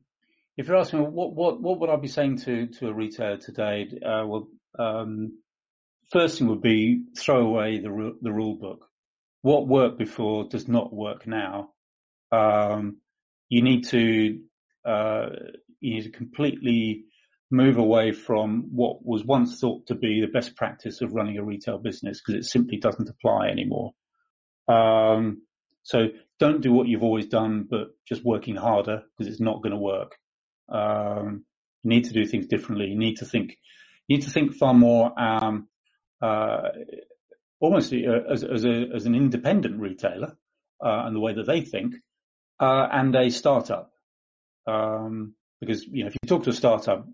if 0.56 0.66
you're 0.66 0.76
asking 0.76 1.00
what 1.12 1.34
what 1.34 1.60
what 1.60 1.80
would 1.80 1.90
I 1.90 1.96
be 1.96 2.08
saying 2.08 2.38
to 2.38 2.66
to 2.66 2.88
a 2.88 2.94
retailer 2.94 3.36
today? 3.36 3.88
Uh, 3.96 4.26
well, 4.26 4.48
um, 4.78 5.38
first 6.10 6.38
thing 6.38 6.48
would 6.48 6.62
be 6.62 7.04
throw 7.16 7.46
away 7.46 7.78
the 7.78 8.16
the 8.22 8.32
rule 8.32 8.56
book. 8.56 8.86
What 9.42 9.68
worked 9.68 9.98
before 9.98 10.48
does 10.48 10.68
not 10.68 10.92
work 10.92 11.26
now. 11.26 11.70
Um, 12.32 12.98
you 13.48 13.62
need 13.62 13.84
to 13.88 14.40
uh, 14.84 15.26
you 15.80 15.94
need 15.94 16.04
to 16.04 16.10
completely 16.10 17.04
move 17.50 17.78
away 17.78 18.12
from 18.12 18.68
what 18.72 19.04
was 19.04 19.24
once 19.24 19.58
thought 19.58 19.86
to 19.86 19.94
be 19.94 20.20
the 20.20 20.26
best 20.26 20.54
practice 20.54 21.00
of 21.00 21.14
running 21.14 21.38
a 21.38 21.44
retail 21.44 21.78
business 21.78 22.20
because 22.20 22.38
it 22.38 22.48
simply 22.48 22.78
doesn't 22.78 23.08
apply 23.08 23.48
anymore. 23.48 23.92
Um, 24.68 25.42
so 25.82 26.08
don't 26.38 26.60
do 26.60 26.72
what 26.72 26.88
you've 26.88 27.02
always 27.02 27.26
done, 27.26 27.66
but 27.68 27.88
just 28.06 28.24
working 28.24 28.56
harder 28.56 29.02
because 29.16 29.32
it's 29.32 29.40
not 29.40 29.62
going 29.62 29.72
to 29.72 29.78
work. 29.78 30.16
Um, 30.68 31.44
you 31.82 31.88
need 31.88 32.04
to 32.04 32.12
do 32.12 32.26
things 32.26 32.46
differently. 32.46 32.88
You 32.88 32.98
need 32.98 33.16
to 33.18 33.24
think, 33.24 33.56
need 34.09 34.22
to 34.22 34.30
think 34.30 34.54
far 34.54 34.74
more, 34.74 35.12
um, 35.18 35.68
uh, 36.22 36.68
almost 37.61 37.92
uh, 37.92 38.32
as, 38.32 38.44
as, 38.44 38.64
a, 38.64 38.86
as 38.94 39.06
an 39.06 39.14
independent 39.14 39.80
retailer, 39.80 40.36
uh, 40.84 41.02
and 41.06 41.14
the 41.14 41.20
way 41.20 41.34
that 41.34 41.46
they 41.46 41.61
think, 41.61 41.94
uh, 42.61 42.86
and 42.90 43.14
a 43.14 43.30
startup. 43.30 43.90
Um, 44.66 45.34
because, 45.61 45.84
you 45.84 46.04
know, 46.04 46.09
if 46.09 46.14
you 46.14 46.28
talk 46.28 46.44
to 46.44 46.50
a 46.50 46.54
startup, 46.54 47.06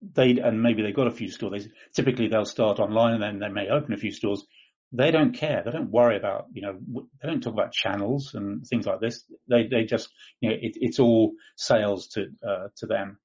they, 0.00 0.38
and 0.38 0.62
maybe 0.62 0.82
they've 0.82 0.94
got 0.94 1.08
a 1.08 1.12
few 1.12 1.30
stores, 1.30 1.64
they, 1.64 1.70
typically 1.94 2.28
they'll 2.28 2.44
start 2.44 2.78
online 2.78 3.14
and 3.14 3.22
then 3.22 3.38
they 3.40 3.48
may 3.48 3.68
open 3.68 3.92
a 3.92 3.96
few 3.96 4.12
stores. 4.12 4.44
They 4.92 5.10
don't 5.10 5.34
care. 5.34 5.62
They 5.64 5.72
don't 5.72 5.90
worry 5.90 6.16
about, 6.16 6.46
you 6.52 6.62
know, 6.62 6.78
they 7.20 7.28
don't 7.28 7.42
talk 7.42 7.52
about 7.52 7.72
channels 7.72 8.34
and 8.34 8.64
things 8.66 8.86
like 8.86 9.00
this. 9.00 9.24
They, 9.48 9.66
they 9.66 9.84
just, 9.84 10.08
you 10.40 10.50
know, 10.50 10.56
it, 10.60 10.72
it's 10.76 10.98
all 10.98 11.32
sales 11.56 12.08
to, 12.08 12.26
uh, 12.46 12.68
to 12.76 12.86
them. 12.86 13.18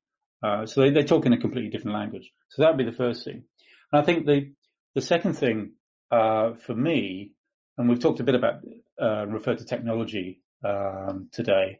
Uh, 0.44 0.66
so 0.66 0.82
they, 0.82 0.90
they 0.90 1.04
talk 1.04 1.26
in 1.26 1.34
a 1.34 1.40
completely 1.40 1.70
different 1.70 1.98
language. 1.98 2.32
So 2.50 2.62
that 2.62 2.70
would 2.70 2.78
be 2.86 2.90
the 2.90 2.98
first 2.98 3.24
thing. 3.24 3.44
And 3.92 4.02
I 4.02 4.04
think 4.04 4.26
the, 4.26 4.52
the 4.94 5.02
second 5.02 5.34
thing, 5.34 5.74
uh, 6.12 6.54
for 6.66 6.76
me, 6.76 7.32
and 7.78 7.88
we've 7.88 8.00
talked 8.00 8.20
a 8.20 8.24
bit 8.24 8.36
about, 8.36 8.56
uh, 9.02 9.26
refer 9.28 9.56
to 9.56 9.66
technology, 9.66 10.42
um, 10.64 11.30
today. 11.32 11.80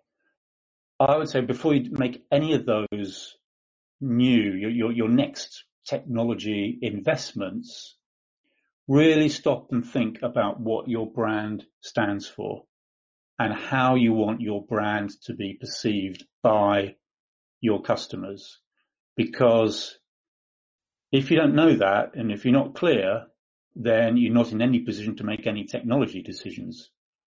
I 1.00 1.18
would 1.18 1.30
say 1.30 1.42
before 1.42 1.74
you 1.74 1.92
make 1.92 2.24
any 2.32 2.54
of 2.54 2.66
those 2.66 3.36
new, 4.00 4.54
your, 4.54 4.70
your, 4.70 4.92
your 4.92 5.10
next 5.10 5.66
technology 5.86 6.80
investments, 6.82 7.98
really 8.88 9.30
stop 9.30 9.68
and 9.72 9.86
think 9.86 10.20
about 10.22 10.60
what 10.60 10.88
your 10.88 11.12
brand 11.12 11.66
stands 11.82 12.28
for 12.28 12.64
and 13.40 13.54
how 13.54 13.96
you 13.96 14.14
want 14.14 14.42
your 14.42 14.64
brand 14.66 15.12
to 15.24 15.34
be 15.34 15.58
perceived 15.60 16.26
by 16.42 16.96
your 17.64 17.82
customers. 17.82 18.60
Because 19.16 19.98
if 21.12 21.32
you 21.32 21.38
don't 21.38 21.56
know 21.56 21.76
that 21.78 22.16
and 22.16 22.32
if 22.32 22.44
you're 22.44 22.54
not 22.54 22.76
clear, 22.76 23.26
then 23.76 24.18
you're 24.18 24.34
not 24.34 24.52
in 24.52 24.62
any 24.62 24.80
position 24.80 25.16
to 25.16 25.24
make 25.24 25.48
any 25.48 25.64
technology 25.64 26.22
decisions. 26.22 26.90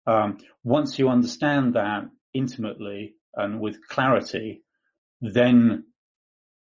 Um, 0.06 0.38
once 0.64 1.00
you 1.00 1.08
understand 1.08 1.76
that 1.76 2.04
intimately 2.34 3.16
and 3.36 3.62
with 3.62 3.88
clarity, 3.88 4.64
then 5.22 5.86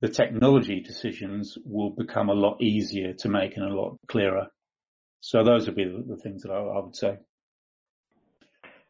the 0.00 0.08
technology 0.08 0.80
decisions 0.80 1.58
will 1.64 1.90
become 1.90 2.28
a 2.28 2.34
lot 2.34 2.62
easier 2.62 3.14
to 3.14 3.28
make 3.28 3.56
and 3.56 3.66
a 3.66 3.74
lot 3.74 3.98
clearer. 4.06 4.46
So 5.20 5.42
those 5.42 5.66
would 5.66 5.74
be 5.74 5.84
the, 5.84 6.16
things 6.22 6.42
that 6.42 6.52
I, 6.52 6.60
would 6.60 6.94
say. 6.94 7.16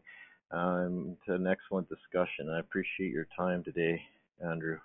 um, 0.52 1.18
to 1.28 1.36
an 1.36 1.46
excellent 1.46 1.90
discussion. 1.90 2.50
I 2.50 2.60
appreciate 2.60 3.12
your 3.12 3.28
time 3.38 3.64
today, 3.64 4.02
Andrew. 4.40 4.78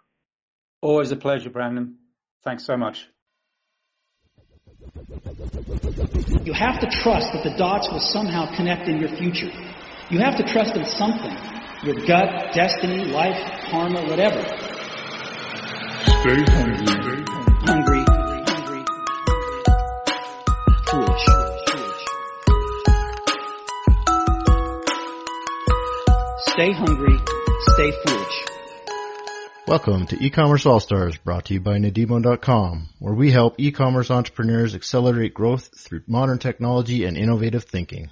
Always 0.82 1.12
a 1.12 1.16
pleasure, 1.16 1.48
Brandon. 1.48 1.96
Thanks 2.44 2.64
so 2.64 2.76
much. 2.76 3.08
You 6.44 6.52
have 6.52 6.80
to 6.80 6.86
trust 6.86 7.32
that 7.32 7.42
the 7.42 7.56
dots 7.56 7.88
will 7.90 8.00
somehow 8.00 8.54
connect 8.54 8.88
in 8.88 8.98
your 8.98 9.08
future. 9.08 9.50
You 10.10 10.20
have 10.20 10.36
to 10.36 10.44
trust 10.44 10.76
in 10.76 10.84
something 10.84 11.36
your 11.82 11.94
gut, 12.06 12.52
destiny, 12.52 13.04
life, 13.04 13.38
karma, 13.70 14.02
whatever. 14.08 14.42
Stay 16.02 16.42
hungry. 16.50 17.22
Hungry. 17.66 18.04
Hungry. 18.48 18.84
Foolish. 20.90 21.26
Stay 26.48 26.72
hungry. 26.72 27.18
Stay 27.74 27.92
foolish. 28.04 28.65
Welcome 29.66 30.06
to 30.06 30.24
E-Commerce 30.24 30.64
All-Stars 30.64 31.16
brought 31.16 31.46
to 31.46 31.54
you 31.54 31.60
by 31.60 31.78
Nadimo.com, 31.78 32.88
where 33.00 33.14
we 33.14 33.32
help 33.32 33.56
e-commerce 33.58 34.12
entrepreneurs 34.12 34.76
accelerate 34.76 35.34
growth 35.34 35.76
through 35.76 36.02
modern 36.06 36.38
technology 36.38 37.04
and 37.04 37.16
innovative 37.16 37.64
thinking. 37.64 38.10